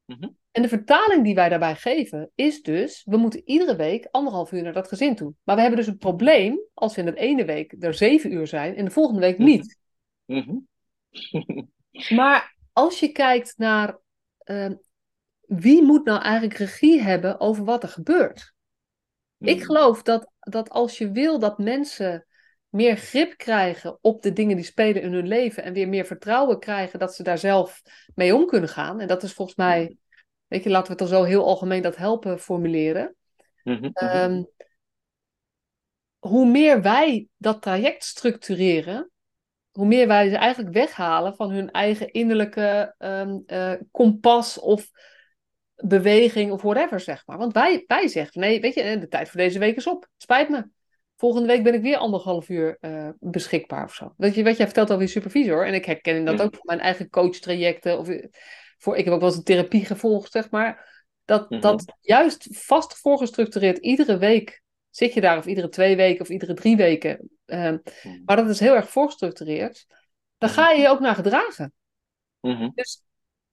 Mhm. 0.05 0.29
En 0.51 0.61
de 0.61 0.67
vertaling 0.67 1.23
die 1.23 1.35
wij 1.35 1.49
daarbij 1.49 1.75
geven 1.75 2.31
is 2.35 2.61
dus, 2.61 3.01
we 3.05 3.17
moeten 3.17 3.41
iedere 3.45 3.75
week 3.75 4.07
anderhalf 4.11 4.51
uur 4.51 4.63
naar 4.63 4.73
dat 4.73 4.87
gezin 4.87 5.15
toe. 5.15 5.33
Maar 5.43 5.55
we 5.55 5.61
hebben 5.61 5.79
dus 5.79 5.89
een 5.89 5.97
probleem 5.97 6.59
als 6.73 6.95
we 6.95 7.01
in 7.01 7.13
de 7.13 7.19
ene 7.19 7.45
week 7.45 7.75
er 7.79 7.93
zeven 7.93 8.31
uur 8.31 8.47
zijn 8.47 8.75
en 8.75 8.85
de 8.85 8.91
volgende 8.91 9.21
week 9.21 9.37
niet. 9.37 9.77
Mhm. 10.25 10.55
Maar 12.09 12.55
als 12.73 12.99
je 12.99 13.11
kijkt 13.11 13.53
naar 13.57 13.99
uh, 14.45 14.71
wie 15.41 15.83
moet 15.83 16.05
nou 16.05 16.21
eigenlijk 16.21 16.53
regie 16.53 17.01
hebben 17.01 17.39
over 17.39 17.63
wat 17.63 17.83
er 17.83 17.89
gebeurt. 17.89 18.53
Ik 19.37 19.63
geloof 19.63 20.03
dat, 20.03 20.31
dat 20.39 20.69
als 20.69 20.97
je 20.97 21.11
wil 21.11 21.39
dat 21.39 21.57
mensen 21.57 22.25
meer 22.69 22.97
grip 22.97 23.37
krijgen 23.37 23.97
op 24.01 24.21
de 24.21 24.33
dingen 24.33 24.55
die 24.55 24.65
spelen 24.65 25.01
in 25.01 25.13
hun 25.13 25.27
leven 25.27 25.63
en 25.63 25.73
weer 25.73 25.87
meer 25.87 26.05
vertrouwen 26.05 26.59
krijgen 26.59 26.99
dat 26.99 27.15
ze 27.15 27.23
daar 27.23 27.37
zelf 27.37 27.81
mee 28.15 28.35
om 28.35 28.45
kunnen 28.45 28.69
gaan. 28.69 28.99
En 28.99 29.07
dat 29.07 29.23
is 29.23 29.33
volgens 29.33 29.57
mij, 29.57 29.97
weet 30.47 30.63
je, 30.63 30.69
laten 30.69 30.85
we 30.85 31.01
het 31.01 31.09
dan 31.09 31.19
zo 31.19 31.23
heel 31.23 31.45
algemeen 31.45 31.81
dat 31.81 31.95
helpen 31.95 32.39
formuleren. 32.39 33.15
Mhm. 33.63 33.89
Um, 33.93 34.49
hoe 36.19 36.45
meer 36.45 36.81
wij 36.81 37.27
dat 37.37 37.61
traject 37.61 38.03
structureren, 38.03 39.11
hoe 39.79 39.87
meer 39.87 40.07
wij 40.07 40.29
ze 40.29 40.35
eigenlijk 40.35 40.73
weghalen 40.73 41.35
van 41.35 41.51
hun 41.51 41.71
eigen 41.71 42.11
innerlijke 42.11 42.95
um, 42.97 43.43
uh, 43.47 43.73
kompas 43.91 44.59
of 44.59 44.89
beweging 45.75 46.51
of 46.51 46.61
whatever, 46.61 46.99
zeg 46.99 47.23
maar. 47.25 47.37
Want 47.37 47.53
wij, 47.53 47.83
wij 47.87 48.07
zeggen, 48.07 48.41
nee, 48.41 48.61
weet 48.61 48.73
je, 48.73 48.99
de 48.99 49.07
tijd 49.07 49.29
voor 49.29 49.39
deze 49.39 49.59
week 49.59 49.75
is 49.75 49.87
op. 49.87 50.07
Spijt 50.17 50.49
me. 50.49 50.67
Volgende 51.15 51.47
week 51.47 51.63
ben 51.63 51.73
ik 51.73 51.81
weer 51.81 51.97
anderhalf 51.97 52.49
uur 52.49 52.77
uh, 52.81 53.09
beschikbaar 53.19 53.83
of 53.83 53.93
zo. 53.93 54.13
Weet 54.17 54.35
je, 54.35 54.43
wat 54.43 54.57
jij 54.57 54.65
vertelt 54.65 54.91
over 54.91 55.03
je 55.03 55.09
supervisor. 55.09 55.65
En 55.67 55.73
ik 55.73 55.85
herken 55.85 56.25
dat 56.25 56.41
ook 56.41 56.55
voor 56.55 56.65
mijn 56.65 56.79
eigen 56.79 57.09
coachtrajecten. 57.09 57.99
Of 57.99 58.07
voor, 58.77 58.97
ik 58.97 59.05
heb 59.05 59.13
ook 59.13 59.19
wel 59.19 59.29
eens 59.29 59.37
een 59.37 59.43
therapie 59.43 59.85
gevolgd, 59.85 60.31
zeg 60.31 60.49
maar. 60.49 61.03
Dat, 61.25 61.49
Mhm. 61.49 61.61
dat 61.61 61.95
juist 62.01 62.47
vast 62.51 62.99
voorgestructureerd 62.99 63.77
iedere 63.77 64.17
week 64.17 64.61
zit 64.89 65.13
je 65.13 65.21
daar, 65.21 65.37
of 65.37 65.45
iedere 65.45 65.69
twee 65.69 65.95
weken 65.95 66.21
of 66.21 66.29
iedere 66.29 66.53
drie 66.53 66.75
weken. 66.75 67.29
Um, 67.45 67.81
maar 68.25 68.35
dat 68.35 68.49
is 68.49 68.59
heel 68.59 68.75
erg 68.75 68.89
voorgestructureerd. 68.89 69.85
Dan 70.37 70.49
ga 70.49 70.69
je 70.69 70.81
je 70.81 70.87
ook 70.87 70.99
naar 70.99 71.15
gedragen. 71.15 71.73
Mhm. 72.39 72.69
Dus 72.73 73.03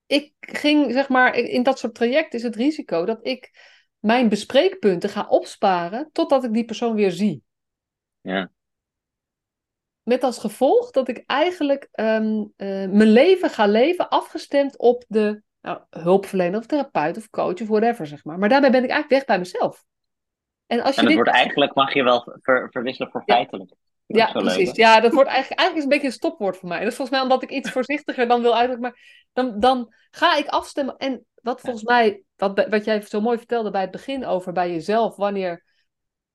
ik 0.07 0.33
ging, 0.41 0.93
zeg 0.93 1.09
maar, 1.09 1.35
in 1.35 1.63
dat 1.63 1.79
soort 1.79 1.95
trajecten 1.95 2.39
is 2.39 2.45
het 2.45 2.57
risico 2.57 3.05
dat 3.05 3.27
ik 3.27 3.51
mijn 3.99 4.29
bespreekpunten 4.29 5.11
ga 5.11 5.27
opsparen 5.29 6.09
totdat 6.13 6.45
ik 6.45 6.53
die 6.53 6.65
persoon 6.65 6.95
weer 6.95 7.11
zie. 7.11 7.43
Ja. 8.21 8.51
Met 10.03 10.23
als 10.23 10.39
gevolg 10.39 10.91
dat 10.91 11.09
ik 11.09 11.23
eigenlijk 11.27 11.89
um, 11.93 12.39
uh, 12.39 12.89
mijn 12.89 13.11
leven 13.11 13.51
ga 13.51 13.67
leven 13.67 14.09
afgestemd 14.09 14.79
op 14.79 15.05
de 15.09 15.43
nou, 15.61 15.81
hulpverlener 15.91 16.59
of 16.59 16.67
therapeut 16.67 17.17
of 17.17 17.31
coach 17.31 17.61
of 17.61 17.69
whatever, 17.69 18.07
zeg 18.07 18.25
maar. 18.25 18.39
Maar 18.39 18.49
daarbij 18.49 18.71
ben 18.71 18.85
ik 18.85 18.91
eigenlijk 18.91 19.21
weg 19.21 19.25
bij 19.25 19.39
mezelf. 19.39 19.85
En, 20.67 20.81
als 20.81 20.95
je 20.95 21.01
en 21.01 21.07
dit... 21.07 21.15
wordt 21.15 21.31
eigenlijk, 21.31 21.75
mag 21.75 21.95
je 21.95 22.03
wel 22.03 22.37
ver, 22.43 22.69
verwisselen 22.71 23.11
voor 23.11 23.23
feitelijk. 23.27 23.69
Dat 23.69 23.79
Ja, 24.17 24.33
precies. 24.33 24.67
leuk. 24.67 24.77
Ja, 24.77 25.01
dat 25.01 25.13
wordt 25.13 25.29
eigenlijk, 25.29 25.61
eigenlijk 25.61 25.77
is 25.77 25.83
een 25.83 25.89
beetje 25.89 26.07
een 26.07 26.23
stopwoord 26.23 26.57
voor 26.57 26.69
mij. 26.69 26.79
Dat 26.79 26.89
is 26.89 26.97
volgens 26.97 27.17
mij 27.17 27.27
omdat 27.27 27.43
ik 27.43 27.51
iets 27.51 27.71
voorzichtiger 27.71 28.29
dan 28.29 28.43
wil 28.43 28.57
uitdrukken. 28.57 28.81
Maar 28.81 29.27
dan, 29.33 29.61
dan 29.61 29.95
ga 30.11 30.37
ik 30.37 30.47
afstemmen. 30.47 30.97
En 30.97 31.27
wat 31.43 31.61
volgens 31.61 31.85
mij, 31.85 32.23
wat, 32.37 32.67
wat 32.69 32.85
jij 32.85 33.01
zo 33.01 33.21
mooi 33.21 33.39
vertelde 33.39 33.71
bij 33.71 33.81
het 33.81 33.91
begin 33.91 34.25
over 34.25 34.53
bij 34.53 34.71
jezelf, 34.71 35.17
wanneer 35.17 35.65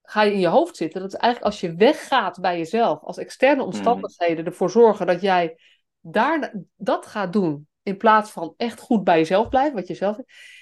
ga 0.04 0.22
je 0.22 0.34
in 0.34 0.40
je 0.40 0.48
hoofd 0.48 0.76
zitten? 0.76 1.02
Dat 1.02 1.14
is 1.14 1.20
eigenlijk 1.20 1.54
als 1.54 1.62
je 1.62 1.76
weggaat 1.76 2.40
bij 2.40 2.58
jezelf, 2.58 3.04
als 3.04 3.18
externe 3.18 3.64
omstandigheden 3.64 4.46
ervoor 4.46 4.70
zorgen 4.70 5.06
dat 5.06 5.22
jij 5.22 5.58
daar 6.00 6.54
dat 6.76 7.06
gaat 7.06 7.34
doen. 7.34 7.68
In 7.84 7.98
plaats 7.98 8.32
van 8.32 8.54
echt 8.58 8.80
goed 8.80 9.04
bij 9.04 9.18
jezelf 9.18 9.50
blijven, 9.50 9.76
wat 9.76 9.88
je 9.88 9.94
zelf. 9.94 10.18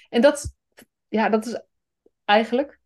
En 0.08 0.20
dat, 0.20 0.54
ja, 1.08 1.28
dat 1.28 1.46
is 1.46 1.62
eigenlijk. 2.24 2.79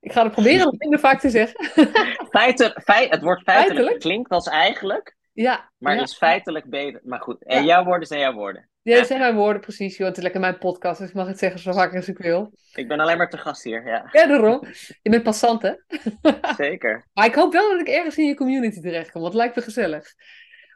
Ik 0.00 0.12
ga 0.12 0.22
het 0.22 0.32
proberen 0.32 0.66
om 0.66 0.74
minder 0.78 0.98
vaak 0.98 1.20
te 1.20 1.30
zeggen. 1.30 1.64
Feiten, 2.30 2.82
feit, 2.84 3.10
het 3.10 3.22
woord 3.22 3.42
feitelijk, 3.42 3.74
Feitelijk? 3.74 4.00
klinkt 4.00 4.30
als 4.30 4.46
eigenlijk, 4.48 5.16
Ja, 5.32 5.70
maar 5.78 5.94
ja. 5.94 6.02
is 6.02 6.16
feitelijk 6.16 6.64
beter. 6.70 7.00
Maar 7.04 7.20
goed, 7.20 7.44
en 7.44 7.58
Ja. 7.58 7.64
jouw 7.66 7.84
woorden 7.84 8.06
zijn 8.08 8.20
jouw 8.20 8.32
woorden. 8.32 8.68
Ja, 8.82 8.96
dat 8.96 9.06
zijn 9.06 9.20
mijn 9.20 9.34
woorden 9.34 9.60
precies, 9.62 9.96
joh. 9.96 10.06
Het 10.08 10.16
is 10.16 10.22
lekker 10.22 10.40
mijn 10.40 10.58
podcast, 10.58 10.98
dus 11.00 11.08
ik 11.08 11.14
mag 11.14 11.26
het 11.26 11.38
zeggen 11.38 11.60
zo 11.60 11.72
vaak 11.72 11.94
als 11.94 12.08
ik 12.08 12.18
wil. 12.18 12.52
Ik 12.74 12.88
ben 12.88 13.00
alleen 13.00 13.16
maar 13.16 13.30
te 13.30 13.38
gast 13.38 13.62
hier, 13.62 13.86
ja. 13.86 14.08
Ja, 14.12 14.26
daarom. 14.26 14.64
Je 15.02 15.10
bent 15.10 15.22
passant, 15.22 15.62
hè? 15.62 15.72
Zeker. 16.64 17.06
Maar 17.12 17.26
ik 17.26 17.34
hoop 17.34 17.52
wel 17.52 17.70
dat 17.70 17.80
ik 17.80 17.88
ergens 17.88 18.18
in 18.18 18.24
je 18.26 18.34
community 18.34 18.80
terechtkom, 18.80 19.20
want 19.22 19.32
het 19.34 19.42
lijkt 19.42 19.56
me 19.56 19.62
gezellig. 19.62 20.14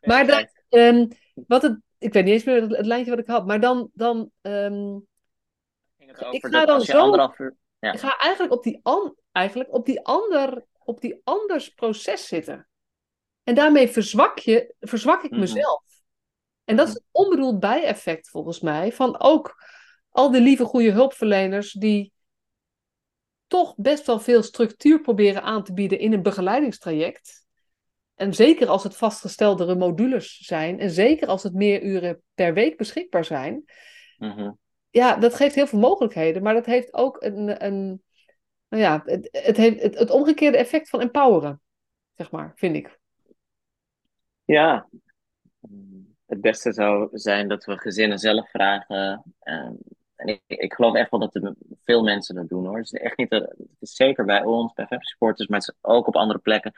Maar 0.00 0.26
Kijk, 0.26 0.62
ehm, 0.68 1.06
wat 1.46 1.62
het, 1.62 1.78
ik 1.98 2.12
weet 2.12 2.24
niet 2.24 2.32
eens 2.32 2.44
meer 2.44 2.60
het, 2.62 2.76
het 2.76 2.87
lijntje 2.87 3.10
wat 3.10 3.20
ik 3.20 3.26
had, 3.26 3.46
maar 3.46 3.60
dan, 3.60 3.90
dan 3.94 4.30
over 4.46 4.92
ik 6.30 6.40
ga 6.44 6.48
dat 6.48 6.66
dan 6.66 6.80
zo- 6.80 6.98
anderhalf 6.98 7.38
uur... 7.38 7.54
Ja. 7.84 7.92
ik 7.92 7.98
ga 7.98 8.18
eigenlijk 8.18 8.52
op 8.52 8.62
die, 8.62 8.80
an, 8.82 9.16
eigenlijk 9.32 9.72
op 9.72 9.86
die, 9.86 10.00
ander, 10.00 10.64
op 10.78 11.00
die 11.00 11.20
anders 11.24 11.68
proces 11.68 12.26
zitten. 12.26 12.68
En 13.42 13.54
daarmee 13.54 13.88
verzwak, 13.88 14.38
je, 14.38 14.74
verzwak 14.80 15.22
ik 15.22 15.30
Mhm. 15.30 15.40
mezelf. 15.40 15.82
En 16.64 16.76
dat 16.76 16.88
is 16.88 16.94
een 16.94 17.04
onbedoeld 17.10 17.60
bijeffect 17.60 18.28
volgens 18.28 18.60
mij 18.60 18.92
van 18.92 19.20
ook 19.20 19.64
al 20.08 20.30
die 20.30 20.40
lieve 20.40 20.64
goede 20.64 20.90
hulpverleners 20.90 21.72
die 21.72 22.12
toch 23.46 23.74
best 23.76 24.06
wel 24.06 24.20
veel 24.20 24.42
structuur 24.42 25.00
proberen 25.00 25.42
aan 25.42 25.64
te 25.64 25.72
bieden 25.72 25.98
in 25.98 26.12
een 26.12 26.22
begeleidingstraject. 26.22 27.46
En 28.14 28.35
zeker 28.35 28.68
als 28.68 28.82
het 28.82 28.96
vastgesteldere 28.96 29.74
modules 29.74 30.38
zijn 30.38 30.80
en 30.80 30.90
zeker 30.90 31.28
als 31.28 31.42
het 31.42 31.54
meer 31.54 31.82
uren 31.82 32.22
per 32.35 32.54
week 32.54 32.76
beschikbaar 32.76 33.24
zijn. 33.24 33.64
Mhm. 34.16 34.50
Ja, 34.94 35.16
dat 35.16 35.34
geeft 35.34 35.54
heel 35.54 35.66
veel 35.66 35.78
mogelijkheden, 35.78 36.42
maar 36.42 36.54
dat 36.54 36.66
heeft 36.66 36.94
ook 36.94 37.22
een, 37.22 37.64
een 37.64 38.02
nou 38.68 38.82
ja, 38.82 39.02
het, 39.04 39.28
het 39.32 39.56
heeft 39.56 39.82
het, 39.82 40.10
omgekeerde 40.10 40.56
effect 40.56 40.88
van 40.88 41.00
empoweren, 41.00 41.60
zeg 42.14 42.30
maar, 42.30 42.52
vind 42.54 42.76
ik. 42.76 42.98
Ja. 44.44 44.88
het 46.26 46.40
beste 46.40 46.72
zou 46.72 47.08
zijn 47.12 47.48
dat 47.48 47.64
we 47.64 47.78
gezinnen 47.78 48.18
zelf 48.18 48.50
vragen. 48.50 49.22
en 49.38 49.78
ik, 50.14 50.42
ik, 50.46 50.74
geloof 50.74 50.94
echt 50.94 51.10
wel 51.10 51.20
dat 51.20 51.54
veel 51.82 52.02
mensen 52.02 52.34
dat 52.34 52.48
doen 52.48 52.66
hoor. 52.66 52.76
Het 52.76 52.92
is 52.92 53.00
echt 53.00 53.16
niet, 53.16 53.30
het 53.30 53.56
is 53.78 53.94
zeker 53.94 54.24
bij 54.24 54.44
ons, 54.44 54.72
bij 54.72 54.86
Fab 54.86 55.02
Supporters, 55.02 55.48
maar 55.48 55.74
ook 55.80 56.06
op 56.06 56.16
andere 56.16 56.38
plekken. 56.38 56.72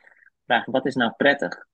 Vragen, 0.46 0.72
wat 0.72 0.86
is 0.86 0.94
nou 0.94 1.12
prettig? 1.16 1.66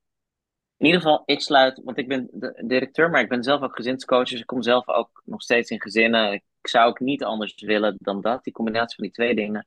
In 0.82 0.88
ieder 0.88 1.02
geval, 1.02 1.22
ik 1.24 1.40
sluit, 1.40 1.80
want 1.84 1.98
ik 1.98 2.08
ben 2.08 2.28
de 2.32 2.62
directeur, 2.66 3.10
maar 3.10 3.20
ik 3.20 3.28
ben 3.28 3.42
zelf 3.42 3.62
ook 3.62 3.76
gezinscoach. 3.76 4.28
Dus 4.28 4.40
ik 4.40 4.46
kom 4.46 4.62
zelf 4.62 4.88
ook 4.88 5.22
nog 5.24 5.42
steeds 5.42 5.70
in 5.70 5.80
gezinnen. 5.80 6.32
Ik 6.32 6.68
zou 6.68 6.88
ook 6.88 7.00
niet 7.00 7.24
anders 7.24 7.54
willen 7.60 7.96
dan 7.98 8.20
dat. 8.20 8.44
Die 8.44 8.52
combinatie 8.52 8.94
van 8.94 9.04
die 9.04 9.12
twee 9.12 9.34
dingen 9.34 9.66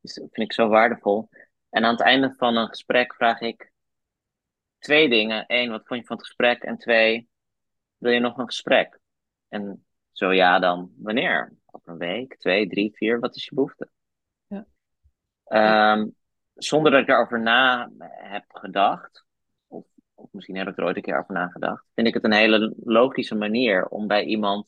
is, 0.00 0.14
vind 0.14 0.36
ik 0.36 0.52
zo 0.52 0.68
waardevol. 0.68 1.28
En 1.70 1.84
aan 1.84 1.92
het 1.92 2.00
einde 2.00 2.34
van 2.36 2.56
een 2.56 2.68
gesprek 2.68 3.14
vraag 3.14 3.40
ik 3.40 3.72
twee 4.78 5.08
dingen. 5.08 5.44
Eén, 5.46 5.70
wat 5.70 5.86
vond 5.86 6.00
je 6.00 6.06
van 6.06 6.16
het 6.16 6.26
gesprek? 6.26 6.62
En 6.62 6.78
twee, 6.78 7.28
wil 7.96 8.12
je 8.12 8.20
nog 8.20 8.38
een 8.38 8.46
gesprek? 8.46 9.00
En 9.48 9.86
zo 10.12 10.32
ja, 10.32 10.58
dan 10.58 10.92
wanneer? 10.96 11.56
Op 11.66 11.88
een 11.88 11.98
week, 11.98 12.38
twee, 12.38 12.68
drie, 12.68 12.92
vier, 12.94 13.20
wat 13.20 13.36
is 13.36 13.44
je 13.44 13.54
behoefte? 13.54 13.88
Ja. 14.46 14.66
Ehm, 15.44 16.08
zonder 16.54 16.92
dat 16.92 17.00
ik 17.00 17.08
erover 17.08 17.40
na 17.40 17.90
heb 17.98 18.44
gedacht, 18.48 19.24
misschien 20.32 20.56
heb 20.56 20.68
ik 20.68 20.78
er 20.78 20.84
ooit 20.84 20.96
een 20.96 21.02
keer 21.02 21.18
over 21.18 21.34
nagedacht, 21.34 21.84
vind 21.94 22.06
ik 22.06 22.14
het 22.14 22.24
een 22.24 22.32
hele 22.32 22.74
logische 22.84 23.34
manier 23.34 23.86
om 23.86 24.06
bij 24.06 24.24
iemand 24.24 24.66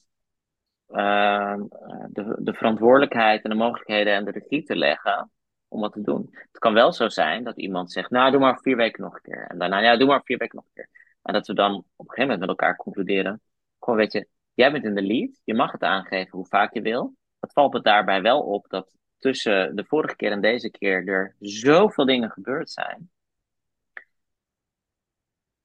ehm, 0.88 1.60
de, 2.08 2.36
de 2.38 2.54
verantwoordelijkheid 2.54 3.42
en 3.42 3.50
de 3.50 3.56
mogelijkheden 3.56 4.14
en 4.14 4.24
de 4.24 4.30
regie 4.30 4.62
te 4.62 4.76
leggen 4.76 5.30
om 5.68 5.80
wat 5.80 5.92
te 5.92 6.02
doen. 6.02 6.28
Het 6.30 6.58
kan 6.58 6.74
wel 6.74 6.92
zo 6.92 7.08
zijn 7.08 7.44
dat 7.44 7.56
iemand 7.56 7.92
zegt, 7.92 8.10
nou 8.10 8.30
doe 8.30 8.40
maar 8.40 8.60
vier 8.60 8.76
weken 8.76 9.02
nog 9.02 9.14
een 9.14 9.22
keer. 9.22 9.46
En 9.46 9.58
daarna, 9.58 9.78
ja, 9.78 9.96
doe 9.96 10.08
maar 10.08 10.22
vier 10.24 10.38
weken 10.38 10.56
nog 10.56 10.64
een 10.64 10.74
keer. 10.74 10.88
En 11.22 11.32
dat 11.32 11.46
we 11.46 11.54
dan 11.54 11.74
op 11.74 11.84
een 11.84 11.94
gegeven 11.96 12.22
moment 12.22 12.40
met 12.40 12.48
elkaar 12.48 12.76
concluderen, 12.76 13.40
gewoon 13.78 13.98
weet 13.98 14.12
je, 14.12 14.28
jij 14.54 14.72
bent 14.72 14.84
in 14.84 14.94
de 14.94 15.02
lead, 15.02 15.40
je 15.44 15.54
mag 15.54 15.72
het 15.72 15.82
aangeven 15.82 16.30
hoe 16.30 16.46
vaak 16.46 16.74
je 16.74 16.80
wil. 16.80 17.14
Het 17.40 17.52
valt 17.52 17.72
me 17.72 17.80
daarbij 17.80 18.22
wel 18.22 18.40
op 18.40 18.68
dat 18.68 18.96
tussen 19.18 19.76
de 19.76 19.84
vorige 19.84 20.16
keer 20.16 20.30
en 20.30 20.40
deze 20.40 20.70
keer 20.70 21.08
er 21.08 21.34
zoveel 21.38 22.04
dingen 22.04 22.30
gebeurd 22.30 22.70
zijn. 22.70 23.10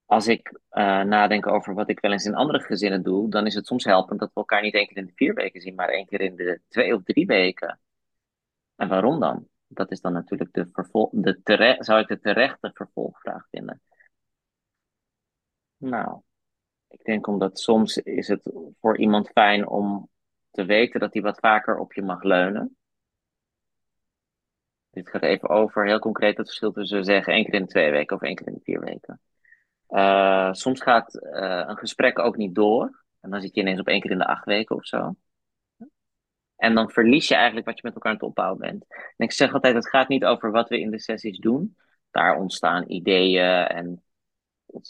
Als 0.10 0.28
ik 0.28 0.52
uh, 0.52 1.02
nadenk 1.02 1.48
over 1.48 1.74
wat 1.74 1.90
ik 1.90 2.00
wel 2.00 2.12
eens 2.12 2.26
in 2.26 2.36
andere 2.36 2.60
gezinnen 2.60 3.04
doe, 3.04 3.30
dan 3.30 3.46
is 3.46 3.54
het 3.54 3.66
soms 3.66 3.84
helpend 3.84 4.20
dat 4.20 4.30
we 4.34 4.40
elkaar 4.40 4.62
niet 4.62 4.74
één 4.74 4.88
keer 4.88 4.98
in 4.98 5.06
de 5.06 5.12
vier 5.16 5.34
weken 5.34 5.62
zien, 5.62 5.76
maar 5.76 5.90
één 5.90 6.06
keer 6.06 6.22
in 6.22 6.36
de 6.36 6.62
twee 6.68 6.96
of 6.96 7.04
drie 7.04 7.26
weken. 7.26 7.80
En 8.76 8.88
waarom 8.88 9.20
dan? 9.20 9.48
Dat 9.68 9.92
is 9.92 10.02
dan 10.02 10.14
natuurlijk 10.14 10.54
de, 10.54 10.70
vervol 10.72 11.10
de 11.12 11.76
zou 11.80 12.00
ik 12.00 12.08
de 12.08 12.20
terechte 12.20 12.72
vervolgvraag 12.74 13.48
vinden. 13.50 13.82
Nou, 15.78 16.22
ik 16.88 17.04
denk 17.04 17.28
omdat 17.28 17.60
soms 17.60 17.98
is 17.98 18.28
het 18.28 18.52
voor 18.80 18.98
iemand 18.98 19.30
fijn 19.30 19.68
om 19.68 20.10
te 20.52 20.66
weten 20.66 21.00
dat 21.00 21.14
hij 21.14 21.22
wat 21.22 21.40
vaker 21.40 21.78
op 21.78 21.94
je 21.94 22.02
mag 22.02 22.24
leunen. 22.24 22.78
Dit 24.90 25.10
gaat 25.10 25.24
even 25.24 25.50
over 25.50 25.86
heel 25.86 26.00
concreet 26.00 26.38
het 26.38 26.46
verschil 26.48 26.72
tussen 26.72 27.04
zeggen 27.04 27.34
één 27.34 27.44
keer 27.44 27.54
in 27.54 27.62
de 27.62 27.68
twee 27.68 27.92
weken 27.92 28.16
of 28.16 28.22
één 28.22 28.36
keer 28.36 28.48
in 28.48 28.54
de 28.54 28.64
vier 28.64 28.80
weken. 28.80 29.22
Uh, 29.90 30.54
soms 30.54 30.82
gaat 30.82 31.16
uh, 31.16 31.64
een 31.68 31.78
gesprek 31.78 32.20
ook 32.20 32.38
niet 32.38 32.56
door. 32.56 33.04
En 33.20 33.30
dan 33.30 33.42
zit 33.42 33.56
je 33.56 33.62
ineens 33.62 33.80
op 33.80 33.88
één 33.88 34.02
keer 34.02 34.12
in 34.12 34.18
de 34.18 34.28
acht 34.28 34.46
weken 34.46 34.76
of 34.76 34.86
zo. 34.86 35.16
En 36.56 36.76
dan 36.76 36.90
verlies 36.90 37.28
je 37.28 37.36
eigenlijk 37.36 37.66
wat 37.66 37.76
je 37.76 37.82
met 37.84 37.94
elkaar 37.94 38.12
aan 38.12 38.18
het 38.18 38.28
opbouwen 38.28 38.60
bent. 38.60 38.86
En 38.90 39.26
ik 39.26 39.32
zeg 39.32 39.54
altijd, 39.54 39.76
het 39.76 39.90
gaat 39.90 40.08
niet 40.08 40.26
over 40.26 40.52
wat 40.52 40.70
we 40.70 40.80
in 40.80 40.92
de 40.92 41.00
sessies 41.00 41.38
doen. 41.38 41.78
Daar 42.12 42.38
ontstaan 42.38 42.92
ideeën 42.92 43.68
en 43.68 44.04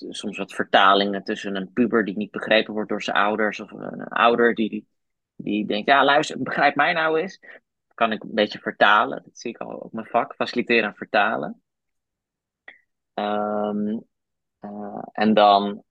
soms 0.09 0.37
wat 0.37 0.53
vertalingen 0.53 1.23
tussen 1.23 1.55
een 1.55 1.73
puber 1.73 2.05
die 2.05 2.17
niet 2.17 2.31
begrepen 2.31 2.73
wordt 2.73 2.89
door 2.89 3.03
zijn 3.03 3.17
ouders. 3.17 3.59
Of 3.59 3.71
een 3.71 4.03
ouder 4.03 4.55
die, 4.55 4.87
die 5.35 5.65
denkt, 5.65 5.87
ja 5.87 6.03
luister, 6.03 6.41
begrijp 6.41 6.75
mij 6.75 6.93
nou 6.93 7.19
eens. 7.19 7.39
Kan 7.93 8.11
ik 8.11 8.23
een 8.23 8.33
beetje 8.33 8.59
vertalen. 8.59 9.21
Dat 9.23 9.37
zie 9.37 9.49
ik 9.49 9.57
al 9.57 9.77
op 9.77 9.93
mijn 9.93 10.07
vak, 10.07 10.35
faciliteren 10.35 10.89
en 10.89 10.95
vertalen. 10.95 11.61
Um, 13.13 14.07
uh, 14.61 15.01
en 15.11 15.33
dan... 15.33 15.83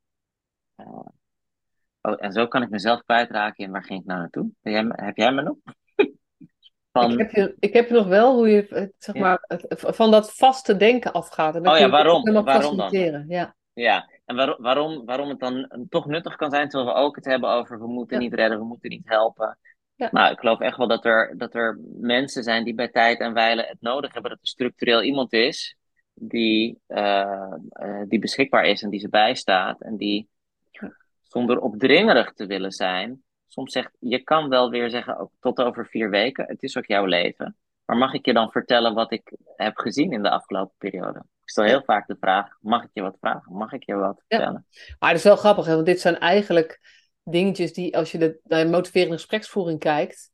Uh, 0.77 1.07
oh, 2.01 2.15
en 2.17 2.33
zo 2.33 2.47
kan 2.47 2.63
ik 2.63 2.71
mezelf 2.71 3.03
kwijtraken 3.03 3.65
in 3.65 3.71
waar 3.71 3.85
ging 3.85 4.01
ik 4.01 4.07
nou 4.07 4.21
naartoe? 4.21 4.51
Heb 4.61 4.73
jij, 4.73 5.05
heb 5.05 5.17
jij 5.17 5.33
me 5.33 5.43
nog? 5.43 5.57
Van... 6.93 7.13
Ik, 7.13 7.19
heb 7.19 7.31
je, 7.31 7.57
ik 7.59 7.73
heb 7.73 7.89
je 7.89 7.95
nog 7.95 8.07
wel 8.07 8.35
hoe 8.35 8.49
je 8.49 8.93
zeg 8.99 9.15
maar, 9.15 9.45
van 9.69 10.11
dat 10.11 10.35
vaste 10.35 10.77
denken 10.77 11.13
afgaat. 11.13 11.55
En 11.55 11.69
oh 11.69 11.79
ja, 11.79 11.89
waarom? 11.89 12.45
Waarom 12.45 12.77
dan? 12.77 13.25
Ja. 13.29 13.57
Ja, 13.73 14.11
en 14.25 14.37
waar, 14.37 14.57
waarom, 14.61 15.05
waarom 15.05 15.29
het 15.29 15.41
dan 15.41 15.87
toch 15.89 16.07
nuttig 16.07 16.37
kan 16.37 16.51
zijn, 16.51 16.69
terwijl 16.69 16.95
we 16.95 17.01
ook 17.01 17.17
het 17.17 17.25
hebben 17.25 17.51
over 17.51 17.79
we 17.79 17.87
moeten 17.87 18.19
niet 18.19 18.35
redden, 18.35 18.59
we 18.59 18.65
moeten 18.65 18.91
niet 18.91 19.09
helpen. 19.09 19.59
Ja. 19.95 20.09
Nou, 20.13 20.33
ik 20.33 20.39
geloof 20.39 20.61
echt 20.61 20.77
wel 20.77 20.89
dat 20.89 21.05
er, 21.05 21.35
dat 21.37 21.55
er 21.55 21.79
mensen 22.01 22.43
zijn 22.43 22.65
die 22.65 22.75
bij 22.75 22.89
tijd 22.89 23.21
en 23.21 23.33
wijle 23.33 23.63
het 23.63 23.81
nodig 23.81 24.13
hebben 24.13 24.31
dat 24.31 24.41
er 24.41 24.47
structureel 24.47 25.03
iemand 25.03 25.33
is 25.33 25.78
die, 26.21 26.81
uh, 26.89 27.55
uh, 27.83 28.03
die 28.09 28.19
beschikbaar 28.19 28.65
is 28.65 28.83
en 28.83 28.91
die 28.91 29.01
ze 29.01 29.09
bijstaat 29.09 29.81
en 29.81 29.97
die 29.97 30.29
zonder 31.23 31.61
opdringerig 31.61 32.33
te 32.33 32.47
willen 32.47 32.73
zijn, 32.73 33.23
soms 33.47 33.73
zegt, 33.73 33.91
je 33.99 34.23
kan 34.23 34.49
wel 34.49 34.71
weer 34.71 34.91
zeggen, 34.91 35.19
ook 35.19 35.33
tot 35.41 35.61
over 35.61 35.87
vier 35.87 36.11
weken, 36.11 36.45
het 36.47 36.63
is 36.63 36.77
ook 36.77 36.87
jouw 36.87 37.05
leven. 37.05 37.57
Maar 37.85 37.97
mag 37.97 38.13
ik 38.15 38.25
je 38.25 38.33
dan 38.33 38.51
vertellen 38.51 38.95
wat 38.95 39.13
ik 39.13 39.37
heb 39.57 39.77
gezien 39.77 40.13
in 40.13 40.23
de 40.23 40.31
afgelopen 40.31 40.75
periode? 40.79 41.19
Ik 41.19 41.51
stel 41.51 41.65
heel 41.65 41.83
vaak 41.85 42.07
de 42.07 42.17
vraag: 42.21 42.57
mag 42.61 42.85
ik 42.85 42.91
je 42.93 43.03
wat 43.03 43.17
vragen? 43.21 43.53
Mag 43.53 43.73
ik 43.73 43.85
je 43.85 43.95
wat 43.95 44.25
vertellen? 44.27 44.67
Ja. 44.69 44.97
Maar 44.99 45.09
het 45.09 45.19
is 45.19 45.25
wel 45.25 45.37
grappig, 45.37 45.67
hè? 45.67 45.75
want 45.75 45.87
dit 45.87 46.01
zijn 46.01 46.19
eigenlijk 46.19 46.81
dingetjes 47.25 47.73
die, 47.73 47.97
als 47.97 48.13
je 48.13 48.19
de, 48.19 48.41
naar 48.45 48.69
motiverende 48.69 49.15
gespreksvoering 49.15 49.79
kijkt, 49.79 50.31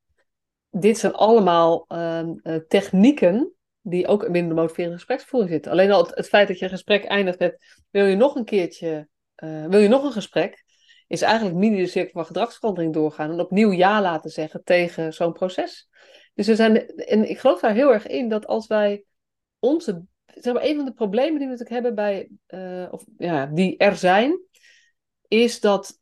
dit 0.71 0.99
zijn 0.99 1.13
allemaal 1.13 1.85
uh, 1.89 2.57
technieken 2.69 3.54
die 3.87 4.07
ook 4.07 4.25
in 4.25 4.49
de 4.49 4.55
motiverende 4.55 4.97
gespreksvoering 4.97 5.51
zitten. 5.51 5.73
Alleen 5.73 5.91
al 5.91 6.07
het, 6.11 6.29
feit 6.29 6.49
dat 6.49 6.59
je 6.59 6.65
een 6.65 6.71
gesprek 6.71 7.05
eindigt 7.05 7.39
met: 7.39 7.85
wil 7.91 8.05
je 8.05 8.17
nog 8.17 8.35
een 8.35 8.45
keertje, 8.45 9.09
uh, 9.45 9.67
wil 9.67 9.81
je 9.81 9.89
nog 9.89 10.05
een 10.05 10.13
gesprek? 10.13 10.65
Is 11.07 11.23
eigenlijk 11.23 11.57
mini 11.57 11.77
de 11.77 11.87
cirkel 11.87 12.13
van 12.13 12.27
gedragsverandering 12.27 12.93
doorgaan 12.93 13.31
en 13.31 13.41
opnieuw 13.41 13.73
ja 13.73 14.01
laten 14.01 14.31
zeggen 14.31 14.65
tegen 14.65 15.13
zo'n 15.13 15.33
proces. 15.33 15.89
Dus 16.35 16.49
er 16.49 16.57
zijn, 16.57 16.87
en 16.87 17.29
ik 17.29 17.39
geloof 17.39 17.61
daar 17.61 17.75
heel 17.75 17.93
erg 17.93 18.07
in 18.07 18.29
dat 18.29 18.47
als 18.47 18.67
wij 18.67 19.05
onze 19.59 20.05
zeg 20.27 20.53
maar, 20.53 20.63
een 20.63 20.77
van 20.77 20.85
de 20.85 20.93
problemen 20.93 21.39
die 21.39 21.49
we 21.49 21.57
natuurlijk 21.57 21.71
hebben 21.71 21.95
bij, 21.95 22.29
uh, 22.49 22.93
of 22.93 23.05
ja, 23.19 23.47
die 23.47 23.77
er 23.77 23.97
zijn, 23.97 24.41
is 25.29 25.61
dat 25.61 25.99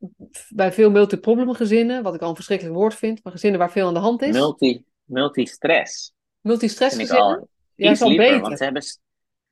bij 0.49 0.73
veel 0.73 0.91
multiproblem 0.91 1.53
gezinnen, 1.53 2.03
wat 2.03 2.15
ik 2.15 2.21
al 2.21 2.29
een 2.29 2.35
verschrikkelijk 2.35 2.77
woord 2.77 2.95
vind, 2.95 3.25
maar 3.25 3.33
gezinnen 3.33 3.59
waar 3.59 3.71
veel 3.71 3.87
aan 3.87 3.95
de 3.95 4.01
hand 4.01 4.23
is. 4.23 4.33
Multi, 4.33 4.85
multistress. 5.05 6.13
Multistress 6.41 6.97
gezinnen? 6.97 7.49
Ja, 7.85 7.91
is 7.91 8.03
al 8.03 8.17
beter. 8.17 8.41
Want 8.41 8.59
ze 8.59 8.65
hebben, 8.65 8.83
ze 8.83 8.99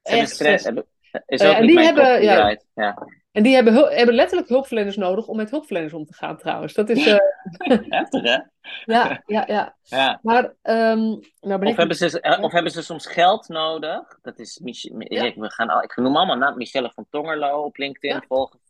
hebben 0.03 0.28
stress. 0.28 0.64
Hebben, 0.64 0.87
is 1.26 1.43
ook 1.43 1.53
uh, 1.53 1.59
en 1.59 1.66
die 1.66 1.78
hebben, 1.78 2.22
ja, 2.22 2.57
ja, 2.74 3.07
en 3.33 3.43
die 3.43 3.55
hebben, 3.55 3.74
hebben 3.74 4.14
letterlijk 4.14 4.49
hulpverleners 4.49 4.97
nodig 4.97 5.26
om 5.26 5.37
met 5.37 5.51
hulpverleners 5.51 5.93
om 5.93 6.05
te 6.05 6.14
gaan 6.14 6.39
trouwens. 6.39 6.74
Dat 6.74 6.89
is... 6.89 7.07
Uh... 7.07 7.16
Heftig 7.99 8.22
hè? 8.22 8.39
Ja, 8.85 9.22
ja, 9.26 9.45
ja. 9.47 9.76
ja. 9.83 10.18
Maar, 10.22 10.45
um, 10.45 11.20
nou 11.41 11.66
of, 11.66 11.76
hebben 11.76 11.97
ze, 11.97 12.20
eh, 12.20 12.43
of 12.43 12.53
hebben 12.53 12.72
ze 12.72 12.83
soms 12.83 13.07
geld 13.07 13.49
nodig? 13.49 14.18
Dat 14.22 14.39
is, 14.39 14.61
ja. 14.62 15.33
we 15.35 15.51
gaan, 15.51 15.83
ik 15.83 15.97
noem 15.97 16.16
allemaal 16.16 16.37
naam, 16.37 16.57
Michelle 16.57 16.91
van 16.95 17.07
Tongerlo 17.11 17.62
op 17.62 17.76
LinkedIn 17.76 18.14
ja. 18.14 18.24
volgen. 18.28 18.61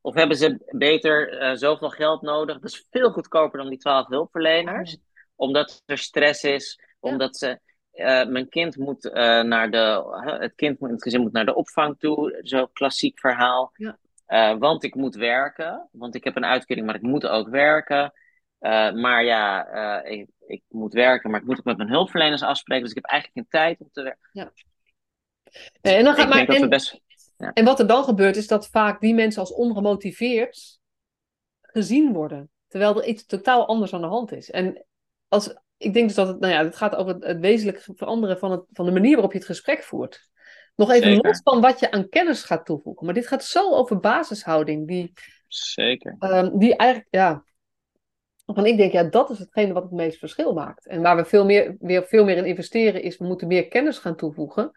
Of 0.00 0.14
hebben 0.14 0.36
ze 0.36 0.64
beter 0.66 1.42
uh, 1.42 1.56
zoveel 1.56 1.90
geld 1.90 2.22
nodig? 2.22 2.60
Dat 2.60 2.70
is 2.70 2.86
veel 2.90 3.10
goedkoper 3.10 3.58
dan 3.58 3.68
die 3.68 3.78
twaalf 3.78 4.06
hulpverleners. 4.06 4.96
Omdat 5.34 5.82
er 5.86 5.98
stress 5.98 6.44
is, 6.44 6.80
omdat 7.00 7.36
ze... 7.36 7.60
Uh, 7.94 8.26
mijn 8.26 8.48
kind 8.48 8.76
moet 8.76 9.04
uh, 9.04 9.12
naar 9.42 9.70
de. 9.70 10.02
het 10.38 10.54
kind 10.54 10.80
moet, 10.80 10.90
het 10.90 11.02
gezin 11.02 11.20
moet 11.20 11.32
naar 11.32 11.44
de 11.44 11.54
opvang 11.54 11.98
toe. 11.98 12.38
Zo'n 12.42 12.72
klassiek 12.72 13.18
verhaal. 13.18 13.72
Ja. 13.74 13.98
Uh, 14.28 14.58
want 14.58 14.84
ik 14.84 14.94
moet 14.94 15.14
werken. 15.14 15.88
Want 15.92 16.14
ik 16.14 16.24
heb 16.24 16.36
een 16.36 16.44
uitkering, 16.44 16.86
maar 16.86 16.94
ik 16.94 17.02
moet 17.02 17.26
ook 17.26 17.48
werken. 17.48 18.12
maar 18.94 19.24
ja, 19.24 20.02
ik, 20.02 20.28
ik, 20.46 20.62
moet 20.68 20.92
werken, 20.92 21.30
maar 21.30 21.40
ik 21.40 21.46
moet 21.46 21.58
ook 21.58 21.64
met 21.64 21.76
mijn 21.76 21.88
hulpverleners 21.88 22.42
afspreken. 22.42 22.82
Dus 22.82 22.94
ik 22.94 23.02
heb 23.02 23.10
eigenlijk 23.10 23.38
geen 23.40 23.60
tijd 23.60 23.80
om 23.80 23.88
te 23.92 24.02
werken. 24.02 24.30
Ja. 24.32 24.52
en, 25.80 26.04
dan 26.04 26.14
gaat, 26.14 26.28
maar, 26.28 26.46
en, 26.46 26.68
best, 26.68 27.00
ja. 27.36 27.52
en 27.52 27.64
wat 27.64 27.80
er 27.80 27.86
dan 27.86 28.04
gebeurt, 28.04 28.36
is 28.36 28.46
dat 28.46 28.68
vaak 28.68 29.00
die 29.00 29.14
mensen 29.14 29.40
als 29.40 29.52
ongemotiveerd 29.52 30.78
gezien 31.60 32.12
worden. 32.12 32.50
Terwijl 32.68 33.02
er 33.02 33.08
iets 33.08 33.26
totaal 33.26 33.66
anders 33.66 33.92
aan 33.92 34.00
de 34.00 34.06
hand 34.06 34.32
is. 34.32 34.50
En 34.50 34.84
als, 35.28 35.54
ik 35.84 35.94
denk 35.94 36.06
dus 36.06 36.16
dat 36.16 36.28
het, 36.28 36.40
nou 36.40 36.52
ja, 36.52 36.64
het 36.64 36.76
gaat 36.76 36.94
over 36.94 37.14
het, 37.14 37.24
het 37.24 37.38
wezenlijk 37.40 37.86
veranderen 37.94 38.38
van, 38.38 38.50
het, 38.50 38.64
van 38.72 38.84
de 38.86 38.92
manier 38.92 39.12
waarop 39.12 39.32
je 39.32 39.38
het 39.38 39.46
gesprek 39.46 39.82
voert. 39.82 40.28
Nog 40.76 40.90
even 40.90 41.08
Zeker. 41.10 41.26
los 41.26 41.40
van 41.42 41.60
wat 41.60 41.80
je 41.80 41.90
aan 41.90 42.08
kennis 42.08 42.42
gaat 42.42 42.66
toevoegen. 42.66 43.04
Maar 43.04 43.14
dit 43.14 43.26
gaat 43.26 43.44
zo 43.44 43.70
over 43.70 44.00
basishouding. 44.00 44.88
Die, 44.88 45.12
Zeker. 45.48 46.16
Um, 46.18 46.58
die 46.58 46.76
eigenlijk, 46.76 47.08
ja. 47.14 47.44
Waarvan 48.44 48.66
ik 48.66 48.76
denk, 48.76 48.92
ja, 48.92 49.02
dat 49.02 49.30
is 49.30 49.38
hetgene 49.38 49.72
wat 49.72 49.82
het 49.82 49.92
meest 49.92 50.18
verschil 50.18 50.52
maakt. 50.52 50.86
En 50.86 51.02
waar 51.02 51.16
we 51.16 51.24
veel 51.24 51.44
meer, 51.44 51.76
weer 51.80 52.04
veel 52.04 52.24
meer 52.24 52.36
in 52.36 52.44
investeren, 52.44 53.02
is 53.02 53.16
we 53.16 53.24
moeten 53.24 53.48
meer 53.48 53.68
kennis 53.68 53.98
gaan 53.98 54.16
toevoegen. 54.16 54.70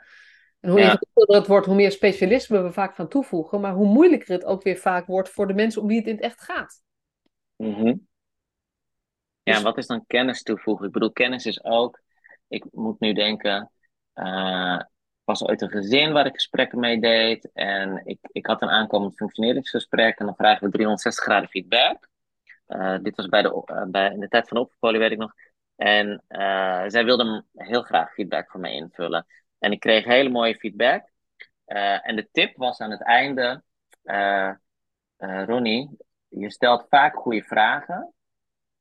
En 0.59 0.69
hoe 0.69 0.79
Ja. 0.79 0.85
ingewikkelder 0.85 1.35
het 1.35 1.47
wordt, 1.47 1.65
hoe 1.65 1.75
meer 1.75 1.91
specialisme 1.91 2.61
we 2.61 2.71
vaak 2.71 2.95
gaan 2.95 3.07
toevoegen, 3.09 3.61
maar 3.61 3.73
hoe 3.73 3.87
moeilijker 3.87 4.33
het 4.33 4.45
ook 4.45 4.63
weer 4.63 4.77
vaak 4.77 5.05
wordt 5.05 5.29
voor 5.29 5.47
de 5.47 5.53
mensen 5.53 5.81
om 5.81 5.87
wie 5.87 5.97
het 5.97 6.07
in 6.07 6.15
het 6.15 6.23
echt 6.23 6.41
gaat. 6.41 6.81
Mhm. 7.55 7.93
Ja, 9.47 9.53
Dus- 9.53 9.61
wat 9.63 9.77
is 9.77 9.87
dan 9.87 10.05
kennis 10.07 10.43
toevoegen? 10.43 10.85
Ik 10.85 10.91
bedoel, 10.91 11.11
kennis 11.11 11.45
is 11.45 11.63
ook. 11.63 12.01
Ik 12.47 12.65
moet 12.71 12.99
nu 12.99 13.13
denken. 13.13 13.71
eh 14.13 14.81
was 15.23 15.43
ooit 15.43 15.61
een 15.61 15.69
gezin 15.69 16.11
waar 16.11 16.25
ik 16.25 16.33
gesprekken 16.33 16.79
mee 16.79 16.99
deed. 16.99 17.49
En 17.53 18.01
ik, 18.05 18.19
ik 18.31 18.45
had 18.45 18.61
een 18.61 18.69
aankomend 18.69 19.15
functioneringsgesprek. 19.15 20.19
En 20.19 20.25
dan 20.25 20.35
vragen 20.35 20.65
we 20.65 20.71
360 20.71 21.23
graden 21.23 21.49
feedback. 21.49 22.07
Eh, 22.65 22.97
dit 23.01 23.15
was 23.15 23.27
bij 23.27 23.41
de, 23.41 23.61
eh, 23.65 23.83
bij, 23.83 24.11
in 24.11 24.19
de 24.19 24.27
tijd 24.27 24.47
van 24.47 24.57
de 24.57 24.63
oppolie, 24.63 24.99
weet 24.99 25.11
ik 25.11 25.17
nog. 25.17 25.33
En 25.75 26.23
zij 26.87 27.03
wilde 27.05 27.43
heel 27.53 27.81
graag 27.81 28.13
feedback 28.13 28.49
voor 28.51 28.59
mij 28.59 28.71
invullen. 28.73 29.25
En 29.59 29.71
ik 29.71 29.79
kreeg 29.79 30.05
hele 30.05 30.29
mooie 30.29 30.55
feedback. 30.55 31.09
En 32.01 32.15
de 32.15 32.27
tip 32.31 32.57
was 32.57 32.79
aan 32.79 32.91
het 32.91 33.03
einde: 33.03 33.63
Ronnie, 35.45 35.97
je 36.27 36.51
stelt 36.51 36.85
vaak 36.89 37.15
goede 37.15 37.43
vragen. 37.43 38.13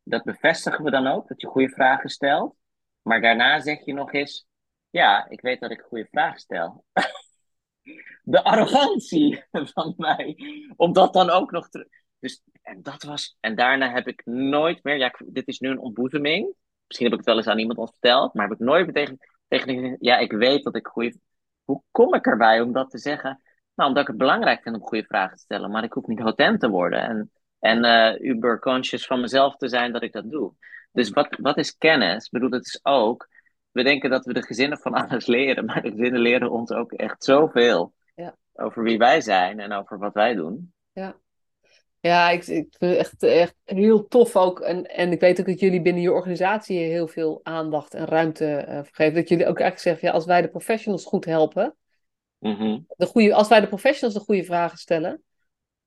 Dat 0.08 0.24
bevestigen 0.24 0.84
we 0.84 0.90
dan 0.90 1.06
ook, 1.06 1.28
dat 1.28 1.40
je 1.40 1.46
goede 1.46 1.68
vragen 1.68 2.10
stelt. 2.10 2.56
Maar 3.02 3.20
daarna 3.20 3.60
zeg 3.60 3.84
je 3.84 3.92
nog 3.92 4.12
eens: 4.12 4.46
Ja, 4.90 5.28
ik 5.28 5.40
weet 5.40 5.60
dat 5.60 5.70
ik 5.70 5.80
goede 5.80 6.06
vragen 6.10 6.40
stel. 6.40 6.84
De 8.22 8.42
arrogantie 8.44 9.44
van 9.74 9.94
mij, 9.96 10.36
om 10.76 10.92
dat 10.92 11.12
dan 11.12 11.30
ook 11.30 11.50
nog 11.50 11.68
te. 11.68 11.88
Dus, 12.18 12.42
en 12.62 12.82
dat 12.82 13.02
was. 13.02 13.36
En 13.40 13.54
daarna 13.54 13.92
heb 13.92 14.08
ik 14.08 14.22
nooit 14.24 14.84
meer. 14.84 14.96
Ja, 14.96 15.14
dit 15.26 15.48
is 15.48 15.58
nu 15.58 15.68
een 15.68 15.78
ontboezeming. 15.78 16.54
Misschien 16.86 17.06
heb 17.10 17.18
ik 17.18 17.24
het 17.24 17.34
wel 17.34 17.36
eens 17.36 17.46
aan 17.46 17.58
iemand 17.58 17.90
verteld, 17.90 18.34
maar 18.34 18.48
heb 18.48 18.60
ik 18.60 18.66
nooit 18.66 18.84
meer 18.84 18.94
tegen, 18.94 19.18
tegen 19.48 19.96
Ja, 20.00 20.18
ik 20.18 20.32
weet 20.32 20.64
dat 20.64 20.76
ik 20.76 20.86
goede. 20.86 21.18
Hoe 21.64 21.82
kom 21.90 22.14
ik 22.14 22.26
erbij 22.26 22.60
om 22.60 22.72
dat 22.72 22.90
te 22.90 22.98
zeggen? 22.98 23.42
Nou, 23.74 23.88
omdat 23.88 24.02
ik 24.02 24.08
het 24.08 24.18
belangrijk 24.18 24.62
vind 24.62 24.76
om 24.76 24.82
goede 24.82 25.04
vragen 25.04 25.36
te 25.36 25.42
stellen, 25.42 25.70
maar 25.70 25.84
ik 25.84 25.92
hoef 25.92 26.06
niet 26.06 26.20
hotent 26.20 26.60
te 26.60 26.68
worden. 26.68 27.00
En, 27.02 27.30
en 27.58 27.84
eh 27.84 28.20
uber 28.20 28.58
conscious 28.58 29.06
van 29.06 29.20
mezelf 29.20 29.56
te 29.56 29.68
zijn 29.68 29.92
dat 29.92 30.02
ik 30.02 30.12
dat 30.12 30.30
doe. 30.30 30.52
Dus 30.92 31.10
wat, 31.10 31.36
wat 31.40 31.56
is 31.58 31.76
kennis? 31.76 32.24
Ik 32.24 32.30
bedoel, 32.30 32.50
het 32.50 32.66
is 32.66 32.80
ook. 32.82 33.28
We 33.70 33.82
denken 33.82 34.10
dat 34.10 34.24
we 34.24 34.32
de 34.32 34.42
gezinnen 34.42 34.78
van 34.78 34.94
alles 35.04 35.26
leren, 35.26 35.64
maar 35.64 35.82
de 35.82 35.90
gezinnen 35.90 36.20
leren 36.20 36.50
ons 36.50 36.70
ook 36.70 36.92
echt 36.92 37.24
zoveel 37.24 37.92
Ja. 38.14 38.36
over 38.52 38.82
wie 38.82 38.98
wij 38.98 39.20
zijn 39.20 39.60
en 39.60 39.72
over 39.72 39.98
wat 39.98 40.14
wij 40.14 40.34
doen. 40.34 40.72
Ja, 42.00 42.30
ik, 42.30 42.46
ik 42.46 42.74
vind 42.78 42.96
het 42.96 42.96
echt, 42.98 43.22
echt 43.22 43.54
heel 43.64 44.06
tof 44.08 44.36
ook. 44.36 44.60
En, 44.60 44.84
en 44.84 45.12
ik 45.12 45.20
weet 45.20 45.40
ook 45.40 45.46
dat 45.46 45.60
jullie 45.60 45.82
binnen 45.82 46.02
je 46.02 46.12
organisatie 46.12 46.78
heel 46.78 47.08
veel 47.08 47.40
aandacht 47.42 47.94
en 47.94 48.04
ruimte 48.04 48.46
eh 48.56 48.80
geven. 48.90 49.14
Dat 49.14 49.28
jullie 49.28 49.46
ook 49.46 49.58
eigenlijk 49.60 49.78
zeggen, 49.88 50.08
ja, 50.08 50.14
als 50.14 50.24
wij 50.24 50.42
de 50.42 50.48
professionals 50.48 51.04
goed 51.04 51.24
helpen, 51.24 51.76
Mhm. 52.38 52.78
de 52.96 53.06
goede, 53.06 53.34
als 53.34 53.48
wij 53.48 53.60
de 53.60 53.66
professionals 53.68 54.14
de 54.18 54.24
goede 54.24 54.44
vragen 54.44 54.78
stellen, 54.78 55.22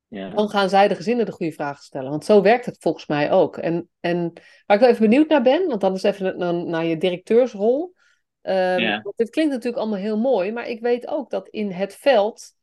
Ja. 0.09 0.29
dan 0.29 0.49
gaan 0.49 0.69
zij 0.69 0.87
de 0.87 0.95
gezinnen 0.95 1.25
de 1.25 1.31
goede 1.31 1.51
vragen 1.51 1.83
stellen. 1.83 2.09
Want 2.09 2.25
zo 2.25 2.41
werkt 2.41 2.65
het 2.65 2.77
volgens 2.79 3.07
mij 3.07 3.31
ook. 3.31 3.57
En, 3.57 3.89
en 3.99 4.33
waar 4.65 4.77
ik 4.77 4.83
wel 4.83 4.89
even 4.89 5.09
benieuwd 5.09 5.29
naar 5.29 5.41
ben, 5.41 5.67
want 5.67 5.81
dan 5.81 5.93
is 5.93 6.03
even 6.03 6.37
naar, 6.37 6.53
naar 6.53 6.85
je 6.85 6.97
directeursrol. 6.97 7.93
Ja. 8.41 9.01
want 9.01 9.17
dit 9.17 9.29
klinkt 9.29 9.51
natuurlijk 9.51 9.81
allemaal 9.81 9.99
heel 9.99 10.17
mooi, 10.17 10.51
maar 10.51 10.67
ik 10.67 10.81
weet 10.81 11.07
ook 11.07 11.29
dat 11.29 11.47
in 11.47 11.71
het 11.71 11.95
veld, 11.95 12.53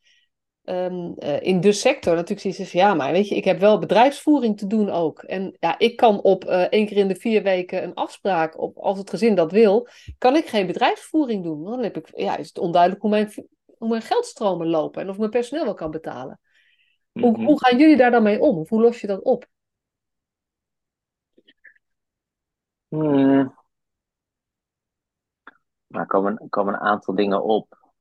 ehm, 0.63 1.11
eh, 1.17 1.41
in 1.41 1.61
de 1.61 1.71
sector, 1.71 2.13
natuurlijk 2.13 2.41
zoiets 2.41 2.59
is, 2.59 2.71
ja, 2.71 2.93
maar 2.93 3.11
weet 3.11 3.27
je, 3.27 3.35
ik 3.35 3.43
heb 3.43 3.59
wel 3.59 3.79
bedrijfsvoering 3.79 4.57
te 4.57 4.67
doen 4.67 4.89
ook. 4.89 5.23
En 5.23 5.55
ja, 5.59 5.79
ik 5.79 5.95
kan 5.95 6.21
op 6.21 6.45
eh, 6.45 6.61
één 6.61 6.85
keer 6.85 6.97
in 6.97 7.07
de 7.07 7.15
vier 7.15 7.43
weken 7.43 7.83
een 7.83 7.93
afspraak, 7.93 8.59
op, 8.61 8.77
als 8.77 8.97
het 8.97 9.09
gezin 9.09 9.35
dat 9.35 9.51
wil, 9.51 9.87
kan 10.17 10.35
ik 10.35 10.45
geen 10.45 10.67
bedrijfsvoering 10.67 11.43
doen. 11.43 11.61
Want 11.61 11.75
dan 11.75 11.83
heb 11.83 11.97
ik, 11.97 12.09
ja, 12.15 12.37
is 12.37 12.47
het 12.47 12.57
onduidelijk 12.57 13.01
hoe 13.01 13.11
mijn, 13.11 13.33
hoe 13.77 13.89
mijn 13.89 14.01
geldstromen 14.01 14.67
lopen 14.67 15.01
en 15.01 15.09
of 15.09 15.17
mijn 15.17 15.29
personeel 15.29 15.65
wel 15.65 15.73
kan 15.73 15.91
betalen. 15.91 16.39
Hoe, 17.21 17.31
Mhm. 17.31 17.43
hoe 17.45 17.59
gaan 17.59 17.77
jullie 17.77 17.97
daar 17.97 18.11
dan 18.11 18.23
mee 18.23 18.39
om? 18.39 18.57
Of 18.57 18.69
hoe 18.69 18.81
los 18.81 19.01
je 19.01 19.07
dat 19.07 19.21
op? 19.23 19.47
Hmm. 22.89 23.53
Nou, 25.87 26.03
er 26.03 26.07
komen, 26.07 26.37
er 26.37 26.49
komen 26.49 26.73
een 26.73 26.79
aantal 26.79 27.15
dingen 27.15 27.43
op. 27.43 27.91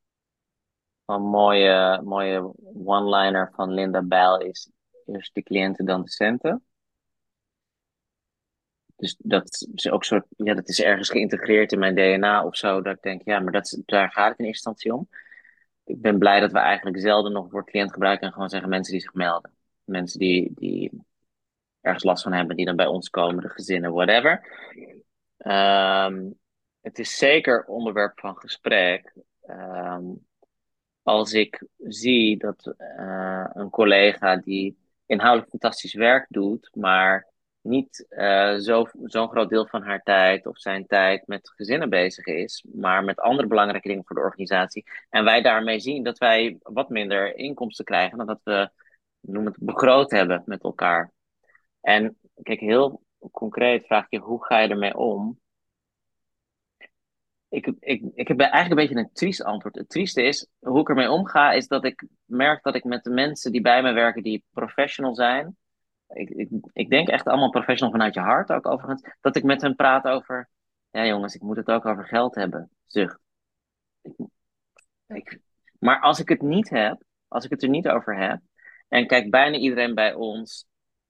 Een 1.05 1.23
mooie, 1.23 2.01
mooie 2.05 2.53
one-liner 2.85 3.53
van 3.55 3.71
Linda 3.73 4.03
Bijl 4.03 4.41
is 4.41 4.71
eerst 5.07 5.35
de 5.35 5.43
cliënten, 5.43 5.85
dan 5.85 6.03
de 6.03 6.11
centen. 6.11 6.65
Dus 8.97 9.17
dat 9.19 9.67
is 9.75 9.91
ook 9.91 10.05
soort, 10.05 10.27
ja, 10.37 10.55
dat 10.55 10.69
is 10.69 10.81
ergens 10.81 11.11
geïntegreerd 11.11 11.73
in 11.73 11.79
mijn 11.79 11.95
DNA 11.95 12.45
of 12.45 12.57
zo. 12.57 12.83
Dat 12.83 12.97
ik 12.97 13.03
denk, 13.03 13.23
ja, 13.25 13.41
maar 13.41 13.53
dat, 13.53 13.83
daar 13.87 14.11
gaat 14.11 14.29
het 14.29 14.39
in 14.39 14.45
eerste 14.45 14.69
instantie 14.69 14.95
om. 14.95 15.09
Ik 15.87 16.01
ben 16.01 16.19
blij 16.19 16.41
dat 16.41 16.53
we 16.53 16.59
eigenlijk 16.59 16.99
zelden 17.01 17.33
nog 17.33 17.51
woord 17.51 17.71
cliënt 17.71 17.93
gebruiken 17.93 18.27
en 18.27 18.33
gewoon 18.33 18.49
zeggen 18.49 18.69
mensen 18.69 18.93
die 18.93 19.03
zich 19.03 19.15
melden. 19.15 19.51
Mensen 19.85 20.19
die, 20.19 20.53
die 20.55 21.05
ergens 21.81 22.05
last 22.05 22.23
van 22.23 22.33
hebben, 22.33 22.57
die 22.57 22.65
dan 22.65 22.77
bij 22.77 22.87
ons 22.87 23.11
komen, 23.11 23.43
de 23.43 23.49
gezinnen, 23.49 23.93
whatever. 23.93 24.47
Ehm, 25.37 26.31
het 26.81 26.99
is 26.99 27.17
zeker 27.17 27.65
onderwerp 27.65 28.21
van 28.21 28.37
gesprek. 28.37 29.15
Ehm, 29.43 30.05
als 31.03 31.33
ik 31.33 31.67
zie 31.79 32.39
dat 32.39 32.75
eh, 32.77 33.47
een 33.53 33.71
collega 33.71 34.37
die 34.37 34.79
inhoudelijk 35.07 35.51
fantastisch 35.51 35.95
werk 35.95 36.27
doet, 36.29 36.71
maar 36.75 37.27
niet 37.67 38.07
zo, 38.61 38.87
zo'n 39.05 39.29
groot 39.29 39.49
deel 39.49 39.67
van 39.67 39.83
haar 39.83 40.03
tijd 40.03 40.47
of 40.47 40.59
zijn 40.59 40.87
tijd 40.87 41.27
met 41.27 41.53
gezinnen 41.57 41.91
bezig 41.91 42.25
is, 42.25 42.65
maar 42.73 43.05
met 43.05 43.21
andere 43.21 43.49
belangrijke 43.49 43.89
dingen 43.89 44.05
voor 44.07 44.17
de 44.17 44.23
organisatie. 44.23 44.85
En 45.11 45.25
wij 45.25 45.43
daarmee 45.43 45.81
zien 45.81 46.03
dat 46.03 46.19
wij 46.19 46.59
wat 46.63 46.89
minder 46.89 47.37
inkomsten 47.37 47.85
krijgen 47.85 48.19
dan 48.19 48.27
dat 48.27 48.41
we 48.45 48.71
noem 49.21 49.47
het, 49.47 49.57
begroot 49.59 50.11
hebben 50.11 50.43
met 50.47 50.63
elkaar. 50.63 51.13
En 51.81 52.19
kijk, 52.43 52.61
heel 52.61 53.03
concreet 53.31 53.87
vraag 53.87 54.07
je, 54.09 54.19
hoe 54.19 54.45
ga 54.45 54.59
je 54.59 54.69
ermee 54.69 54.97
om? 54.97 55.41
Ik, 57.49 57.73
ik, 57.81 58.03
ik 58.15 58.29
heb 58.29 58.41
eigenlijk 58.41 58.71
een 58.71 58.77
beetje 58.87 58.97
een 58.97 59.13
triest 59.13 59.43
antwoord. 59.43 59.75
Het 59.75 59.89
trieste 59.89 60.23
is, 60.23 60.49
hoe 60.59 60.81
ik 60.81 60.89
ermee 60.89 61.11
omga, 61.11 61.53
is 61.53 61.69
dat 61.69 61.85
ik 61.85 62.07
merk 62.25 62.63
dat 62.63 62.75
ik 62.75 62.85
met 62.85 63.05
de 63.05 63.11
mensen 63.11 63.53
die 63.53 63.61
bij 63.61 63.83
me 63.83 63.93
werken, 63.93 64.23
die 64.23 64.45
professional 64.53 65.15
zijn, 65.15 65.57
ik, 66.09 66.31
ik, 66.31 66.49
ik 66.73 66.91
denk 66.91 67.09
echt 67.09 67.27
allemaal 67.27 67.51
professional 67.51 67.93
vanuit 67.93 68.15
je 68.15 68.21
hart 68.21 68.53
ook 68.53 68.67
overigens, 68.67 69.15
dat 69.21 69.37
ik 69.37 69.43
met 69.43 69.63
hen 69.63 69.77
praat 69.77 70.05
over, 70.05 70.49
ja 70.91 71.07
jongens, 71.07 71.35
ik 71.35 71.43
moet 71.43 71.57
het 71.57 71.71
ook 71.71 71.87
over 71.87 72.05
geld 72.05 72.35
hebben. 72.35 72.71
Zucht. 72.87 73.19
Maar 75.79 76.01
als 76.01 76.21
ik 76.21 76.29
het 76.29 76.43
niet 76.43 76.71
heb, 76.71 77.03
als 77.29 77.45
ik 77.45 77.51
het 77.51 77.63
er 77.63 77.69
niet 77.69 77.89
over 77.89 78.17
heb, 78.17 78.41
en 78.89 79.07
kijk, 79.07 79.31
bijna 79.31 79.57
iedereen 79.57 79.95
bij 79.95 80.15
ons 80.15 80.67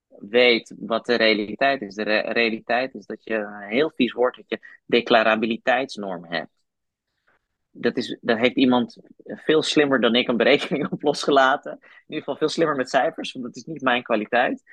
weet 0.07 0.75
wat 0.79 1.05
de 1.05 1.15
realiteit 1.15 1.81
is. 1.81 1.95
De 1.95 2.03
re 2.03 2.19
realiteit 2.19 2.93
is 2.93 3.05
dat 3.05 3.23
je 3.23 3.65
heel 3.67 3.91
vies 3.95 4.11
woord, 4.13 4.35
dat 4.35 4.49
je 4.49 4.59
declarabiliteitsnorm 4.85 6.25
hebt. 6.25 6.51
Dat, 7.71 7.97
is, 7.97 8.17
dat 8.21 8.37
heeft 8.37 8.55
iemand 8.55 8.97
veel 9.25 9.61
slimmer 9.61 10.01
dan 10.01 10.15
ik 10.15 10.27
een 10.27 10.37
berekening 10.37 10.91
op 10.91 11.01
losgelaten. 11.01 11.71
In 11.71 11.79
ieder 12.07 12.17
geval 12.17 12.35
veel 12.37 12.49
slimmer 12.49 12.75
met 12.75 12.89
cijfers, 12.89 13.31
want 13.31 13.45
dat 13.45 13.55
is 13.55 13.63
niet 13.63 13.81
mijn 13.81 14.03
kwaliteit. 14.03 14.63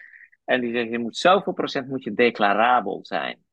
En 0.44 0.60
die 0.60 0.72
zegt, 0.72 0.90
je 0.90 0.98
moet 0.98 1.16
zoveel 1.16 1.52
procent 1.52 1.88
moet 1.88 2.04
je 2.04 2.14
declarabel 2.14 2.98
zijn. 3.02 3.44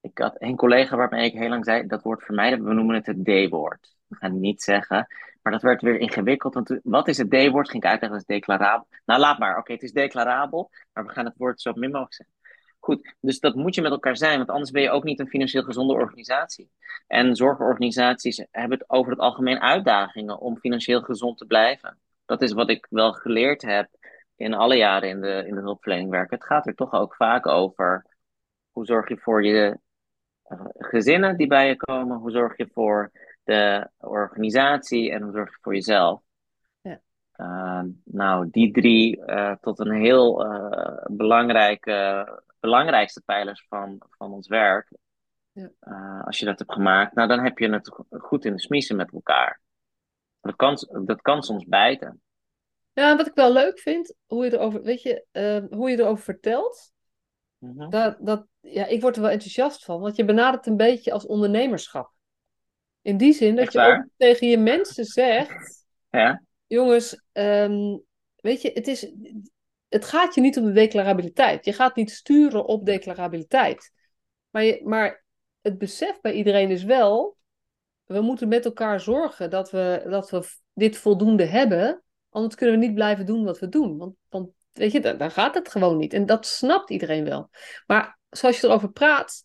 Ik 0.00 0.18
had 0.18 0.34
een 0.38 0.56
collega 0.56 0.96
waarmee 0.96 1.24
ik 1.24 1.38
heel 1.38 1.48
lang 1.48 1.64
zei, 1.64 1.86
dat 1.86 2.02
woord 2.02 2.22
vermijden, 2.22 2.64
we 2.64 2.74
noemen 2.74 2.94
het 2.94 3.06
het 3.06 3.24
D-woord. 3.24 3.96
We 4.06 4.16
gaan 4.16 4.30
het 4.30 4.40
niet 4.40 4.62
zeggen, 4.62 5.06
maar 5.42 5.52
dat 5.52 5.62
werd 5.62 5.82
weer 5.82 5.98
ingewikkeld. 5.98 6.54
Want 6.54 6.78
wat 6.82 7.08
is 7.08 7.18
het 7.18 7.30
D-woord? 7.30 7.70
Ging 7.70 7.82
ik 7.82 7.88
uitleggen, 7.88 8.18
dat 8.18 8.28
is 8.28 8.36
declarabel. 8.36 8.86
Nou, 9.04 9.20
laat 9.20 9.38
maar. 9.38 9.58
Oké, 9.58 9.72
het 9.72 9.82
is 9.82 9.92
declarabel, 9.92 10.70
maar 10.92 11.06
we 11.06 11.12
gaan 11.12 11.24
het 11.24 11.36
woord 11.36 11.60
zo 11.60 11.72
min 11.72 11.90
mogelijk 11.90 12.14
zeggen. 12.14 12.34
Goed, 12.78 13.14
dus 13.20 13.40
dat 13.40 13.54
moet 13.54 13.74
je 13.74 13.82
met 13.82 13.90
elkaar 13.90 14.16
zijn, 14.16 14.36
want 14.36 14.50
anders 14.50 14.70
ben 14.70 14.82
je 14.82 14.90
ook 14.90 15.04
niet 15.04 15.20
een 15.20 15.28
financieel 15.28 15.62
gezonde 15.62 15.92
organisatie. 15.92 16.70
En 17.06 17.36
zorgorganisaties 17.36 18.46
hebben 18.50 18.78
het 18.78 18.90
over 18.90 19.10
het 19.10 19.20
algemeen 19.20 19.60
uitdagingen 19.60 20.38
om 20.38 20.58
financieel 20.58 21.00
gezond 21.00 21.38
te 21.38 21.46
blijven. 21.46 21.98
Dat 22.24 22.42
is 22.42 22.52
wat 22.52 22.70
ik 22.70 22.86
wel 22.90 23.12
geleerd 23.12 23.62
heb 23.62 23.88
in 24.36 24.54
alle 24.54 24.76
jaren 24.76 25.08
in 25.08 25.20
de, 25.20 25.44
in 25.46 25.54
de 25.54 25.60
hulpverlening 25.60 26.10
werken. 26.10 26.36
Het 26.36 26.46
gaat 26.46 26.66
er 26.66 26.74
toch 26.74 26.92
ook 26.92 27.14
vaak 27.14 27.46
over 27.46 28.06
hoe 28.70 28.86
zorg 28.86 29.08
je 29.08 29.18
voor 29.18 29.44
je 29.44 29.78
gezinnen 30.78 31.36
die 31.36 31.46
bij 31.46 31.68
je 31.68 31.76
komen, 31.76 32.16
hoe 32.16 32.30
zorg 32.30 32.56
je 32.56 32.68
voor 32.72 33.10
de 33.42 33.90
organisatie 33.98 35.12
en 35.12 35.22
hoe 35.22 35.32
zorg 35.32 35.50
je 35.50 35.58
voor 35.60 35.74
jezelf. 35.74 36.22
Ja. 36.80 37.00
Uh, 37.36 37.82
nou, 38.04 38.48
die 38.50 38.72
drie 38.72 39.18
uh, 39.26 39.54
tot 39.60 39.78
een 39.78 39.92
heel 39.92 40.52
uh, 40.52 41.04
belangrijke, 41.04 42.28
belangrijkste 42.60 43.22
pijlers 43.24 43.66
van, 43.68 44.02
van 44.10 44.32
ons 44.32 44.48
werk. 44.48 44.92
Ja. 45.52 45.70
Als 46.24 46.38
je 46.38 46.44
dat 46.44 46.58
hebt 46.58 46.72
gemaakt, 46.72 47.14
nou 47.14 47.28
dan 47.28 47.44
heb 47.44 47.58
je 47.58 47.72
het 47.72 47.90
goed 48.10 48.44
in 48.44 48.52
de 48.52 48.60
smiezen 48.60 48.96
met 48.96 49.12
elkaar. 49.12 49.60
Dat 50.40 50.56
kan, 50.56 50.76
dat 51.04 51.22
kan 51.22 51.42
soms 51.42 51.64
bijten. 51.64 52.22
Ja, 52.94 53.16
wat 53.16 53.26
ik 53.26 53.34
wel 53.34 53.52
leuk 53.52 53.78
vind, 53.78 54.14
hoe 54.26 54.44
je 54.44 54.52
erover, 54.52 54.82
weet 54.82 55.02
je, 55.02 55.24
uh, 55.32 55.78
hoe 55.78 55.90
je 55.90 55.98
erover 55.98 56.24
vertelt. 56.24 56.92
Mm 57.58 57.78
-hmm. 57.78 57.90
dat, 57.90 58.16
dat, 58.20 58.46
ja, 58.60 58.86
ik 58.86 59.00
word 59.00 59.16
er 59.16 59.22
wel 59.22 59.30
enthousiast 59.30 59.84
van, 59.84 60.00
want 60.00 60.16
je 60.16 60.24
benadert 60.24 60.66
een 60.66 60.76
beetje 60.76 61.12
als 61.12 61.26
ondernemerschap. 61.26 62.12
In 63.02 63.16
die 63.16 63.32
zin 63.32 63.54
dat 63.54 63.64
Echt 63.64 63.72
je 63.72 63.78
waar? 63.78 63.98
ook 63.98 64.08
tegen 64.16 64.48
je 64.48 64.58
mensen 64.58 65.04
zegt: 65.04 65.86
Ja? 66.10 66.42
jongens, 66.66 67.22
ehm, 67.32 67.96
weet 68.36 68.62
je, 68.62 68.70
het, 68.74 68.88
is, 68.88 69.12
het 69.88 70.04
gaat 70.04 70.34
je 70.34 70.40
niet 70.40 70.58
om 70.58 70.64
de 70.64 70.72
declarabiliteit. 70.72 71.64
Je 71.64 71.72
gaat 71.72 71.96
niet 71.96 72.10
sturen 72.10 72.64
op 72.64 72.86
declarabiliteit. 72.86 73.92
Maar, 74.50 74.64
je, 74.64 74.80
maar 74.84 75.24
het 75.60 75.78
besef 75.78 76.20
bij 76.20 76.32
iedereen 76.32 76.70
is 76.70 76.84
wel: 76.84 77.36
we 78.04 78.20
moeten 78.20 78.48
met 78.48 78.64
elkaar 78.64 79.00
zorgen 79.00 79.50
dat 79.50 79.70
we, 79.70 80.06
dat 80.08 80.30
we 80.30 80.46
dit 80.74 80.96
voldoende 80.96 81.44
hebben. 81.44 82.03
Anders 82.34 82.54
kunnen 82.54 82.78
we 82.78 82.86
niet 82.86 82.94
blijven 82.94 83.26
doen 83.26 83.44
wat 83.44 83.58
we 83.58 83.68
doen. 83.68 83.98
Want, 83.98 84.14
want 84.28 84.50
weet 84.72 84.92
je, 84.92 85.00
dan, 85.00 85.30
gaat 85.30 85.54
het 85.54 85.68
gewoon 85.68 85.96
niet. 85.96 86.12
En 86.12 86.26
dat 86.26 86.46
snapt 86.46 86.90
iedereen 86.90 87.24
wel. 87.24 87.50
Maar 87.86 88.18
zoals 88.30 88.60
je 88.60 88.66
erover 88.66 88.92
praat, 88.92 89.42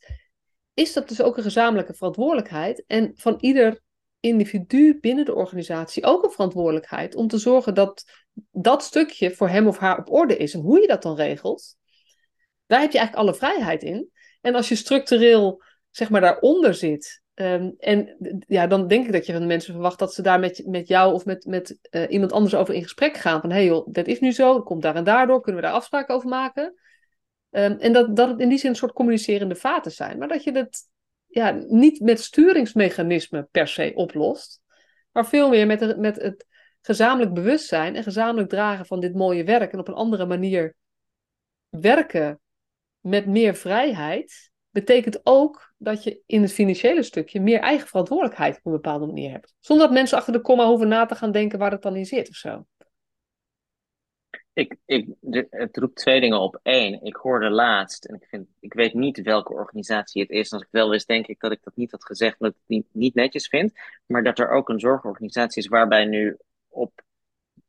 is 0.73 0.93
dat 0.93 1.07
dus 1.07 1.21
ook 1.21 1.37
een 1.37 1.43
gezamenlijke 1.43 1.93
verantwoordelijkheid. 1.93 2.83
En 2.87 3.11
van 3.15 3.35
ieder 3.39 3.81
individu 4.19 4.99
binnen 4.99 5.25
de 5.25 5.33
organisatie 5.33 6.03
ook 6.03 6.23
een 6.23 6.31
verantwoordelijkheid 6.31 7.15
om 7.15 7.27
te 7.27 7.37
zorgen 7.37 7.73
dat 7.73 8.03
dat 8.51 8.83
stukje 8.83 9.31
voor 9.31 9.49
hem 9.49 9.67
of 9.67 9.77
haar 9.77 9.97
op 9.97 10.11
orde 10.11 10.37
is. 10.37 10.53
En 10.53 10.61
hoe 10.61 10.81
je 10.81 10.87
dat 10.87 11.01
dan 11.01 11.15
regelt, 11.15 11.75
daar 12.65 12.81
heb 12.81 12.91
je 12.91 12.97
eigenlijk 12.97 13.27
alle 13.27 13.37
vrijheid 13.37 13.83
in. 13.83 14.11
En 14.41 14.55
als 14.55 14.69
je 14.69 14.75
structureel, 14.75 15.63
zeg 15.89 16.09
maar, 16.09 16.21
daaronder 16.21 16.73
zit. 16.73 17.21
Um, 17.41 17.75
en 17.77 18.15
ja, 18.47 18.67
dan 18.67 18.87
denk 18.87 19.05
ik 19.05 19.11
dat 19.11 19.25
je 19.25 19.33
van 19.33 19.47
mensen 19.47 19.73
verwacht 19.73 19.99
dat 19.99 20.13
ze 20.13 20.21
daar 20.21 20.39
met, 20.39 20.63
met 20.65 20.87
jou 20.87 21.13
of 21.13 21.25
met, 21.25 21.45
met 21.45 21.77
uh, 21.91 22.05
iemand 22.09 22.31
anders 22.31 22.55
over 22.55 22.73
in 22.73 22.83
gesprek 22.83 23.17
gaan. 23.17 23.41
Van 23.41 23.49
hé 23.49 23.55
hey 23.55 23.65
joh, 23.65 23.87
dat 23.91 24.07
is 24.07 24.19
nu 24.19 24.31
zo, 24.31 24.61
komt 24.61 24.81
daar 24.81 24.95
en 24.95 25.03
daardoor, 25.03 25.41
kunnen 25.41 25.61
we 25.61 25.67
daar 25.67 25.75
afspraken 25.75 26.15
over 26.15 26.29
maken? 26.29 26.73
Um, 27.51 27.77
en 27.79 27.93
dat, 27.93 28.15
dat 28.15 28.29
het 28.29 28.39
in 28.39 28.49
die 28.49 28.57
zin 28.57 28.69
een 28.69 28.75
soort 28.75 28.93
communicerende 28.93 29.55
vaten 29.55 29.91
zijn. 29.91 30.17
Maar 30.17 30.27
dat 30.27 30.43
je 30.43 30.51
het 30.51 30.89
ja, 31.27 31.51
niet 31.67 31.99
met 31.99 32.21
sturingsmechanismen 32.21 33.47
per 33.51 33.67
se 33.67 33.91
oplost. 33.95 34.61
Maar 35.11 35.27
veel 35.27 35.49
meer 35.49 35.67
met, 35.67 35.97
met 35.97 36.21
het 36.21 36.45
gezamenlijk 36.81 37.33
bewustzijn 37.33 37.95
en 37.95 38.03
gezamenlijk 38.03 38.49
dragen 38.49 38.85
van 38.85 38.99
dit 38.99 39.13
mooie 39.13 39.43
werk. 39.43 39.71
En 39.71 39.79
op 39.79 39.87
een 39.87 39.93
andere 39.93 40.25
manier 40.25 40.75
werken 41.69 42.39
met 42.99 43.25
meer 43.25 43.55
vrijheid. 43.55 44.51
Betekent 44.79 45.19
ook 45.23 45.73
dat 45.77 46.03
je 46.03 46.21
in 46.25 46.41
het 46.41 46.53
financiële 46.53 47.03
stukje 47.03 47.41
meer 47.41 47.59
eigen 47.59 47.87
verantwoordelijkheid 47.87 48.57
op 48.57 48.65
een 48.65 48.71
bepaalde 48.71 49.05
manier 49.05 49.31
hebt. 49.31 49.55
Zonder 49.59 49.85
dat 49.85 49.95
mensen 49.95 50.17
achter 50.17 50.33
de 50.33 50.41
komma 50.41 50.67
hoeven 50.67 50.87
na 50.87 51.05
te 51.05 51.15
gaan 51.15 51.31
denken 51.31 51.59
waar 51.59 51.71
het 51.71 51.81
dan 51.81 51.95
in 51.95 52.05
zit 52.05 52.29
of 52.29 52.35
zo. 52.35 52.65
Ik, 54.53 54.75
ik, 54.85 55.07
het 55.49 55.77
roept 55.77 55.95
twee 55.95 56.19
dingen 56.19 56.39
op. 56.39 56.59
Eén, 56.63 57.03
ik 57.03 57.15
hoorde 57.15 57.49
laatst, 57.49 58.05
en 58.05 58.15
ik, 58.15 58.27
vind, 58.29 58.47
ik 58.59 58.73
weet 58.73 58.93
niet 58.93 59.21
welke 59.21 59.53
organisatie 59.53 60.21
het 60.21 60.31
is. 60.31 60.51
Als 60.51 60.61
ik 60.61 60.67
wel 60.71 60.89
wist, 60.89 61.07
denk 61.07 61.27
ik 61.27 61.39
dat 61.39 61.51
ik 61.51 61.63
dat 61.63 61.75
niet 61.75 61.91
had 61.91 62.05
gezegd, 62.05 62.39
omdat 62.39 62.55
ik 62.55 62.61
het 62.67 62.77
niet, 62.77 62.87
niet 62.91 63.15
netjes 63.15 63.47
vind. 63.47 63.71
Maar 64.05 64.23
dat 64.23 64.39
er 64.39 64.49
ook 64.49 64.69
een 64.69 64.79
zorgorganisatie 64.79 65.61
is 65.61 65.67
waarbij 65.67 66.05
nu 66.05 66.37
op 66.67 67.01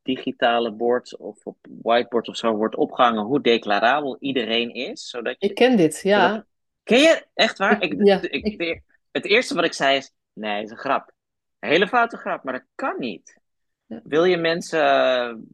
digitale 0.03 0.73
boards 0.73 1.17
of 1.17 1.47
op 1.47 1.57
whiteboards 1.83 2.29
of 2.29 2.37
zo 2.37 2.57
wordt 2.57 2.77
opgehangen 2.77 3.25
hoe 3.25 3.41
declarabel 3.41 4.17
iedereen 4.21 4.75
is. 4.75 5.09
Zodat 5.09 5.37
je, 5.39 5.49
ik 5.49 5.55
ken 5.55 5.77
dit, 5.77 6.01
ja. 6.03 6.29
Zodat, 6.29 6.45
ken 6.83 6.99
je? 6.99 7.27
Echt 7.35 7.59
waar? 7.59 7.83
Ik, 7.83 7.93
ik, 7.93 8.07
ja, 8.07 8.21
ik, 8.21 8.45
ik, 8.61 8.83
het 9.11 9.25
eerste 9.25 9.55
wat 9.55 9.65
ik 9.65 9.73
zei 9.73 9.97
is, 9.97 10.13
nee, 10.33 10.55
het 10.55 10.65
is 10.65 10.71
een 10.71 10.77
grap. 10.77 11.13
Een 11.59 11.69
hele 11.69 11.89
foute 11.89 12.17
grap, 12.17 12.45
maar 12.45 12.53
dat 12.53 12.67
kan 12.75 12.95
niet. 12.99 13.41
Ja. 13.87 14.01
Wil 14.05 14.25
je 14.25 14.37
mensen 14.37 15.49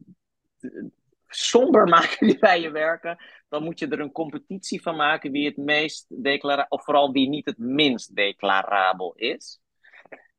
somber 1.27 1.87
maken 1.97 2.27
die 2.27 2.39
bij 2.39 2.61
je 2.61 2.71
werken, 2.71 3.17
dan 3.49 3.63
moet 3.63 3.79
je 3.79 3.87
er 3.87 3.99
een 3.99 4.11
competitie 4.11 4.81
van 4.81 4.95
maken 4.95 5.31
wie 5.31 5.45
het 5.45 5.57
meest 5.57 6.05
declarabel, 6.23 6.77
of 6.77 6.83
vooral 6.83 7.11
wie 7.11 7.29
niet 7.29 7.45
het 7.45 7.57
minst 7.57 8.15
declarabel 8.15 9.13
is. 9.15 9.59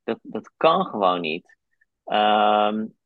Dat, 0.04 0.18
dat 0.22 0.52
kan 0.56 0.84
gewoon 0.84 1.20
niet. 1.20 1.56
Um, 2.04 2.96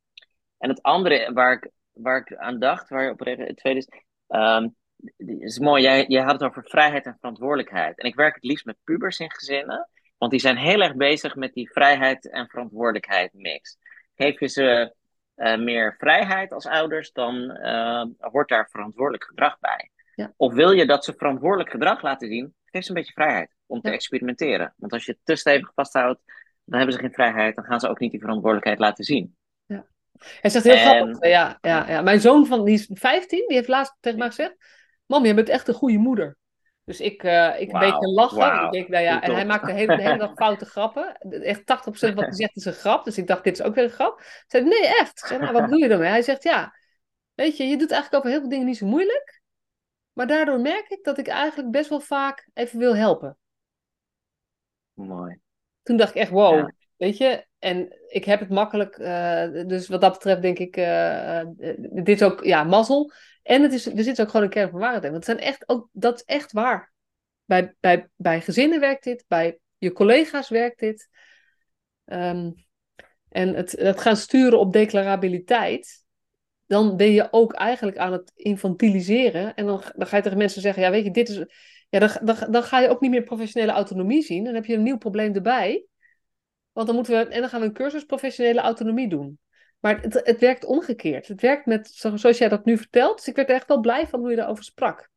en 0.57 0.69
het 0.69 0.81
andere 0.81 1.33
waar 1.33 1.53
ik, 1.53 1.71
waar 1.91 2.17
ik 2.17 2.35
aan 2.35 2.59
dacht, 2.59 2.89
waar 2.89 3.03
je 3.03 3.11
op 3.11 3.21
reageerde, 3.21 3.49
het 3.49 3.59
tweede 3.59 3.79
is, 3.79 3.87
um, 4.27 4.75
is 5.17 5.59
mooi, 5.59 5.81
jij, 5.83 6.05
jij 6.07 6.23
had 6.23 6.31
het 6.33 6.43
over 6.43 6.63
vrijheid 6.63 7.05
en 7.05 7.17
verantwoordelijkheid. 7.19 7.99
En 7.99 8.05
ik 8.07 8.15
werk 8.15 8.35
het 8.35 8.43
liefst 8.43 8.65
met 8.65 8.77
pubers 8.83 9.19
in 9.19 9.31
gezinnen, 9.31 9.89
want 10.17 10.31
die 10.31 10.39
zijn 10.39 10.57
heel 10.57 10.81
erg 10.81 10.95
bezig 10.95 11.35
met 11.35 11.53
die 11.53 11.71
vrijheid 11.71 12.29
en 12.29 12.47
verantwoordelijkheid 12.49 13.33
mix. 13.33 13.77
Geef 14.15 14.39
je 14.39 14.47
ze 14.47 14.93
uh, 15.35 15.57
meer 15.57 15.95
vrijheid 15.97 16.51
als 16.51 16.65
ouders, 16.67 17.11
dan 17.11 17.35
uh, 17.35 18.05
hoort 18.17 18.49
daar 18.49 18.69
verantwoordelijk 18.69 19.23
gedrag 19.23 19.59
bij. 19.59 19.89
Ja. 20.15 20.33
Of 20.37 20.53
wil 20.53 20.71
je 20.71 20.85
dat 20.85 21.03
ze 21.05 21.13
verantwoordelijk 21.17 21.69
gedrag 21.69 22.01
laten 22.01 22.27
zien, 22.27 22.55
geef 22.65 22.83
ze 22.83 22.89
een 22.89 22.95
beetje 22.95 23.13
vrijheid 23.13 23.55
om 23.65 23.81
te 23.81 23.87
Ja. 23.87 23.93
experimenteren. 23.93 24.73
Want 24.77 24.93
als 24.93 25.05
je 25.05 25.11
het 25.11 25.21
te 25.23 25.35
stevig 25.35 25.71
vasthoudt, 25.75 26.21
dan 26.65 26.77
hebben 26.77 26.95
ze 26.95 27.01
geen 27.01 27.13
vrijheid, 27.13 27.55
dan 27.55 27.65
gaan 27.65 27.79
ze 27.79 27.87
ook 27.89 27.99
niet 27.99 28.11
die 28.11 28.19
verantwoordelijkheid 28.19 28.79
laten 28.79 29.03
zien. 29.03 29.35
Hij 30.41 30.49
zegt 30.49 30.63
heel 30.65 30.73
En- 30.73 30.79
grappig. 30.79 31.29
Ja, 31.29 31.57
ja, 31.61 31.89
ja. 31.89 32.01
Mijn 32.01 32.19
zoon 32.19 32.45
van, 32.45 32.65
die 32.65 32.73
is 32.73 32.89
15, 32.93 33.47
die 33.47 33.57
heeft 33.57 33.67
laatst 33.67 33.97
tegen 33.99 34.19
mij 34.19 34.27
gezegd: 34.27 34.55
Mam, 35.13 35.25
je 35.25 35.33
bent 35.33 35.49
echt 35.49 35.67
een 35.67 35.73
goede 35.73 35.97
moeder. 35.97 36.37
Dus 36.85 36.99
ik, 37.01 37.23
eh, 37.23 37.61
ik 37.61 37.73
een 37.73 37.79
beetje 37.79 38.07
lachen. 38.07 38.65
Ik 38.65 38.71
denk, 38.71 38.87
nou 38.87 39.03
ja, 39.03 39.21
en 39.21 39.31
hij 39.31 39.41
op. 39.41 39.47
maakt 39.47 39.65
de 39.65 39.71
hele, 39.71 39.95
de 39.95 40.01
hele 40.01 40.17
dag 40.17 40.33
foute 40.43 40.65
grappen. 40.65 41.17
Echt 41.41 41.59
80% 41.65 42.13
wat 42.13 42.23
hij 42.23 42.33
zegt 42.33 42.55
is 42.55 42.65
een 42.65 42.73
grap. 42.73 43.03
Dus 43.03 43.17
ik 43.17 43.27
dacht, 43.27 43.43
dit 43.43 43.59
is 43.59 43.65
ook 43.65 43.75
weer 43.75 43.83
een 43.83 43.89
grap. 43.89 44.19
Ik 44.19 44.43
zei, 44.47 44.63
nee, 44.63 44.87
echt. 44.87 45.19
Ik 45.19 45.25
zei, 45.25 45.39
nou, 45.39 45.53
wat 45.53 45.61
bedoel 45.63 45.77
je 45.79 45.87
daarmee? 45.87 46.09
Hij 46.09 46.21
zegt, 46.21 46.43
ja, 46.43 46.75
weet 47.33 47.57
je, 47.57 47.63
je 47.63 47.77
doet 47.77 47.91
eigenlijk 47.91 48.13
over 48.15 48.29
heel 48.29 48.39
veel 48.39 48.49
dingen 48.49 48.65
niet 48.65 48.77
zo 48.77 48.85
moeilijk. 48.85 49.41
Maar 50.13 50.27
daardoor 50.27 50.59
merk 50.59 50.87
ik 50.89 51.03
dat 51.03 51.17
ik 51.17 51.27
eigenlijk 51.27 51.71
best 51.71 51.89
wel 51.89 51.99
vaak 51.99 52.49
even 52.53 52.79
wil 52.79 52.95
helpen. 52.95 53.37
Mooi. 54.93 55.39
Toen 55.83 55.97
dacht 55.97 56.15
ik 56.15 56.21
echt, 56.21 56.31
wow, 56.31 56.57
Ja. 56.57 56.71
weet 56.97 57.17
je. 57.17 57.45
En 57.59 57.97
ik 58.07 58.25
heb 58.25 58.39
het 58.39 58.49
makkelijk. 58.49 58.97
eh, 58.97 59.51
dus 59.67 59.87
wat 59.87 60.01
dat 60.01 60.13
betreft 60.13 60.41
denk 60.41 60.59
ik, 60.59 60.77
eh, 60.77 61.41
dit 61.79 62.07
is 62.09 62.23
ook, 62.23 62.43
ja, 62.43 62.63
mazzel. 62.63 63.11
En 63.43 63.61
het 63.61 63.73
is, 63.73 63.85
er 63.85 64.03
zit 64.03 64.21
ook 64.21 64.29
gewoon 64.29 64.45
een 64.45 64.51
kern 64.51 64.69
van 64.69 64.79
waarheid 64.79 65.03
in. 65.03 65.11
Want 65.11 65.25
het 65.25 65.37
zijn 65.37 65.47
echt 65.47 65.69
ook, 65.69 65.89
dat 65.91 66.15
is 66.15 66.23
echt 66.23 66.51
waar. 66.51 66.93
Bij, 67.45 67.75
bij, 67.79 68.09
bij 68.15 68.41
gezinnen 68.41 68.79
werkt 68.79 69.03
dit, 69.03 69.25
bij 69.27 69.59
je 69.77 69.91
collega's 69.91 70.49
werkt 70.49 70.79
dit. 70.79 71.09
Ehm, 72.05 72.51
en 73.29 73.53
het, 73.53 73.71
het 73.71 74.01
gaan 74.01 74.17
sturen 74.17 74.59
op 74.59 74.73
declarabiliteit, 74.73 76.03
dan 76.65 76.97
ben 76.97 77.11
je 77.11 77.27
ook 77.31 77.53
eigenlijk 77.53 77.97
aan 77.97 78.11
het 78.11 78.31
infantiliseren. 78.35 79.55
En 79.55 79.65
dan, 79.65 79.83
dan 79.95 80.07
ga 80.07 80.17
je 80.17 80.23
tegen 80.23 80.37
mensen 80.37 80.61
zeggen, 80.61 80.83
ja 80.83 80.91
weet 80.91 81.03
je, 81.03 81.11
dit 81.11 81.29
is... 81.29 81.45
Ja, 81.89 81.99
dan, 81.99 82.09
dan, 82.23 82.51
dan 82.51 82.63
ga 82.63 82.79
je 82.79 82.89
ook 82.89 83.01
niet 83.01 83.11
meer 83.11 83.23
professionele 83.23 83.71
autonomie 83.71 84.21
zien. 84.21 84.43
Dan 84.43 84.53
heb 84.53 84.65
je 84.65 84.73
een 84.73 84.83
nieuw 84.83 84.97
probleem 84.97 85.33
erbij. 85.33 85.85
Want 86.71 86.87
dan 86.87 86.95
moeten 86.95 87.17
we... 87.17 87.27
En 87.27 87.41
dan 87.41 87.49
gaan 87.49 87.59
we 87.59 87.65
een 87.65 87.73
cursus 87.73 88.03
professionele 88.03 88.59
autonomie 88.59 89.09
doen. 89.09 89.39
Maar 89.83 90.01
het, 90.01 90.13
het 90.13 90.39
werkt 90.39 90.65
omgekeerd. 90.65 91.27
Het 91.27 91.41
werkt 91.41 91.65
met, 91.65 91.87
zo- 91.87 92.17
zoals 92.17 92.37
jij 92.37 92.49
dat 92.49 92.65
nu 92.65 92.77
vertelt. 92.77 93.17
Dus 93.17 93.27
ik 93.27 93.35
werd 93.35 93.49
er 93.49 93.55
echt 93.55 93.67
wel 93.67 93.79
blij 93.79 94.07
van 94.07 94.19
hoe 94.19 94.29
je 94.29 94.35
daarover 94.35 94.63
sprak. 94.63 95.09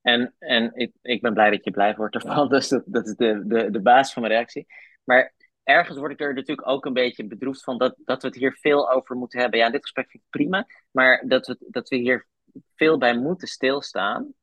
En, 0.00 0.34
en 0.38 0.92
ik, 1.02 1.20
ben 1.20 1.34
blij 1.34 1.50
dat 1.50 1.64
je 1.64 1.70
blij 1.70 1.94
wordt 1.94 2.14
ervan. 2.14 2.48
Dus 2.54 2.68
dat, 2.84 3.06
is 3.06 3.16
de, 3.16 3.42
de, 3.46 3.70
de 3.70 3.80
basis 3.80 4.12
van 4.12 4.22
mijn 4.22 4.34
reactie. 4.34 4.66
Maar 5.04 5.34
ergens 5.62 5.98
word 5.98 6.12
ik 6.12 6.20
er 6.20 6.34
natuurlijk 6.34 6.68
ook 6.68 6.84
een 6.84 6.92
beetje 6.92 7.26
bedroefd 7.26 7.64
van 7.64 7.78
dat, 7.78 7.94
dat 8.04 8.22
we 8.22 8.28
het 8.28 8.36
hier 8.36 8.56
veel 8.60 8.90
over 8.90 9.16
moeten 9.16 9.40
hebben. 9.40 9.58
Ja, 9.58 9.70
dit 9.70 9.82
gesprek 9.82 10.10
vind 10.10 10.22
ik 10.22 10.30
prima. 10.30 10.66
Maar 10.90 11.24
dat 11.26 11.46
we, 11.46 11.56
dat 11.68 11.88
we 11.88 11.96
hier 11.96 12.26
veel 12.74 12.98
bij 12.98 13.18
moeten 13.18 13.48
stilstaan. 13.48 14.34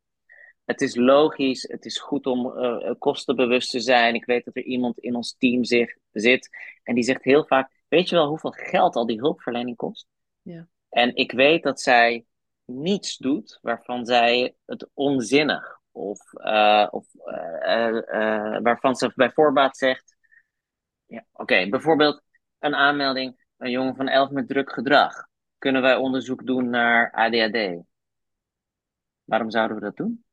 Het 0.65 0.81
is 0.81 0.95
logisch, 0.95 1.67
het 1.67 1.85
is 1.85 1.99
goed 1.99 2.25
om 2.25 2.57
uh, 2.57 2.91
kostenbewust 2.99 3.71
te 3.71 3.79
zijn. 3.79 4.15
Ik 4.15 4.25
weet 4.25 4.45
dat 4.45 4.55
er 4.55 4.63
iemand 4.63 4.99
in 4.99 5.15
ons 5.15 5.35
team 5.37 5.63
zich, 5.63 5.95
zit 6.11 6.49
en 6.83 6.95
die 6.95 7.03
zegt 7.03 7.23
heel 7.23 7.45
vaak: 7.45 7.77
Weet 7.89 8.09
je 8.09 8.15
wel 8.15 8.27
hoeveel 8.27 8.51
geld 8.51 8.95
al 8.95 9.05
die 9.05 9.19
hulpverlening 9.19 9.75
kost? 9.75 10.07
Ja. 10.41 10.67
En 10.89 11.15
ik 11.15 11.31
weet 11.31 11.63
dat 11.63 11.81
zij 11.81 12.25
niets 12.65 13.17
doet 13.17 13.59
waarvan 13.61 14.05
zij 14.05 14.55
het 14.65 14.89
onzinnig 14.93 15.79
of, 15.91 16.33
uh, 16.33 16.87
of 16.89 17.07
uh, 17.13 18.57
waarvan 18.61 18.95
ze 18.95 19.11
bij 19.15 19.31
voorbaat 19.31 19.77
zegt: 19.77 20.15
ja, 21.05 21.25
Oké, 21.31 21.41
okay, 21.41 21.69
bijvoorbeeld 21.69 22.23
een 22.59 22.75
aanmelding, 22.75 23.45
een 23.57 23.71
jongen 23.71 23.95
van 23.95 24.07
11 24.07 24.29
met 24.29 24.47
druk 24.47 24.73
gedrag. 24.73 25.27
Kunnen 25.57 25.81
wij 25.81 25.95
onderzoek 25.95 26.45
doen 26.45 26.69
naar 26.69 27.11
ADHD? 27.11 27.83
Waarom 29.23 29.49
zouden 29.49 29.77
we 29.77 29.83
dat 29.83 29.95
doen? 29.95 30.23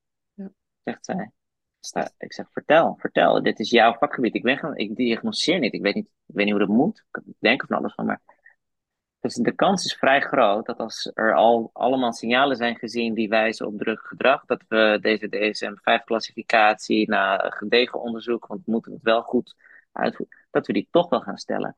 zegt 0.82 1.04
zij. 1.04 1.32
Ik 2.18 2.32
zeg, 2.32 2.46
vertel, 2.52 2.96
vertel, 2.98 3.42
dit 3.42 3.58
is 3.60 3.70
jouw 3.70 3.94
vakgebied. 3.98 4.34
Ik, 4.34 4.42
ben, 4.42 4.76
ik 4.76 4.96
diagnoseer 4.96 5.58
niet. 5.58 5.74
Ik 5.74 5.82
weet 5.82 5.94
niet, 5.94 6.06
ik 6.26 6.34
weet 6.34 6.44
niet 6.44 6.54
hoe 6.54 6.66
dat 6.66 6.76
moet. 6.76 7.04
Ik 7.12 7.34
denk 7.38 7.64
van 7.66 7.76
alles 7.76 7.94
van, 7.94 8.06
maar... 8.06 8.20
Dus 9.20 9.34
de 9.34 9.52
kans 9.52 9.84
is 9.84 9.94
vrij 9.94 10.20
groot 10.20 10.66
dat 10.66 10.78
als 10.78 11.10
er 11.14 11.34
al 11.34 11.70
allemaal 11.72 12.12
signalen 12.12 12.56
zijn 12.56 12.76
gezien 12.76 13.14
die 13.14 13.28
wijzen 13.28 13.66
op 13.66 13.78
druk 13.78 14.00
gedrag, 14.00 14.44
dat 14.44 14.62
we 14.68 14.98
deze 15.00 15.28
DSM-5-classificatie 15.28 17.08
na 17.08 17.38
gedegen 17.38 18.00
onderzoek, 18.00 18.46
want 18.46 18.64
we 18.64 18.72
moeten 18.72 18.92
het 18.92 19.02
wel 19.02 19.22
goed 19.22 19.54
uitvoeren, 19.92 20.36
dat 20.50 20.66
we 20.66 20.72
die 20.72 20.88
toch 20.90 21.08
wel 21.08 21.20
gaan 21.20 21.36
stellen. 21.36 21.76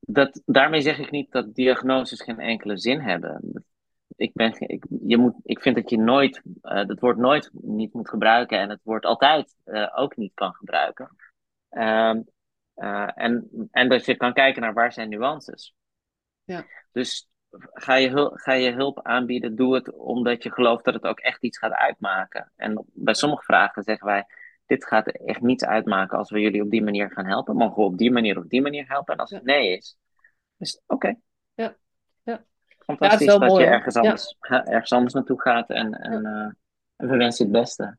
Dat, 0.00 0.42
daarmee 0.44 0.80
zeg 0.80 0.98
ik 0.98 1.10
niet 1.10 1.32
dat 1.32 1.54
diagnoses 1.54 2.22
geen 2.22 2.40
enkele 2.40 2.78
zin 2.78 3.00
hebben 3.00 3.64
ik, 4.16 4.30
ben, 4.32 4.54
ik, 4.58 4.84
je 5.00 5.16
moet, 5.16 5.34
ik 5.42 5.60
vind 5.60 5.76
dat 5.76 5.90
je 5.90 5.98
nooit, 5.98 6.42
uh, 6.62 6.74
het 6.74 7.00
woord 7.00 7.16
nooit 7.16 7.50
niet 7.52 7.92
moet 7.92 8.08
gebruiken 8.08 8.58
en 8.58 8.68
het 8.68 8.80
woord 8.82 9.04
altijd 9.04 9.56
uh, 9.64 9.90
ook 9.94 10.16
niet 10.16 10.34
kan 10.34 10.54
gebruiken. 10.54 11.16
Ehm, 11.68 12.20
eh, 12.74 13.10
en, 13.14 13.48
en 13.70 13.88
dat 13.88 14.04
je 14.04 14.16
kan 14.16 14.32
kijken 14.32 14.62
naar 14.62 14.72
waar 14.72 14.92
zijn 14.92 15.08
nuances. 15.08 15.74
Ja. 16.44 16.66
Dus 16.92 17.28
ga 17.58 17.94
je, 17.94 18.08
hulp, 18.08 18.36
ga 18.36 18.52
je 18.52 18.72
hulp 18.72 19.02
aanbieden, 19.02 19.56
doe 19.56 19.74
het 19.74 19.92
omdat 19.92 20.42
je 20.42 20.52
gelooft 20.52 20.84
dat 20.84 20.94
het 20.94 21.04
ook 21.04 21.18
echt 21.18 21.42
iets 21.42 21.58
gaat 21.58 21.72
uitmaken. 21.72 22.52
En 22.56 22.84
bij 22.92 23.14
sommige 23.14 23.42
vragen 23.42 23.82
zeggen 23.82 24.06
wij, 24.06 24.24
dit 24.66 24.86
gaat 24.86 25.06
echt 25.06 25.40
niets 25.40 25.64
uitmaken 25.64 26.18
als 26.18 26.30
we 26.30 26.40
jullie 26.40 26.62
op 26.62 26.70
die 26.70 26.82
manier 26.82 27.10
gaan 27.10 27.26
helpen. 27.26 27.56
Mogen 27.56 27.76
we 27.76 27.88
op 27.88 27.98
die 27.98 28.10
manier 28.10 28.38
of 28.38 28.46
die 28.46 28.62
manier 28.62 28.88
helpen? 28.88 29.14
En 29.14 29.20
als 29.20 29.30
het 29.30 29.44
nee 29.44 29.76
is, 29.76 29.96
is 30.58 30.72
het 30.72 30.82
oké. 30.86 31.14
Ja. 31.54 31.76
Fantastisch 32.84 33.26
Ja, 33.26 33.38
dat 33.38 33.48
mooi, 33.48 33.64
je 33.64 33.70
ergens 33.70 33.96
anders, 33.96 34.36
ergens 34.48 34.92
anders 34.92 35.12
naartoe 35.12 35.40
gaat 35.40 35.70
en, 35.70 35.92
en, 35.92 36.24
eh, 36.24 36.50
en 36.96 37.08
we 37.08 37.16
wensen 37.16 37.46
je 37.46 37.52
het 37.52 37.60
beste. 37.62 37.98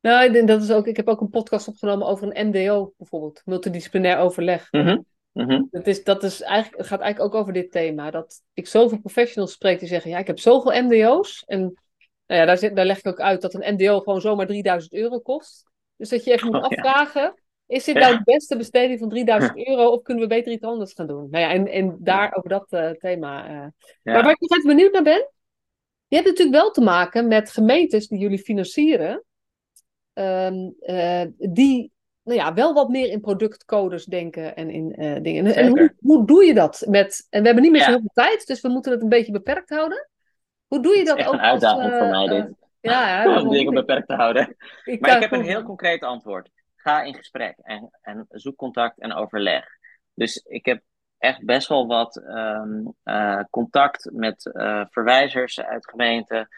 Nou, 0.00 0.24
ik, 0.24 0.32
denk 0.32 0.48
dat 0.48 0.62
is 0.62 0.70
ook, 0.70 0.86
ik 0.86 0.96
heb 0.96 1.08
ook 1.08 1.20
een 1.20 1.30
podcast 1.30 1.68
opgenomen 1.68 2.06
over 2.06 2.36
een 2.36 2.48
MDO 2.48 2.92
bijvoorbeeld, 2.96 3.42
multidisciplinair 3.44 4.18
overleg. 4.18 4.68
Mhm, 4.70 4.98
mhm. 5.32 5.62
Het, 5.70 5.86
is, 5.86 6.04
dat 6.04 6.22
is 6.22 6.42
eigenlijk, 6.42 6.76
het 6.76 6.86
gaat 6.86 7.00
eigenlijk 7.00 7.34
ook 7.34 7.40
over 7.40 7.52
dit 7.52 7.70
thema. 7.70 8.10
Dat 8.10 8.42
ik 8.52 8.66
zoveel 8.66 8.98
professionals 8.98 9.52
spreek 9.52 9.78
die 9.78 9.88
zeggen: 9.88 10.10
Ja, 10.10 10.18
ik 10.18 10.26
heb 10.26 10.38
zoveel 10.38 10.82
MDO's. 10.82 11.42
En 11.46 11.60
nou 12.26 12.40
ja, 12.40 12.46
daar, 12.46 12.58
zit, 12.58 12.76
daar 12.76 12.86
leg 12.86 12.98
ik 12.98 13.06
ook 13.06 13.20
uit 13.20 13.40
dat 13.40 13.54
een 13.54 13.74
MDO 13.74 14.00
gewoon 14.00 14.20
zomaar 14.20 14.46
3000 14.46 14.92
euro 14.92 15.18
kost. 15.18 15.70
Dus 15.96 16.08
dat 16.08 16.24
je 16.24 16.32
even 16.32 16.46
moet 16.46 16.64
Oh, 16.64 16.70
ja. 16.70 16.76
afvragen: 16.76 17.34
Is 17.66 17.84
dit 17.84 17.94
Ja. 17.94 18.00
nou 18.00 18.16
de 18.16 18.22
beste 18.24 18.56
besteding 18.56 18.98
van 18.98 19.08
3000 19.08 19.56
euro? 19.68 19.88
Of 19.88 20.02
kunnen 20.02 20.22
we 20.22 20.28
beter 20.28 20.52
iets 20.52 20.64
anders 20.64 20.92
gaan 20.92 21.06
doen? 21.06 21.28
Nou 21.30 21.44
ja, 21.44 21.50
en, 21.50 21.66
en 21.68 21.96
daar 22.00 22.34
over 22.36 22.48
dat 22.48 22.66
eh, 22.72 22.90
thema. 22.90 23.44
eh. 23.46 23.52
Ja. 23.52 23.68
Maar 24.02 24.22
waar 24.22 24.30
ik 24.32 24.40
nog 24.40 24.50
even 24.58 24.68
benieuwd 24.68 24.92
naar 24.92 25.02
ben. 25.02 25.28
Je 26.08 26.16
hebt 26.16 26.28
natuurlijk 26.28 26.56
wel 26.56 26.70
te 26.70 26.80
maken 26.80 27.28
met 27.28 27.50
gemeentes 27.50 28.08
die 28.08 28.18
jullie 28.18 28.38
financieren. 28.38 29.24
ehm, 30.12 30.70
eh, 30.80 31.22
die 31.38 31.92
nou 32.22 32.38
ja, 32.38 32.54
wel 32.54 32.74
wat 32.74 32.88
meer 32.88 33.10
in 33.10 33.20
productcodes 33.20 34.04
denken 34.04 34.56
en 34.56 34.70
in 34.70 34.88
dingen. 35.22 35.44
En, 35.46 35.54
en 35.76 35.92
hoe, 36.00 36.26
doe 36.26 36.44
je 36.44 36.54
dat? 36.54 36.84
Met, 36.88 37.26
en 37.30 37.40
we 37.40 37.46
hebben 37.46 37.62
niet 37.64 37.72
meer 37.72 37.80
zo 37.82 37.90
Ja. 37.90 37.96
heel 37.96 38.06
veel 38.12 38.24
tijd, 38.24 38.46
dus 38.46 38.60
we 38.60 38.68
moeten 38.68 38.92
het 38.92 39.02
een 39.02 39.08
beetje 39.08 39.32
beperkt 39.32 39.70
houden. 39.70 40.08
Hoe 40.66 40.82
doe 40.82 40.96
je 40.96 41.04
dat 41.04 41.14
is 41.18 41.20
echt 41.24 41.28
ook 41.32 41.38
een 41.38 41.40
uitdaging 41.40 41.82
als, 41.82 41.98
voor 41.98 42.06
eh, 42.06 42.10
mij, 42.10 42.26
dit. 42.26 42.56
ja, 42.80 43.22
ja, 43.24 43.40
Om 43.42 43.48
dingen 43.50 43.74
beperkt 43.74 44.08
te 44.08 44.14
houden. 44.14 44.56
ik 44.84 45.00
Maar 45.00 45.14
ik 45.16 45.22
heb 45.22 45.32
een 45.32 45.44
heel 45.44 45.62
concreet 45.62 46.02
antwoord. 46.02 46.50
Ga 46.84 47.02
in 47.02 47.14
gesprek 47.14 47.58
en, 47.62 47.90
en 48.02 48.26
zoek 48.28 48.56
contact 48.56 48.98
en 48.98 49.12
overleg. 49.12 49.66
Dus 50.14 50.36
ik 50.36 50.64
heb 50.64 50.82
echt 51.18 51.44
best 51.44 51.68
wel 51.68 51.86
wat 51.86 52.16
ehm, 52.16 52.86
eh, 53.02 53.40
contact 53.50 54.10
met 54.12 54.52
eh, 54.52 54.84
verwijzers 54.90 55.60
uit 55.60 55.88
gemeenten. 55.88 56.48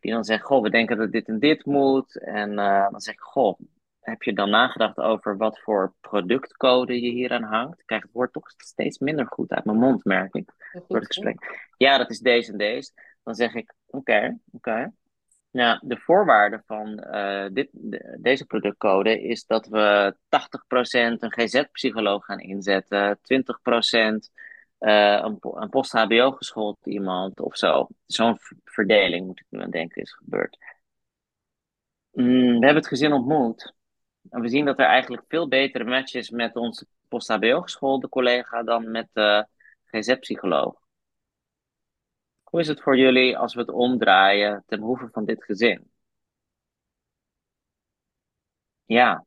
Die 0.00 0.12
dan 0.12 0.24
zeggen, 0.24 0.46
goh, 0.46 0.62
we 0.62 0.70
denken 0.70 0.96
dat 0.96 1.12
dit 1.12 1.28
en 1.28 1.38
dit 1.38 1.64
moet. 1.64 2.20
En 2.20 2.58
eh, 2.58 2.90
dan 2.90 3.00
zeg 3.00 3.14
ik, 3.14 3.20
goh, 3.20 3.58
heb 4.00 4.22
je 4.22 4.32
dan 4.32 4.50
nagedacht 4.50 4.96
over 4.96 5.36
wat 5.36 5.60
voor 5.60 5.94
productcode 6.00 7.00
je 7.00 7.10
hier 7.10 7.32
aan 7.32 7.42
hangt? 7.42 7.80
Ik 7.80 7.86
krijg 7.86 8.02
het 8.02 8.12
woord 8.12 8.32
toch 8.32 8.50
steeds 8.56 8.98
minder 8.98 9.26
goed 9.26 9.50
uit 9.50 9.64
mijn 9.64 9.78
mond, 9.78 10.04
merk 10.04 10.34
ik 10.34 10.50
door 10.88 10.98
het 10.98 11.06
gesprek. 11.06 11.68
Ja, 11.76 11.98
dat 11.98 12.10
is 12.10 12.18
deze 12.18 12.52
en 12.52 12.58
deze. 12.58 12.92
Dan 13.22 13.34
zeg 13.34 13.54
ik, 13.54 13.74
oké, 13.86 14.38
oké. 14.50 14.92
Nou, 15.52 15.78
de 15.82 15.96
voorwaarde 15.96 16.62
van 16.66 16.98
eh, 16.98 17.46
dit, 17.52 17.68
de- 17.72 18.16
deze 18.20 18.46
productcode 18.46 19.22
is 19.22 19.46
dat 19.46 19.66
we 19.66 20.16
80% 20.28 21.22
een 21.22 21.32
GZ-psycholoog 21.32 22.24
gaan 22.24 22.40
inzetten, 22.40 23.18
20% 23.22 24.30
eh, 24.78 25.20
een, 25.22 25.38
een 25.40 25.68
post-HBO 25.68 26.30
geschoold 26.30 26.86
iemand 26.86 27.40
of 27.40 27.56
zo. 27.56 27.86
Zo'n 28.06 28.38
verdeling 28.64 29.26
moet 29.26 29.40
ik 29.40 29.46
nu 29.48 29.60
aan 29.60 29.70
denken 29.70 30.02
is 30.02 30.12
gebeurd. 30.12 30.58
Mm, 32.12 32.24
we 32.58 32.64
hebben 32.64 32.74
het 32.74 32.86
gezin 32.86 33.12
ontmoet. 33.12 33.74
En 34.30 34.40
we 34.40 34.48
zien 34.48 34.64
dat 34.64 34.78
er 34.78 34.84
eigenlijk 34.86 35.24
veel 35.28 35.48
betere 35.48 35.84
match 35.84 36.14
is 36.14 36.30
met 36.30 36.56
onze 36.56 36.86
post-HBO 37.08 37.60
geschoolde 37.60 38.08
collega 38.08 38.62
dan 38.62 38.90
met 38.90 39.08
de 39.12 39.46
GZ-psycholoog. 39.84 40.81
Hoe 42.52 42.60
is 42.60 42.68
het 42.68 42.82
voor 42.82 42.96
jullie 42.96 43.38
als 43.38 43.54
we 43.54 43.60
het 43.60 43.70
omdraaien 43.70 44.62
ten 44.66 44.80
behoeve 44.80 45.08
van 45.12 45.24
dit 45.24 45.44
gezin? 45.44 45.90
Ja, 48.84 49.24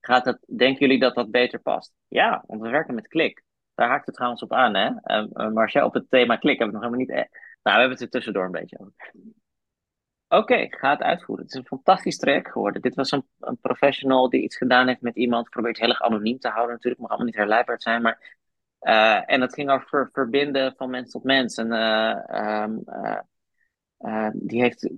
gaat 0.00 0.24
het, 0.24 0.38
denken 0.56 0.78
jullie 0.78 0.98
dat 0.98 1.14
dat 1.14 1.30
beter 1.30 1.60
past? 1.60 1.92
Ja, 2.08 2.44
want 2.46 2.60
we 2.60 2.68
werken 2.68 2.94
met 2.94 3.08
klik. 3.08 3.42
Daar 3.74 3.88
haakt 3.88 4.06
het 4.06 4.14
trouwens 4.14 4.42
op 4.42 4.52
aan, 4.52 4.74
hè? 4.74 4.90
Uh, 5.04 5.66
jij 5.66 5.82
op 5.82 5.94
het 5.94 6.10
thema 6.10 6.36
klik 6.36 6.58
hebben 6.58 6.80
we 6.80 6.86
nog 6.86 6.92
helemaal 6.92 7.16
niet. 7.16 7.30
E- 7.30 7.38
nou, 7.62 7.76
we 7.76 7.80
hebben 7.80 7.90
het 7.90 8.00
er 8.00 8.08
tussendoor 8.08 8.44
een 8.44 8.50
beetje 8.50 8.78
over. 8.78 9.12
Oké, 10.28 10.66
ga 10.68 10.90
het 10.90 11.02
uitvoeren. 11.02 11.44
Het 11.44 11.54
is 11.54 11.60
een 11.60 11.66
fantastisch 11.66 12.18
traject 12.18 12.50
geworden. 12.50 12.82
Dit 12.82 12.94
was 12.94 13.10
een, 13.10 13.26
een 13.38 13.58
professional 13.58 14.28
die 14.28 14.42
iets 14.42 14.56
gedaan 14.56 14.86
heeft 14.86 15.00
met 15.00 15.16
iemand. 15.16 15.48
Probeert 15.50 15.78
heel 15.78 15.88
erg 15.88 16.02
anoniem 16.02 16.38
te 16.38 16.48
houden, 16.48 16.74
natuurlijk. 16.74 17.00
Mag 17.00 17.10
allemaal 17.10 17.28
niet 17.28 17.36
herleidbaar 17.36 17.80
zijn. 17.80 18.02
Maar, 18.02 18.38
uh, 18.80 19.30
en 19.30 19.40
het 19.40 19.54
ging 19.54 19.70
over 19.70 19.88
ver, 19.88 20.08
verbinden 20.12 20.74
van 20.76 20.90
mens 20.90 21.10
tot 21.10 21.24
mens. 21.24 21.56
En 21.56 21.66
uh, 21.66 22.62
um, 22.62 22.82
uh, 23.98 24.28
die 24.32 24.60
heeft 24.60 24.90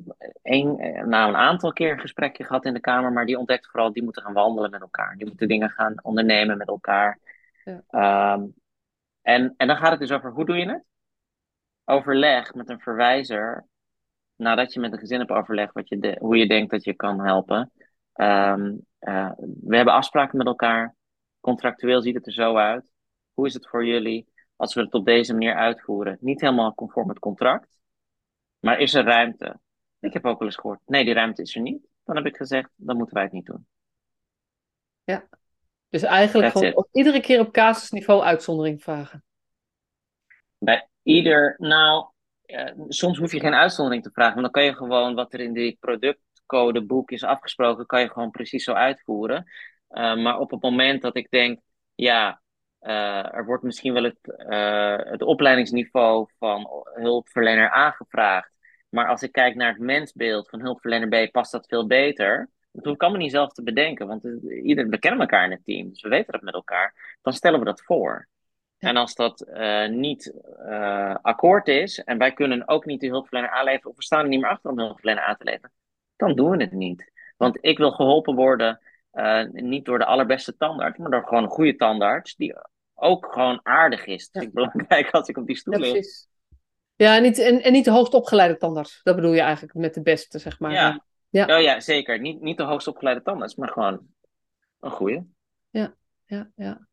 een, 0.42 0.76
nou, 1.08 1.28
een 1.28 1.36
aantal 1.36 1.72
keer 1.72 1.92
een 1.92 2.00
gesprekje 2.00 2.44
gehad 2.44 2.64
in 2.64 2.74
de 2.74 2.80
Kamer. 2.80 3.12
Maar 3.12 3.26
die 3.26 3.38
ontdekt 3.38 3.66
vooral, 3.66 3.92
die 3.92 4.02
moeten 4.02 4.22
gaan 4.22 4.32
wandelen 4.32 4.70
met 4.70 4.80
elkaar. 4.80 5.16
Die 5.16 5.26
moeten 5.26 5.48
dingen 5.48 5.70
gaan 5.70 5.94
ondernemen 6.02 6.58
met 6.58 6.68
elkaar. 6.68 7.18
Ja. 7.64 8.32
Um, 8.32 8.54
en, 9.22 9.54
en 9.56 9.66
dan 9.66 9.76
gaat 9.76 9.90
het 9.90 10.00
dus 10.00 10.12
over, 10.12 10.30
hoe 10.30 10.44
doe 10.44 10.56
je 10.56 10.70
het? 10.70 10.84
Overleg 11.84 12.54
met 12.54 12.68
een 12.68 12.80
verwijzer 12.80 13.66
nadat 14.36 14.72
je 14.72 14.80
met 14.80 14.92
een 14.92 14.98
gezin 14.98 15.18
hebt 15.18 15.30
overlegd 15.30 15.72
wat 15.72 15.88
je 15.88 15.98
de, 15.98 16.16
hoe 16.20 16.36
je 16.36 16.48
denkt 16.48 16.70
dat 16.70 16.84
je 16.84 16.94
kan 16.94 17.20
helpen. 17.20 17.72
Um, 18.14 18.86
uh, 19.00 19.30
we 19.62 19.76
hebben 19.76 19.94
afspraken 19.94 20.38
met 20.38 20.46
elkaar. 20.46 20.94
Contractueel 21.40 22.02
ziet 22.02 22.14
het 22.14 22.26
er 22.26 22.32
zo 22.32 22.56
uit. 22.56 22.91
Hoe 23.34 23.46
is 23.46 23.54
het 23.54 23.68
voor 23.68 23.86
jullie 23.86 24.26
als 24.56 24.74
we 24.74 24.80
het 24.80 24.94
op 24.94 25.04
deze 25.04 25.32
manier 25.32 25.54
uitvoeren? 25.54 26.18
Niet 26.20 26.40
helemaal 26.40 26.74
conform 26.74 27.08
het 27.08 27.18
contract, 27.18 27.78
maar 28.58 28.78
is 28.78 28.94
er 28.94 29.04
ruimte? 29.04 29.60
Ik 29.98 30.12
heb 30.12 30.24
ook 30.26 30.38
wel 30.38 30.48
eens 30.48 30.56
gehoord, 30.56 30.80
nee, 30.86 31.04
die 31.04 31.14
ruimte 31.14 31.42
is 31.42 31.54
er 31.54 31.60
niet. 31.60 31.86
Dan 32.04 32.16
heb 32.16 32.26
ik 32.26 32.36
gezegd, 32.36 32.70
dan 32.76 32.96
moeten 32.96 33.14
wij 33.14 33.24
het 33.24 33.32
niet 33.32 33.46
doen. 33.46 33.66
Ja, 35.04 35.28
dus 35.88 36.02
eigenlijk 36.02 36.52
That's 36.52 36.66
gewoon 36.66 36.86
iedere 36.92 37.20
keer 37.20 37.40
op 37.40 37.52
casusniveau 37.52 38.22
uitzondering 38.22 38.82
vragen. 38.82 39.24
Bij 40.58 40.88
ieder, 41.02 41.54
nou, 41.58 42.06
uh, 42.46 42.70
soms 42.88 43.18
hoef 43.18 43.32
je 43.32 43.40
geen 43.40 43.54
uitzondering 43.54 44.02
te 44.02 44.10
vragen, 44.12 44.34
maar 44.34 44.42
dan 44.42 44.52
kan 44.52 44.64
je 44.64 44.74
gewoon 44.74 45.14
wat 45.14 45.32
er 45.32 45.40
in 45.40 45.52
die 45.52 45.76
productcodeboek 45.80 47.10
is 47.10 47.22
afgesproken, 47.22 47.86
kan 47.86 48.00
je 48.00 48.10
gewoon 48.10 48.30
precies 48.30 48.64
zo 48.64 48.72
uitvoeren. 48.72 49.50
Uh, 49.90 50.16
maar 50.16 50.38
op 50.38 50.50
het 50.50 50.62
moment 50.62 51.02
dat 51.02 51.16
ik 51.16 51.30
denk, 51.30 51.60
ja, 51.94 52.41
uh, 52.82 53.34
er 53.34 53.44
wordt 53.44 53.62
misschien 53.62 53.92
wel 53.92 54.04
het, 54.04 54.18
het 55.08 55.22
opleidingsniveau 55.22 56.26
van 56.38 56.84
hulpverlener 56.94 57.70
aangevraagd, 57.70 58.50
maar 58.88 59.08
als 59.08 59.22
ik 59.22 59.32
kijk 59.32 59.54
naar 59.54 59.72
het 59.72 59.82
mensbeeld 59.82 60.48
van 60.48 60.60
hulpverlener 60.60 61.28
B, 61.28 61.32
past 61.32 61.52
dat 61.52 61.66
veel 61.66 61.86
beter. 61.86 62.50
Dat 62.72 62.84
hoef 62.84 62.94
ik 62.94 63.02
allemaal 63.02 63.20
niet 63.20 63.30
zelf 63.30 63.52
te 63.52 63.62
bedenken, 63.62 64.06
want 64.06 64.24
iedereen, 64.64 64.90
we 64.90 64.98
kennen 64.98 65.20
elkaar 65.20 65.44
in 65.44 65.50
het 65.50 65.64
team, 65.64 65.88
dus 65.88 66.02
we 66.02 66.08
weten 66.08 66.32
dat 66.32 66.42
met 66.42 66.54
elkaar. 66.54 67.18
Dan 67.22 67.32
stellen 67.32 67.58
we 67.58 67.64
dat 67.64 67.82
voor. 67.82 68.28
Ja. 68.78 68.88
En 68.88 68.96
als 68.96 69.14
dat 69.14 69.46
uh, 69.48 69.88
niet 69.88 70.34
akkoord 71.22 71.68
is 71.68 71.98
en 71.98 72.18
wij 72.18 72.32
kunnen 72.32 72.68
ook 72.68 72.84
niet 72.84 73.00
de 73.00 73.06
hulpverlener 73.06 73.50
aanleveren 73.50 73.90
of 73.90 73.96
we 73.96 74.02
staan 74.02 74.22
er 74.22 74.28
niet 74.28 74.40
meer 74.40 74.50
achter 74.50 74.70
om 74.70 74.76
de 74.76 74.82
hulpverlener 74.82 75.22
aan 75.22 75.36
te 75.36 75.44
leveren, 75.44 75.72
dan 76.16 76.34
doen 76.34 76.50
we 76.50 76.62
het 76.62 76.72
niet. 76.72 77.12
Want 77.36 77.58
ik 77.60 77.78
wil 77.78 77.90
geholpen 77.90 78.34
worden 78.34 78.80
uh, 79.12 79.44
niet 79.50 79.84
door 79.84 79.98
de 79.98 80.04
allerbeste 80.04 80.56
tandarts, 80.56 80.98
maar 80.98 81.10
door 81.10 81.26
gewoon 81.26 81.42
een 81.42 81.48
goede 81.48 81.76
tandarts 81.76 82.36
die 82.36 82.54
ook 82.94 83.32
gewoon 83.32 83.60
aardig 83.62 84.06
is. 84.06 84.30
Dat 84.30 84.42
ja. 84.42 84.50
vind 84.50 84.52
ik 84.52 84.54
belangrijk 84.72 85.10
als 85.10 85.28
ik 85.28 85.36
op 85.36 85.46
die 85.46 85.56
stoel 85.56 85.84
ja, 85.84 85.92
lig. 85.92 86.06
Ja, 86.96 87.16
en 87.16 87.22
niet, 87.22 87.38
en, 87.38 87.62
en 87.62 87.72
niet 87.72 87.84
de 87.84 87.90
hoogst 87.90 88.14
opgeleide 88.14 88.56
tandarts. 88.56 89.00
Dat 89.02 89.16
bedoel 89.16 89.32
je 89.32 89.40
eigenlijk 89.40 89.74
met 89.74 89.94
de 89.94 90.02
beste, 90.02 90.38
zeg 90.38 90.60
maar. 90.60 90.72
Ja, 90.72 91.04
ja. 91.28 91.56
Oh, 91.56 91.62
ja 91.62 91.80
zeker. 91.80 92.20
Niet, 92.20 92.40
niet 92.40 92.56
de 92.56 92.62
hoogst 92.62 92.86
opgeleide 92.86 93.22
tandarts, 93.22 93.54
maar 93.54 93.68
gewoon 93.68 94.06
een 94.80 94.90
goede. 94.90 95.26
Ja, 95.70 95.94
ja, 96.24 96.50
ja. 96.54 96.86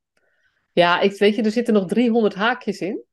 Ja, 0.71 0.99
ik 0.99 1.17
weet 1.17 1.35
je, 1.35 1.43
er 1.43 1.51
zitten 1.51 1.73
nog 1.73 1.87
300 1.87 2.35
haakjes 2.35 2.79
in. 2.79 3.03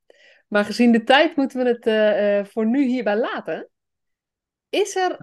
Maar 0.48 0.64
gezien 0.64 0.92
de 0.92 1.02
tijd 1.02 1.36
moeten 1.36 1.64
we 1.64 1.68
het 1.68 1.86
uh, 1.86 2.38
uh, 2.38 2.44
voor 2.44 2.66
nu 2.66 2.84
hierbij 2.84 3.16
laten. 3.16 3.68
Is 4.68 4.96
er. 4.96 5.16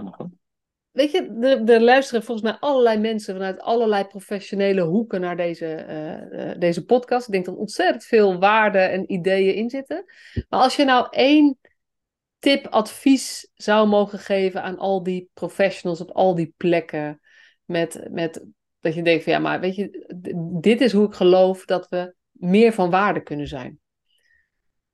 Weet 0.94 1.12
je, 1.12 1.38
er, 1.42 1.70
er, 1.70 1.82
luisteren 1.82 2.24
volgens 2.24 2.52
mij 2.52 2.60
allerlei 2.60 3.00
mensen 3.00 3.34
vanuit 3.34 3.60
allerlei 3.60 4.06
professionele 4.06 4.82
hoeken 4.82 5.22
naar 5.22 5.38
deze, 5.38 5.86
uh, 6.32 6.60
deze 6.60 6.86
podcast. 6.86 7.26
Ik 7.28 7.34
denk 7.34 7.46
dat 7.46 7.56
ontzettend 7.56 8.04
veel 8.04 8.40
waarde 8.40 8.78
en 8.78 9.12
ideeën 9.12 9.56
in 9.56 9.70
zitten. 9.70 10.06
Maar 10.50 10.60
als 10.60 10.76
je 10.76 10.86
nou 10.86 11.08
één 11.10 11.58
tip, 12.40 12.68
advies 12.68 13.52
zou 13.54 13.88
mogen 13.88 14.20
geven 14.20 14.64
aan 14.64 14.78
al 14.78 15.04
die 15.04 15.30
professionals 15.34 16.02
op 16.02 16.12
al 16.12 16.36
die 16.36 16.54
plekken. 16.58 17.22
Met, 17.66 18.08
met 18.10 18.46
dat 18.80 18.94
je 18.94 19.04
denkt 19.04 19.24
van 19.24 19.34
ja, 19.34 19.40
maar 19.40 19.60
weet 19.60 19.76
je, 19.76 20.06
dit 20.62 20.82
is 20.82 20.92
hoe 20.92 21.08
ik 21.08 21.14
geloof 21.14 21.66
dat 21.66 21.90
we 21.90 22.14
meer 22.32 22.74
van 22.74 22.90
waarde 22.90 23.24
kunnen 23.24 23.48
zijn. 23.48 23.80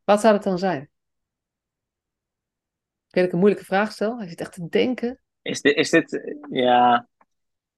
Wat 0.03 0.21
zou 0.21 0.33
dat 0.33 0.43
dan 0.43 0.59
zijn? 0.59 0.81
Ik 3.07 3.15
weet 3.15 3.23
dat 3.23 3.23
ik 3.23 3.31
een 3.31 3.39
moeilijke 3.39 3.65
vraag 3.65 3.91
stel. 3.91 4.17
Hij 4.17 4.27
zit 4.27 4.39
echt 4.39 4.53
te 4.53 4.67
denken. 4.69 5.19
Is 5.49 5.61
dit, 5.61 5.75
is 5.75 5.89
dit 5.89 6.37
ja. 6.49 7.07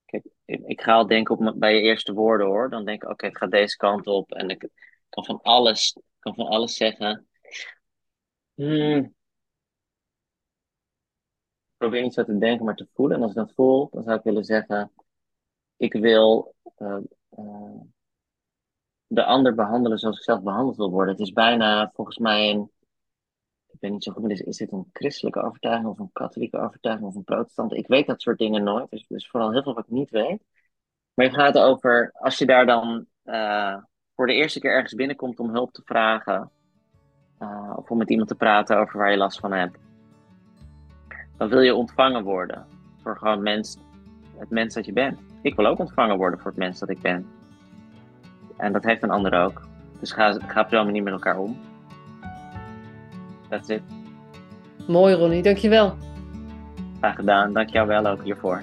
Kijk, 0.04 0.24
ik 0.44 0.80
ga 0.80 0.92
al 0.92 1.06
denken 1.06 1.38
op, 1.38 1.58
bij 1.58 1.74
je 1.74 1.80
eerste 1.80 2.12
woorden 2.12 2.46
hoor. 2.46 2.70
Dan 2.70 2.84
denk 2.84 3.02
ik, 3.02 3.10
oké, 3.10 3.26
het 3.26 3.36
gaat 3.36 3.50
deze 3.50 3.76
kant 3.76 4.06
op. 4.06 4.32
En 4.32 4.48
ik 4.48 4.68
kan 5.08 5.24
van 5.24 5.40
alles, 5.42 5.98
kan 6.18 6.34
van 6.34 6.46
alles 6.46 6.76
zeggen. 6.76 7.26
Hmm. 8.54 8.98
Ik 8.98 9.10
probeer 11.76 12.02
niet 12.02 12.14
zo 12.14 12.24
te 12.24 12.38
denken, 12.38 12.64
maar 12.64 12.76
te 12.76 12.88
voelen. 12.94 13.16
En 13.16 13.22
als 13.22 13.30
ik 13.30 13.36
dat 13.36 13.54
voel, 13.54 13.88
dan 13.92 14.02
zou 14.02 14.18
ik 14.18 14.24
willen 14.24 14.44
zeggen: 14.44 14.92
Ik 15.76 15.92
wil 15.92 16.54
uh, 16.78 16.98
uh, 17.38 17.80
de 19.06 19.24
ander 19.24 19.54
behandelen 19.54 19.98
zoals 19.98 20.16
ik 20.16 20.22
zelf 20.22 20.42
behandeld 20.42 20.76
wil 20.76 20.90
worden. 20.90 21.14
Het 21.14 21.22
is 21.22 21.32
bijna 21.32 21.90
volgens 21.94 22.18
mij 22.18 22.50
een. 22.50 22.71
Weet 23.82 23.92
niet 23.92 24.04
zo 24.04 24.12
goed, 24.12 24.30
is, 24.30 24.56
dit 24.56 24.72
een 24.72 24.90
christelijke 24.92 25.42
overtuiging 25.42 25.88
of 25.88 25.98
een 25.98 26.10
katholieke 26.12 26.58
overtuiging 26.58 27.08
of 27.08 27.14
een 27.14 27.24
protestant? 27.24 27.72
Ik 27.72 27.86
weet 27.86 28.06
dat 28.06 28.22
soort 28.22 28.38
dingen 28.38 28.62
nooit. 28.62 28.90
Dus, 28.90 29.06
dus 29.08 29.28
vooral 29.28 29.52
heel 29.52 29.62
veel 29.62 29.74
wat 29.74 29.84
ik 29.84 29.90
niet 29.90 30.10
weet. 30.10 30.44
Maar 31.14 31.26
het 31.26 31.34
gaat 31.34 31.58
over, 31.58 32.10
als 32.12 32.38
je 32.38 32.46
daar 32.46 32.66
dan 32.66 33.06
uh, 33.24 33.76
voor 34.14 34.26
de 34.26 34.32
eerste 34.34 34.60
keer 34.60 34.70
ergens 34.70 34.94
binnenkomt 34.94 35.38
om 35.38 35.50
hulp 35.50 35.72
te 35.72 35.82
vragen, 35.84 36.50
uh, 37.38 37.72
of 37.76 37.90
om 37.90 37.98
met 37.98 38.10
iemand 38.10 38.28
te 38.28 38.34
praten 38.34 38.78
over 38.78 38.98
waar 38.98 39.10
je 39.10 39.16
last 39.16 39.38
van 39.38 39.52
hebt, 39.52 39.78
dan 41.36 41.48
wil 41.48 41.60
je 41.60 41.74
ontvangen 41.74 42.24
worden 42.24 42.66
voor 42.96 43.16
gewoon 43.16 43.42
mens, 43.42 43.78
het 44.36 44.50
mens 44.50 44.74
dat 44.74 44.86
je 44.86 44.92
bent. 44.92 45.18
Ik 45.40 45.54
wil 45.54 45.66
ook 45.66 45.78
ontvangen 45.78 46.16
worden 46.16 46.38
voor 46.40 46.50
het 46.50 46.60
mens 46.60 46.78
dat 46.78 46.88
ik 46.88 47.00
ben. 47.00 47.26
En 48.56 48.72
dat 48.72 48.84
heeft 48.84 49.02
een 49.02 49.10
ander 49.10 49.44
ook. 49.44 49.68
Dus 50.00 50.12
ga, 50.12 50.32
ga 50.32 50.60
op 50.60 50.68
zo'n 50.68 50.84
manier 50.84 51.02
met 51.02 51.12
elkaar 51.12 51.38
om. 51.38 51.71
That's 53.52 53.68
it. 53.68 53.82
Mooi 54.88 55.12
Ronnie, 55.12 55.42
dankjewel. 55.42 55.96
Graag 56.98 57.14
gedaan, 57.16 57.52
dank 57.52 57.68
jou 57.68 57.86
wel 57.86 58.06
ook 58.06 58.24
hiervoor. 58.24 58.62